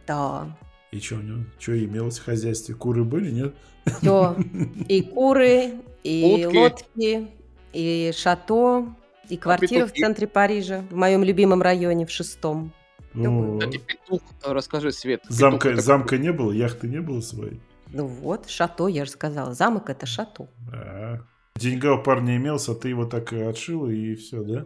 Да. 0.07 0.57
И 0.91 0.99
что 0.99 1.15
у 1.15 1.21
него? 1.21 1.39
Что 1.59 1.83
имелось 1.83 2.19
в 2.19 2.25
хозяйстве? 2.25 2.75
Куры 2.75 3.03
были, 3.03 3.31
нет? 3.31 3.55
Все. 3.99 4.35
И 4.87 5.01
куры, 5.01 5.71
и 6.03 6.45
Утки. 6.45 6.57
лодки, 6.57 7.27
и 7.73 8.11
шато, 8.15 8.85
и 9.29 9.37
квартира 9.37 9.85
в 9.85 9.87
петухи? 9.89 10.01
центре 10.01 10.27
Парижа, 10.27 10.83
в 10.89 10.95
моем 10.95 11.23
любимом 11.23 11.61
районе, 11.61 12.05
в 12.05 12.11
шестом. 12.11 12.73
Ну, 13.13 13.59
Кстати, 13.59 13.77
петух, 13.77 14.21
расскажи, 14.43 14.91
Свет. 14.91 15.21
петух 15.21 15.35
замка, 15.35 15.69
это 15.69 15.81
замка 15.81 16.17
не 16.17 16.31
было, 16.31 16.51
яхты 16.51 16.87
не 16.87 16.99
было 16.99 17.21
своей. 17.21 17.61
Ну 17.91 18.07
вот, 18.07 18.49
шато, 18.49 18.87
я 18.87 19.05
же 19.05 19.11
сказала. 19.11 19.53
Замок 19.53 19.89
это 19.89 20.05
шато. 20.07 20.47
А, 20.73 21.19
Деньга 21.55 21.93
у 21.93 22.01
парня 22.01 22.35
имелся, 22.37 22.71
а 22.71 22.75
ты 22.75 22.89
его 22.89 23.05
так 23.05 23.31
и 23.33 23.39
отшила, 23.41 23.87
и 23.87 24.15
все, 24.15 24.43
да? 24.43 24.65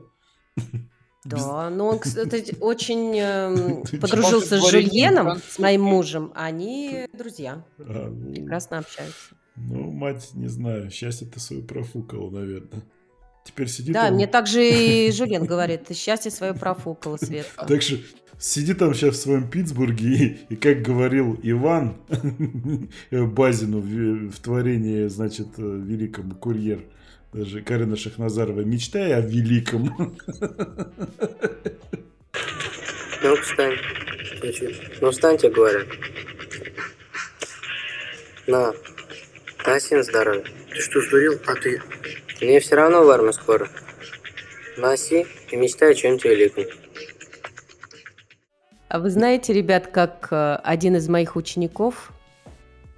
Да, 1.25 1.69
но 1.69 1.89
он, 1.89 1.99
кстати, 1.99 2.55
очень 2.61 3.17
эм, 3.19 3.83
подружился 3.99 4.61
с? 4.61 4.71
Жюльеном, 4.71 5.39
с 5.45 5.59
моим 5.59 5.81
мужем. 5.81 6.31
Они 6.35 7.05
друзья, 7.11 7.65
А, 7.79 8.07
ну, 8.09 8.31
прекрасно 8.33 8.77
общаются. 8.77 9.35
Ну, 9.57 9.91
мать, 9.91 10.29
не 10.35 10.47
знаю, 10.47 10.89
счастье 10.89 11.27
ты 11.27 11.41
свое 11.41 11.63
профукала, 11.63 12.29
наверное. 12.29 12.81
Теперь 13.47 13.67
сидит 13.69 13.93
Да, 13.93 14.07
он- 14.07 14.15
мне 14.15 14.27
также 14.27 14.61
и 14.67 15.11
Жюльен 15.15 15.45
говорит, 15.45 15.85
ты 15.85 15.93
счастье 15.93 16.29
свое 16.31 16.53
профукала, 16.53 17.17
Светка. 17.17 17.65
Так 17.65 17.81
что 17.81 17.95
сиди 18.37 18.73
там 18.73 18.93
сейчас 18.93 19.15
в 19.15 19.21
своем 19.21 19.49
Питтсбурге 19.49 20.07
и, 20.49 20.53
и 20.53 20.55
как 20.57 20.81
говорил 20.81 21.39
Иван 21.43 21.95
Базину 23.11 23.79
в, 23.79 24.31
в 24.31 24.39
творении, 24.39 25.07
значит, 25.07 25.47
э, 25.57 25.61
великом 25.61 26.31
курьер, 26.31 26.81
даже 27.33 27.61
Карина 27.61 27.95
Шахназарова, 27.95 28.61
мечтай 28.61 29.13
о 29.13 29.21
великом. 29.21 30.15
Ну, 33.23 33.35
встань. 33.37 33.75
Ну, 35.01 35.09
встаньте, 35.11 35.49
говорят. 35.49 35.87
На. 38.45 38.73
Насин 39.65 40.03
здоровье. 40.03 40.43
Ты 40.69 40.79
что, 40.81 41.01
сдурел? 41.01 41.33
А 41.47 41.55
ты? 41.55 41.81
Мне 42.41 42.59
все 42.59 42.75
равно 42.75 43.03
в 43.03 43.09
армию 43.09 43.33
скоро. 43.33 43.67
Носи 44.77 45.25
и 45.51 45.55
мечтай 45.55 45.91
о 45.91 45.95
чем-нибудь 45.95 46.25
великом. 46.25 46.63
А 48.89 48.99
вы 48.99 49.09
знаете, 49.09 49.53
ребят, 49.53 49.87
как 49.87 50.27
э, 50.31 50.55
один 50.63 50.95
из 50.95 51.09
моих 51.09 51.35
учеников, 51.35 52.11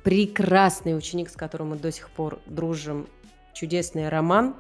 прекрасный 0.04 0.96
ученик, 0.96 1.30
с 1.30 1.36
которым 1.36 1.70
мы 1.70 1.78
до 1.78 1.92
сих 1.92 2.10
пор 2.10 2.40
дружим, 2.46 3.08
чудесный 3.54 4.10
Роман, 4.10 4.56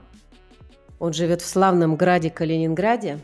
он 0.97 1.13
живет 1.13 1.41
в 1.41 1.45
славном 1.45 1.97
граде 1.97 2.30
Калининграде. 2.30 3.19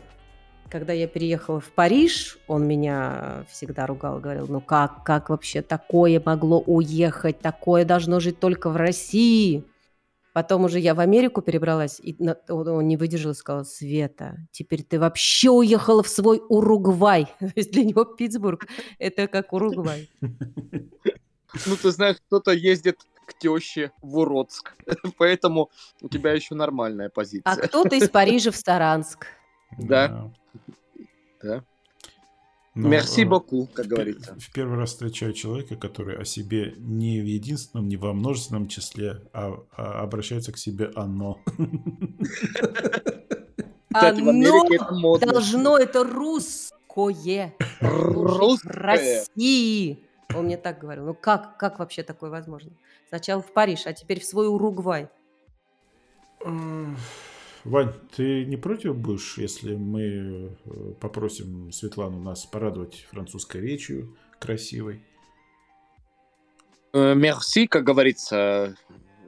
Когда 0.70 0.92
я 0.92 1.06
переехала 1.06 1.60
в 1.60 1.70
Париж, 1.70 2.38
он 2.46 2.66
меня 2.66 3.44
всегда 3.50 3.86
ругал, 3.86 4.18
говорил, 4.18 4.46
ну 4.48 4.60
как, 4.60 5.04
как 5.04 5.30
вообще 5.30 5.62
такое 5.62 6.20
могло 6.24 6.60
уехать, 6.60 7.38
такое 7.40 7.84
должно 7.84 8.20
жить 8.20 8.40
только 8.40 8.70
в 8.70 8.76
России. 8.76 9.64
Потом 10.36 10.64
уже 10.64 10.78
я 10.80 10.94
в 10.94 11.00
Америку 11.00 11.40
перебралась, 11.40 11.98
и 11.98 12.14
он, 12.50 12.86
не 12.86 12.98
выдержал 12.98 13.30
и 13.30 13.34
сказал, 13.34 13.64
Света, 13.64 14.36
теперь 14.52 14.82
ты 14.82 15.00
вообще 15.00 15.48
уехала 15.48 16.02
в 16.02 16.08
свой 16.08 16.42
Уругвай. 16.50 17.24
То 17.40 17.52
есть 17.56 17.70
для 17.70 17.84
него 17.84 18.04
Питтсбург– 18.04 18.66
это 18.98 19.28
как 19.28 19.54
Уругвай. 19.54 20.10
Ну, 20.20 21.76
ты 21.80 21.90
знаешь, 21.90 22.16
кто-то 22.26 22.50
ездит 22.50 22.98
к 23.24 23.32
теще 23.38 23.92
в 24.02 24.18
Уродск. 24.18 24.74
Поэтому 25.16 25.70
у 26.02 26.08
тебя 26.10 26.32
еще 26.32 26.54
нормальная 26.54 27.06
А 27.06 27.10
позиция. 27.10 27.56
кто-то 27.56 27.96
из 27.96 28.10
Парижа 28.10 28.50
в 28.50 28.56
Саранск. 28.56 29.28
Да. 29.78 30.30
Да. 31.42 31.64
Ну, 32.76 32.88
Мерси 32.88 33.22
э, 33.22 33.24
боку, 33.24 33.68
как 33.72 33.86
в- 33.86 33.88
говорится. 33.88 34.36
В 34.38 34.52
первый 34.52 34.76
раз 34.76 34.90
встречаю 34.90 35.32
человека, 35.32 35.76
который 35.76 36.18
о 36.18 36.26
себе 36.26 36.74
не 36.76 37.20
в 37.20 37.24
единственном, 37.24 37.88
не 37.88 37.96
во 37.96 38.12
множественном 38.12 38.68
числе, 38.68 39.22
а, 39.32 39.58
а 39.72 40.02
обращается 40.02 40.52
к 40.52 40.58
себе 40.58 40.90
оно. 40.94 41.40
Оно 43.98 45.16
должно, 45.16 45.78
это 45.78 46.04
русское. 46.04 47.54
Русское. 47.80 48.70
России. 48.70 50.04
Он 50.34 50.44
мне 50.44 50.58
так 50.58 50.78
говорил. 50.78 51.06
Ну 51.06 51.14
как, 51.14 51.56
как 51.56 51.78
вообще 51.78 52.02
такое 52.02 52.28
возможно? 52.28 52.72
Сначала 53.08 53.40
в 53.40 53.50
Париж, 53.54 53.86
а 53.86 53.94
теперь 53.94 54.20
в 54.20 54.26
свой 54.26 54.48
Уругвай. 54.48 55.08
Вань, 57.66 57.92
ты 58.16 58.44
не 58.44 58.56
против 58.56 58.96
будешь, 58.96 59.38
если 59.38 59.74
мы 59.74 60.02
э, 60.64 60.92
попросим 61.00 61.72
Светлану 61.72 62.20
нас 62.20 62.46
порадовать 62.46 63.06
французской 63.10 63.60
речью 63.60 64.16
красивой? 64.38 65.02
Э, 66.92 67.14
Мерси, 67.14 67.66
как 67.66 67.82
говорится. 67.82 68.76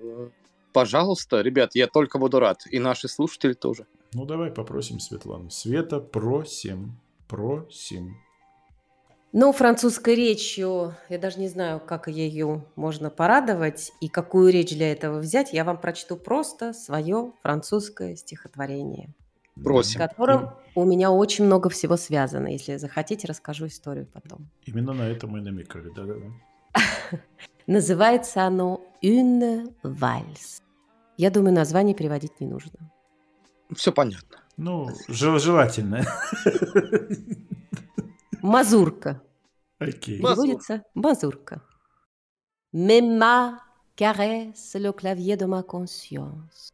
Э, 0.01 0.29
Пожалуйста, 0.73 1.41
ребят, 1.41 1.75
я 1.75 1.89
только 1.89 2.19
буду 2.19 2.39
рад. 2.39 2.63
И 2.71 2.79
наши 2.79 3.09
слушатели 3.09 3.55
тоже. 3.55 3.87
Ну, 4.15 4.25
давай 4.25 4.53
попросим 4.53 5.01
Светлану. 5.01 5.51
Света, 5.51 5.99
просим, 5.99 7.01
просим. 7.27 8.17
Ну, 9.33 9.53
французской 9.53 10.15
речью, 10.15 10.95
я 11.11 11.19
даже 11.19 11.39
не 11.39 11.49
знаю, 11.49 11.81
как 11.81 12.09
ее 12.09 12.65
можно 12.77 13.11
порадовать 13.11 13.93
и 14.01 14.09
какую 14.09 14.51
речь 14.53 14.71
для 14.75 14.91
этого 14.91 15.19
взять. 15.19 15.53
Я 15.53 15.65
вам 15.65 15.79
прочту 15.79 16.17
просто 16.17 16.73
свое 16.73 17.33
французское 17.43 18.17
стихотворение, 18.17 19.15
с 19.55 19.63
Просим. 19.63 20.01
которым 20.01 20.51
у 20.75 20.85
меня 20.87 21.11
очень 21.11 21.45
много 21.45 21.69
всего 21.69 21.99
связано. 21.99 22.49
Если 22.49 22.77
захотите, 22.77 23.27
расскажу 23.29 23.67
историю 23.67 24.07
потом. 24.07 24.49
Именно 24.65 24.95
на 24.95 25.03
это 25.03 25.27
мы 25.27 25.43
намекали, 25.43 25.91
да-да-да. 25.95 27.21
Называется 27.67 28.45
оно 28.45 28.81
«Une 29.03 29.75
valse». 29.83 30.63
Я 31.19 31.31
думаю, 31.31 31.53
название 31.53 31.95
переводить 31.95 32.41
не 32.41 32.47
нужно. 32.47 32.91
Все 33.77 33.93
понятно. 33.93 34.39
Ну, 34.57 34.89
жел- 35.09 35.39
желательно. 35.39 36.03
Мазурка. 38.42 39.22
Окей. 39.80 40.20
Мазурка. 40.22 40.44
Переводится 40.44 40.84
«мазурка». 40.94 41.62
Mes 42.74 43.02
mains 43.02 43.60
caressent 43.96 44.76
le 44.76 44.92
clavier 44.92 45.38
de 45.38 45.46
ma 45.46 45.62
conscience. 45.62 46.72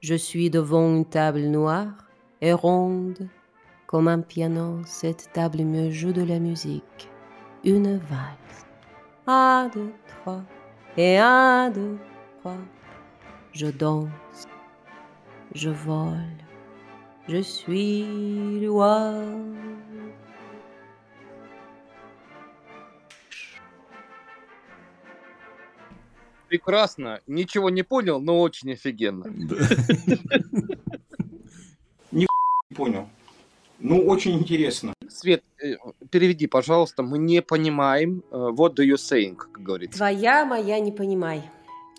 Je 0.00 0.14
suis 0.14 0.50
devant 0.50 0.94
une 0.94 1.06
table 1.06 1.40
noire 1.40 1.94
et 2.40 2.52
ronde. 2.52 3.28
Comme 3.86 4.08
un 4.08 4.20
piano, 4.20 4.82
cette 4.84 5.32
table 5.32 5.64
me 5.64 5.90
joue 5.90 6.12
de 6.12 6.22
la 6.22 6.38
musique. 6.38 7.08
Une 7.64 7.96
valse. 7.96 8.66
Un, 9.26 9.70
deux, 9.72 9.92
trois. 10.06 10.42
Et 10.96 11.18
un, 11.18 11.70
deux, 11.70 11.98
trois. 12.40 12.58
Je 13.52 13.68
danse. 13.68 14.46
Je 15.54 15.70
vole. 15.70 16.44
Je 17.28 17.40
suis 17.40 18.60
l'oiseau. 18.60 19.44
Прекрасно. 26.51 27.21
Ничего 27.27 27.69
не 27.69 27.81
понял, 27.81 28.19
но 28.19 28.41
очень 28.41 28.73
офигенно. 28.73 29.23
Не 32.11 32.27
понял. 32.75 33.07
Ну, 33.79 34.05
очень 34.05 34.33
интересно. 34.37 34.93
Свет, 35.07 35.43
э, 35.63 35.75
переведи, 36.09 36.47
пожалуйста. 36.47 37.03
Мы 37.03 37.19
не 37.19 37.41
понимаем. 37.41 38.21
э, 38.31 38.35
What 38.35 38.75
do 38.75 38.83
you 38.85 38.95
saying, 38.95 39.35
как 39.37 39.63
говорится. 39.63 39.97
Твоя 39.97 40.43
моя 40.45 40.79
не 40.81 40.91
понимай. 40.91 41.41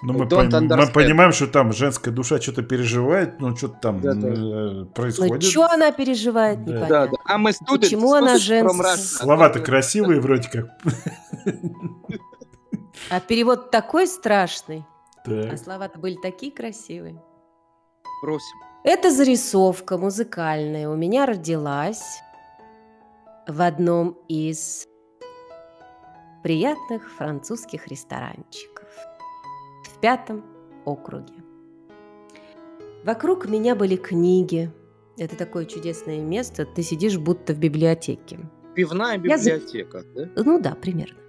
Ну, 0.02 0.12
мы, 0.12 0.26
пон- 0.26 0.50
мы 0.76 0.86
понимаем, 0.92 1.32
что 1.32 1.46
там 1.46 1.72
женская 1.72 2.10
душа 2.10 2.38
что-то 2.40 2.62
переживает, 2.62 3.40
ну, 3.40 3.56
что-то 3.56 3.78
там 3.80 4.00
Да-да. 4.02 4.28
э, 4.28 4.32
Ну, 4.34 4.86
происходит. 4.86 5.42
что 5.44 5.64
она 5.64 5.92
переживает, 5.92 6.58
Да. 6.64 6.72
непонятно. 6.72 6.88
Да, 6.88 7.06
да. 7.06 7.12
А 7.24 7.38
мы 7.38 7.50
students, 7.52 7.80
Почему 7.80 8.12
она 8.12 8.36
женская? 8.38 8.96
Слова-то 8.96 9.60
красивые 9.60 10.20
вроде 10.20 10.48
как. 10.50 10.66
А 13.10 13.20
перевод 13.20 13.70
такой 13.70 14.06
страшный, 14.06 14.84
а 15.24 15.30
Так. 15.30 15.58
слова-то 15.58 15.98
были 15.98 16.16
такие 16.22 16.52
красивые. 16.52 17.22
Просим. 18.20 18.58
Эта 18.84 19.10
зарисовка 19.10 19.96
музыкальная 19.96 20.88
у 20.88 20.96
меня 20.96 21.26
родилась 21.26 22.20
в 23.46 23.60
одном 23.62 24.18
из 24.28 24.86
приятных 26.42 27.10
французских 27.12 27.86
ресторанчиков 27.86 28.88
в 29.84 30.00
пятом 30.00 30.44
округе. 30.84 31.34
Вокруг 33.04 33.48
меня 33.48 33.74
были 33.74 33.96
книги. 33.96 34.70
Это 35.16 35.36
такое 35.36 35.66
чудесное 35.66 36.20
место. 36.20 36.64
Ты 36.64 36.82
сидишь 36.82 37.18
будто 37.18 37.52
в 37.52 37.58
библиотеке. 37.58 38.38
Пивная 38.74 39.12
Я 39.12 39.18
библиотека, 39.18 40.04
да? 40.14 40.28
Ну 40.36 40.60
да, 40.60 40.74
примерно. 40.74 41.21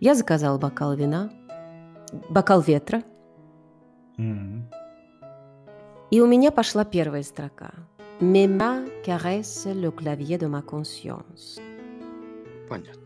Я 0.00 0.14
заказала 0.14 0.58
бокал 0.58 0.94
вина, 0.94 1.30
бокал 2.30 2.60
ветра, 2.60 3.02
М. 4.16 4.68
и 6.10 6.20
у 6.20 6.26
меня 6.26 6.50
пошла 6.50 6.84
первая 6.84 7.22
строка. 7.22 7.72
«Mes 8.20 8.46
mains 8.48 8.90
caressent 9.06 9.74
le 9.74 9.90
clavier 9.92 10.38
de 10.38 10.48
ma 10.48 10.60
conscience». 10.64 11.60
Понятно. 12.68 13.02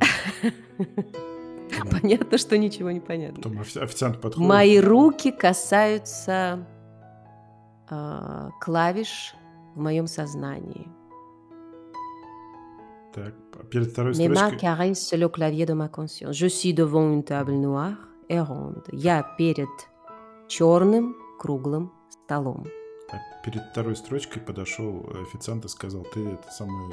Понятно, 1.90 2.38
что 2.38 2.56
ничего 2.58 2.90
не 2.90 3.00
понятно. 3.00 3.36
Потом 3.42 3.60
офи- 3.60 3.78
официант 3.82 4.20
подходит. 4.20 4.48
Мои 4.48 4.78
руки 4.80 5.30
касаются 5.30 6.66
а, 7.88 8.50
клавиш 8.60 9.34
в 9.74 9.80
моем 9.80 10.06
сознании. 10.06 10.88
Так, 13.14 13.34
перед 13.70 13.90
второй 13.92 14.12
Mes 14.14 14.28
mains 14.28 14.48
строчкой. 14.48 14.58
caressent 14.60 15.12
le 15.16 15.28
clavier 15.28 15.66
de 15.66 15.74
ma 15.74 15.88
conscience. 15.88 16.32
Je 16.36 16.46
suis 16.46 16.74
devant 16.74 17.10
une 17.12 17.22
table 17.24 17.52
noire 17.52 17.96
et 18.28 18.40
ronde. 18.40 18.82
Я 18.92 19.22
перед 19.38 19.68
черным 20.48 21.16
круглым 21.38 21.90
столом. 22.10 22.64
а 23.12 23.16
перед 23.44 23.62
второй 23.70 23.96
строчкой 23.96 24.42
подошел 24.42 25.06
официант 25.22 25.64
и 25.64 25.68
сказал, 25.68 26.04
ты 26.12 26.20
это 26.20 26.50
самое 26.50 26.90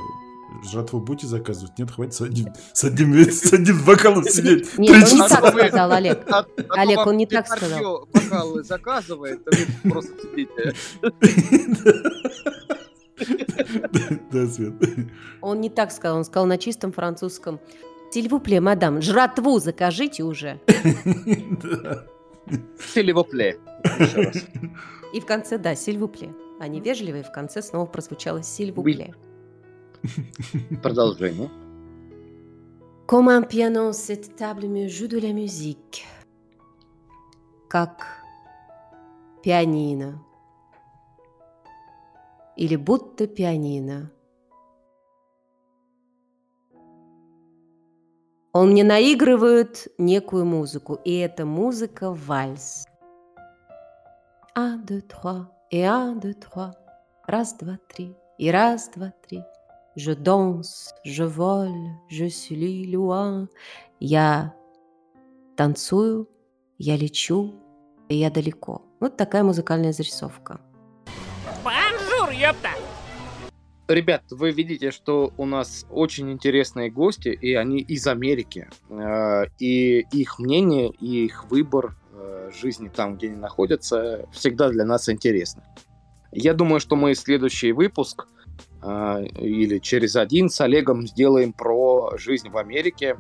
жратву 0.70 1.00
будете 1.00 1.28
заказывать? 1.28 1.80
Нет, 1.80 1.90
хватит 1.92 2.14
с 2.14 2.22
одним, 2.22 2.48
с 2.74 2.84
одним, 2.84 3.14
с 3.32 3.54
одним 3.54 3.84
бокалом 3.86 4.24
сидеть. 4.26 4.78
Нет, 4.78 4.92
он 4.92 5.20
не 5.20 5.28
так 5.28 5.54
сказал, 5.54 5.92
Олег. 5.94 6.28
Олег, 6.70 7.08
он 7.08 7.18
не 7.18 7.26
так 7.26 7.48
сказал. 7.48 8.08
бокалы 8.14 8.64
заказывает, 8.64 9.40
а 9.48 9.52
вы 9.84 9.92
просто 9.92 10.12
сидите. 10.22 10.74
Да, 14.32 14.48
Свет. 14.48 14.74
Он 15.42 15.62
не 15.62 15.70
так 15.70 15.92
сказал, 15.92 16.18
он 16.18 16.26
сказал 16.26 16.46
на 16.46 16.58
чистом 16.58 16.92
французском. 16.92 17.60
Сильвупле, 18.12 18.60
мадам, 18.60 19.02
жратву 19.02 19.60
закажите 19.60 20.24
уже. 20.24 20.60
Раз. 24.18 24.46
И 25.14 25.20
в 25.20 25.26
конце, 25.26 25.58
да, 25.58 25.76
сильвупле. 25.76 26.34
Они 26.60 26.80
вежливые, 26.82 27.24
в 27.24 27.32
конце 27.32 27.62
снова 27.62 27.86
прозвучало 27.86 28.44
сильвупле. 28.44 29.16
Продолжение. 30.84 31.50
Comme 33.08 33.28
un 33.28 33.44
piano, 33.44 33.92
cette 33.92 34.36
table 34.38 34.68
me 34.68 34.88
joue 34.88 35.08
de 35.08 35.20
la 35.20 35.34
musique. 35.34 36.06
Как 37.68 38.08
пианино. 39.44 40.24
Или 42.62 42.76
будто 42.76 43.26
пианино. 43.26 44.12
Он 48.54 48.70
мне 48.70 48.84
наигрывает 48.84 49.88
некую 49.98 50.46
музыку, 50.46 51.00
и 51.04 51.18
эта 51.18 51.44
музыка 51.44 52.12
вальс. 52.14 52.86
Un, 54.56 54.78
deux, 54.86 55.02
trois, 55.02 55.48
et 55.72 55.86
un, 55.86 56.20
deux, 56.20 56.36
trois. 56.36 56.76
Раз, 57.26 57.56
два, 57.56 57.80
три, 57.90 58.16
и 58.38 58.52
раз, 58.52 58.92
два, 58.96 59.12
три. 59.28 59.42
Je 59.96 60.14
danse, 60.14 60.94
je 61.04 61.24
vole, 61.24 61.98
je 62.10 62.30
suis 62.30 62.86
loin. 62.86 63.48
Я 64.00 64.54
танцую, 65.58 66.30
я 66.78 66.96
лечу, 66.96 67.56
и 68.08 68.18
я 68.18 68.30
далеко. 68.30 68.84
Вот 69.00 69.18
такая 69.18 69.44
музыкальная 69.44 69.94
зарисовка. 69.94 70.62
Ребят, 73.88 74.24
вы 74.32 74.50
видите, 74.52 74.90
что 74.90 75.32
у 75.38 75.46
нас 75.46 75.86
очень 75.92 76.32
интересные 76.32 76.90
гости, 76.90 77.30
и 77.30 77.54
они 77.54 77.82
из 77.82 78.08
Америки. 78.08 78.68
Э, 78.90 79.46
И 79.60 80.00
их 80.12 80.40
мнение, 80.40 80.90
и 81.00 81.26
их 81.26 81.46
выбор 81.52 81.96
э, 82.14 82.50
жизни 82.60 82.90
там, 82.90 83.16
где 83.16 83.28
они 83.28 83.36
находятся, 83.36 84.28
всегда 84.32 84.70
для 84.70 84.86
нас 84.86 85.08
интересно. 85.08 85.64
Я 86.32 86.56
думаю, 86.56 86.80
что 86.80 86.96
мы 86.96 87.14
следующий 87.14 87.74
выпуск 87.74 88.28
э, 88.82 89.26
или 89.38 89.78
через 89.78 90.16
один 90.16 90.50
с 90.50 90.62
Олегом 90.62 91.06
сделаем 91.06 91.54
про 91.54 92.18
жизнь 92.18 92.50
в 92.50 92.58
Америке 92.58 93.18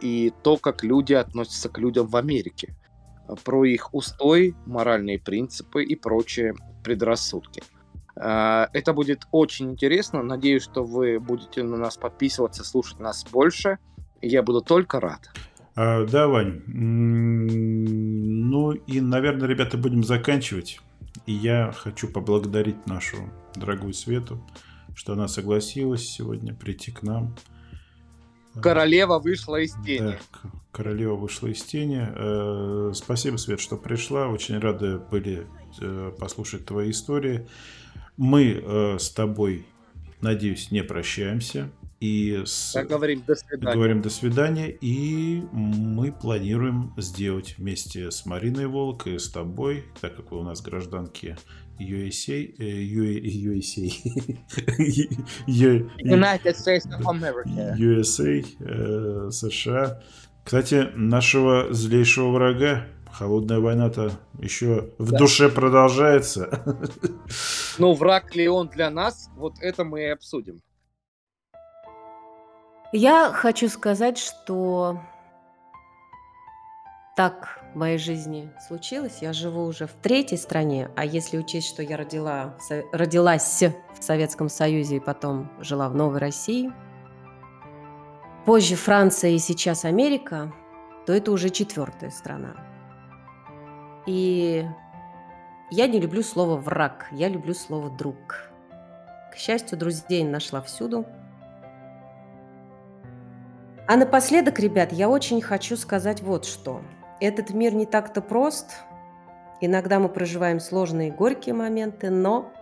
и 0.00 0.32
то, 0.42 0.56
как 0.56 0.82
люди 0.82 1.12
относятся 1.12 1.68
к 1.68 1.78
людям 1.78 2.06
в 2.06 2.16
Америке. 2.16 2.74
Про 3.44 3.64
их 3.64 3.92
устой, 3.92 4.54
моральные 4.64 5.18
принципы 5.18 5.84
и 5.84 5.94
прочие 5.94 6.54
предрассудки. 6.82 7.62
Э, 8.16 8.66
Это 8.72 8.92
будет 8.92 9.26
очень 9.30 9.72
интересно. 9.72 10.22
Надеюсь, 10.22 10.62
что 10.62 10.84
вы 10.84 11.20
будете 11.20 11.62
на 11.62 11.76
нас 11.76 11.96
подписываться, 11.96 12.64
слушать 12.64 13.00
нас 13.00 13.24
больше. 13.30 13.78
Я 14.20 14.42
буду 14.42 14.60
только 14.60 15.00
рад. 15.00 15.30
А, 15.74 16.04
да, 16.06 16.28
Вань. 16.28 16.62
Ну 16.66 18.72
и, 18.72 19.00
наверное, 19.00 19.48
ребята, 19.48 19.78
будем 19.78 20.04
заканчивать. 20.04 20.80
И 21.26 21.32
я 21.32 21.72
хочу 21.72 22.08
поблагодарить 22.08 22.86
нашу 22.86 23.16
дорогую 23.54 23.94
Свету, 23.94 24.42
что 24.94 25.14
она 25.14 25.28
согласилась 25.28 26.06
сегодня 26.06 26.54
прийти 26.54 26.90
к 26.90 27.02
нам. 27.02 27.34
Королева 28.60 29.18
вышла 29.18 29.60
из 29.60 29.72
тени. 29.84 30.12
Да, 30.12 30.18
королева 30.72 31.14
вышла 31.14 31.46
из 31.46 31.62
тени. 31.62 32.06
Э, 32.06 32.92
Спасибо, 32.94 33.36
Свет, 33.36 33.60
что 33.60 33.76
пришла. 33.76 34.28
Очень 34.28 34.58
рады 34.58 34.98
были 34.98 35.46
э, 35.80 36.12
послушать 36.18 36.66
твои 36.66 36.90
истории. 36.90 37.46
Мы 38.22 38.62
э, 38.64 38.98
с 39.00 39.10
тобой, 39.10 39.66
надеюсь, 40.20 40.70
не 40.70 40.84
прощаемся. 40.84 41.70
И 41.98 42.40
с... 42.46 42.70
Так 42.72 42.86
говорим, 42.86 43.24
до 43.26 43.34
свидания. 43.34 43.74
Говорим 43.74 44.00
до 44.00 44.10
свидания. 44.10 44.70
И 44.70 45.42
мы 45.50 46.12
планируем 46.12 46.94
сделать 46.96 47.56
вместе 47.58 48.12
с 48.12 48.24
Мариной 48.24 48.68
Волк 48.68 49.08
и 49.08 49.18
с 49.18 49.28
тобой, 49.28 49.86
так 50.00 50.14
как 50.14 50.30
вы 50.30 50.38
у 50.38 50.44
нас 50.44 50.62
гражданки 50.62 51.36
USA, 51.80 52.54
э, 52.58 52.84
USA, 52.84 53.90
United 55.48 56.54
States 56.54 56.86
of 56.86 57.02
America. 57.06 57.76
USA, 57.76 58.46
э, 58.60 59.30
США. 59.32 60.00
Кстати, 60.44 60.90
нашего 60.94 61.72
злейшего 61.74 62.30
врага, 62.30 62.86
холодная 63.12 63.60
война-то 63.60 64.10
еще 64.38 64.90
в 64.98 65.12
Да. 65.12 65.18
душе 65.18 65.48
продолжается. 65.48 66.62
Ну, 67.78 67.94
враг 67.94 68.34
ли 68.34 68.48
он 68.48 68.68
для 68.68 68.90
нас, 68.90 69.30
вот 69.36 69.54
это 69.60 69.84
мы 69.84 70.02
и 70.02 70.06
обсудим. 70.06 70.60
Я 72.92 73.30
хочу 73.32 73.68
сказать, 73.68 74.18
что 74.18 75.00
так 77.16 77.60
в 77.72 77.78
моей 77.78 77.98
жизни 77.98 78.50
случилось. 78.66 79.18
Я 79.22 79.32
живу 79.32 79.64
уже 79.64 79.86
в 79.86 79.92
третьей 80.02 80.36
стране, 80.36 80.90
а 80.96 81.04
если 81.04 81.38
учесть, 81.38 81.68
что 81.68 81.82
я 81.82 81.96
родила, 81.96 82.54
родилась 82.92 83.62
в 83.62 84.02
Советском 84.02 84.48
Союзе 84.50 84.96
и 84.96 85.00
потом 85.00 85.50
жила 85.60 85.88
в 85.88 85.94
Новой 85.94 86.18
России, 86.18 86.70
позже 88.44 88.76
Франция 88.76 89.30
и 89.30 89.38
сейчас 89.38 89.84
Америка, 89.86 90.52
то 91.06 91.12
это 91.12 91.32
уже 91.32 91.48
четвертая 91.50 92.10
страна. 92.10 92.56
И 94.06 94.66
я 95.70 95.86
не 95.86 96.00
люблю 96.00 96.22
слово 96.22 96.56
«враг», 96.56 97.08
я 97.12 97.28
люблю 97.28 97.54
слово 97.54 97.90
«друг». 97.90 98.50
К 99.32 99.36
счастью, 99.36 99.78
друзей 99.78 100.24
нашла 100.24 100.60
всюду– 100.60 101.06
а 103.86 103.96
напоследок, 103.96 104.58
ребят, 104.60 104.92
я 104.92 105.08
очень 105.08 105.40
хочу 105.42 105.76
сказать 105.76 106.22
вот 106.22 106.44
что. 106.44 106.80
Этот 107.20 107.50
мир 107.50 107.74
не 107.74 107.84
так-то 107.84 108.22
прост. 108.22 108.70
Иногда 109.60 109.98
мы 109.98 110.08
проживаем 110.08 110.60
сложные 110.60 111.08
и 111.08 111.10
горькие 111.10 111.54
моменты, 111.54 112.08
но 112.08 112.52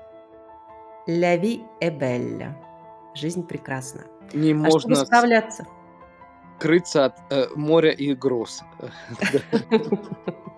la 1.06 1.36
vie 1.40 1.62
est 1.80 1.96
belle. 1.98 2.52
Жизнь 3.14 3.46
прекрасна. 3.46 4.02
Не 4.32 4.52
А 4.52 4.56
можно 4.56 4.80
чтобы 4.80 4.96
справляться? 4.96 5.66
скрыться 6.58 7.06
от 7.06 7.14
э, 7.30 7.46
моря 7.54 7.90
и 7.90 8.14
гроз. 8.14 8.62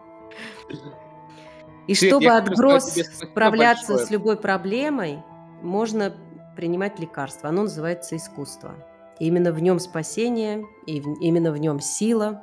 И 1.86 1.94
Свет, 1.94 2.10
чтобы 2.12 2.28
от 2.28 2.48
гроз 2.48 2.84
справляться 2.84 3.88
большое. 3.92 4.06
с 4.06 4.10
любой 4.10 4.36
проблемой, 4.36 5.22
можно 5.62 6.14
принимать 6.56 6.98
лекарство. 7.00 7.48
Оно 7.48 7.62
называется 7.62 8.16
искусство. 8.16 8.74
И 9.18 9.26
именно 9.26 9.52
в 9.52 9.60
нем 9.60 9.78
спасение, 9.78 10.64
и 10.86 11.00
в- 11.00 11.20
именно 11.20 11.50
в 11.52 11.58
нем 11.58 11.80
сила. 11.80 12.42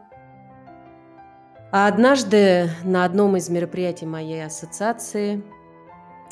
А 1.71 1.87
однажды 1.87 2.69
на 2.83 3.05
одном 3.05 3.37
из 3.37 3.49
мероприятий 3.49 4.05
моей 4.05 4.43
ассоциации 4.45 5.43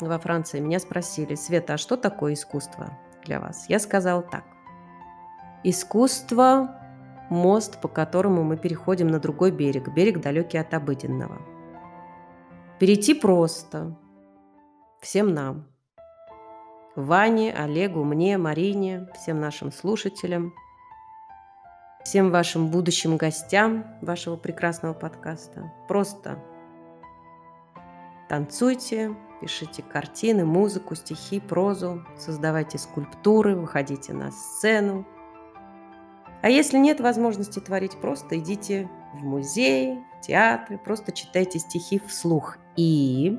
во 0.00 0.18
Франции 0.18 0.58
меня 0.60 0.78
спросили, 0.80 1.34
Света, 1.34 1.74
а 1.74 1.78
что 1.78 1.96
такое 1.96 2.34
искусство 2.34 2.98
для 3.24 3.40
вас? 3.40 3.66
Я 3.68 3.78
сказала 3.78 4.22
так. 4.22 4.44
Искусство 5.64 6.77
мост, 7.30 7.80
по 7.80 7.88
которому 7.88 8.42
мы 8.42 8.56
переходим 8.56 9.08
на 9.08 9.18
другой 9.18 9.50
берег, 9.50 9.88
берег 9.88 10.20
далекий 10.20 10.58
от 10.58 10.72
обыденного. 10.74 11.38
Перейти 12.78 13.14
просто. 13.14 13.96
Всем 15.00 15.34
нам. 15.34 15.66
Ване, 16.96 17.54
Олегу, 17.54 18.02
мне, 18.02 18.38
Марине, 18.38 19.08
всем 19.14 19.40
нашим 19.40 19.70
слушателям, 19.70 20.52
всем 22.02 22.30
вашим 22.30 22.70
будущим 22.70 23.16
гостям 23.16 23.84
вашего 24.02 24.36
прекрасного 24.36 24.94
подкаста. 24.94 25.72
Просто 25.86 26.42
танцуйте, 28.28 29.14
пишите 29.40 29.82
картины, 29.82 30.44
музыку, 30.44 30.96
стихи, 30.96 31.38
прозу, 31.38 32.04
создавайте 32.16 32.78
скульптуры, 32.78 33.54
выходите 33.54 34.12
на 34.12 34.32
сцену. 34.32 35.06
А 36.40 36.48
если 36.48 36.78
нет 36.78 37.00
возможности 37.00 37.58
творить, 37.58 38.00
просто 38.00 38.38
идите 38.38 38.88
в 39.14 39.24
музей, 39.24 39.98
в 40.18 40.26
театры, 40.26 40.78
просто 40.78 41.12
читайте 41.12 41.58
стихи 41.58 42.00
вслух. 42.06 42.58
И 42.76 43.38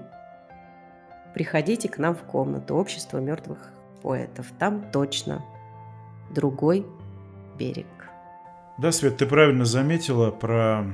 приходите 1.33 1.87
к 1.87 1.97
нам 1.97 2.15
в 2.15 2.23
комнату 2.23 2.75
Общества 2.75 3.19
мертвых 3.19 3.73
поэтов. 4.01 4.47
Там 4.57 4.91
точно 4.91 5.43
другой 6.29 6.85
берег. 7.57 7.87
Да, 8.77 8.91
Свет, 8.91 9.17
ты 9.17 9.25
правильно 9.25 9.65
заметила 9.65 10.31
про 10.31 10.85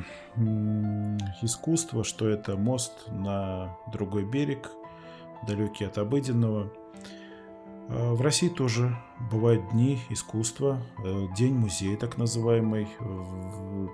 искусство, 1.41 2.03
что 2.03 2.27
это 2.27 2.57
мост 2.57 3.07
на 3.07 3.77
другой 3.91 4.25
берег, 4.25 4.71
далекий 5.47 5.85
от 5.85 5.97
обыденного. 5.97 6.71
А, 7.89 8.13
в 8.13 8.21
России 8.21 8.49
тоже 8.49 8.97
бывают 9.31 9.69
дни 9.71 9.99
искусства, 10.09 10.81
э, 11.03 11.27
день 11.37 11.53
музея 11.53 11.97
так 11.97 12.17
называемый. 12.17 12.87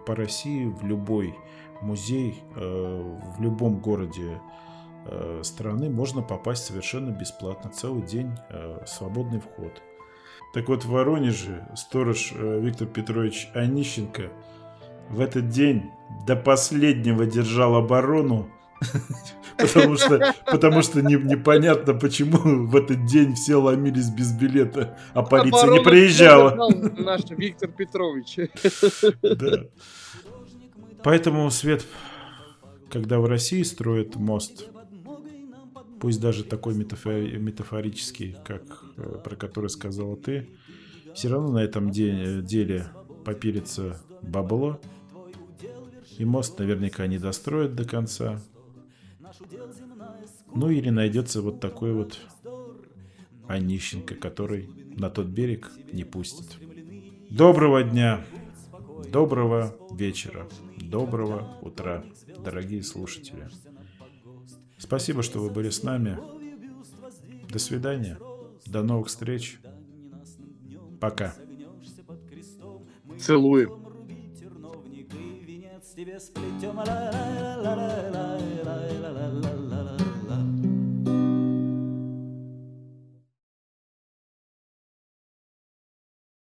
По 0.05 0.15
России 0.15 0.65
в 0.65 0.85
любой 0.85 1.35
музей, 1.81 2.43
э, 2.55 3.17
в 3.37 3.41
любом 3.41 3.79
городе 3.79 4.39
э, 5.05 5.41
страны 5.43 5.89
можно 5.89 6.21
попасть 6.21 6.65
совершенно 6.65 7.11
бесплатно. 7.11 7.71
Целый 7.71 8.03
день 8.03 8.31
свободный 8.85 9.39
вход. 9.39 9.81
Так 10.53 10.67
вот, 10.67 10.83
в 10.83 10.89
Воронеже 10.89 11.67
сторож 11.75 12.33
Виктор 12.33 12.87
Петрович 12.87 13.49
Онищенко 13.53 14.31
в 15.09 15.19
этот 15.19 15.49
день 15.49 15.91
до 16.27 16.35
последнего 16.35 17.25
держал 17.25 17.75
оборону 17.75 18.49
Потому 19.57 19.95
что, 19.95 20.33
потому 20.47 20.81
что 20.81 21.01
не, 21.01 21.15
непонятно, 21.15 21.93
почему 21.93 22.65
в 22.65 22.75
этот 22.75 23.05
день 23.05 23.35
все 23.35 23.55
ломились 23.55 24.09
без 24.09 24.31
билета, 24.33 24.97
а 25.13 25.21
полиция 25.21 25.69
не 25.69 25.81
приезжала. 25.81 26.69
Наш 26.97 27.21
Виктор 27.29 27.69
Петрович. 27.69 28.37
Да. 29.21 29.65
Поэтому, 31.03 31.49
Свет, 31.51 31.85
когда 32.89 33.19
в 33.19 33.25
России 33.25 33.63
строят 33.63 34.15
мост, 34.15 34.67
пусть 35.99 36.19
даже 36.19 36.43
такой 36.43 36.73
метафори- 36.75 37.37
метафорический, 37.37 38.37
как 38.45 38.63
э, 38.97 39.17
про 39.23 39.35
который 39.35 39.69
сказала 39.69 40.15
ты, 40.15 40.49
все 41.13 41.29
равно 41.29 41.53
на 41.53 41.59
этом 41.59 41.91
де- 41.91 42.41
деле 42.41 42.87
попилится 43.25 44.01
бабло, 44.21 44.79
и 46.17 46.25
мост 46.25 46.57
наверняка 46.59 47.07
не 47.07 47.17
достроят 47.17 47.75
до 47.75 47.85
конца, 47.85 48.41
ну 50.53 50.69
или 50.69 50.89
найдется 50.89 51.41
вот 51.41 51.59
такой 51.59 51.93
вот 51.93 52.19
Онищенко, 53.47 54.15
который 54.15 54.69
на 54.97 55.09
тот 55.09 55.27
берег 55.27 55.71
не 55.91 56.03
пустит. 56.03 56.57
Доброго 57.29 57.83
дня, 57.83 58.25
доброго 59.09 59.75
вечера, 59.91 60.47
доброго 60.77 61.57
утра, 61.61 62.03
дорогие 62.43 62.83
слушатели. 62.83 63.49
Спасибо, 64.77 65.21
что 65.21 65.39
вы 65.39 65.49
были 65.49 65.69
с 65.69 65.83
нами. 65.83 66.17
До 67.49 67.59
свидания. 67.59 68.17
До 68.65 68.83
новых 68.83 69.07
встреч. 69.07 69.59
Пока. 70.99 71.35
Целуем. 73.19 73.80
тебе 76.00 76.20
сплетем, 76.20 76.76
ла 76.76 76.84
ла 76.84 77.74
ла 77.74 77.74
ла 77.74 78.38
ла 78.64 78.76
ла 79.02 79.10
ла 79.10 79.28
ла 79.28 79.59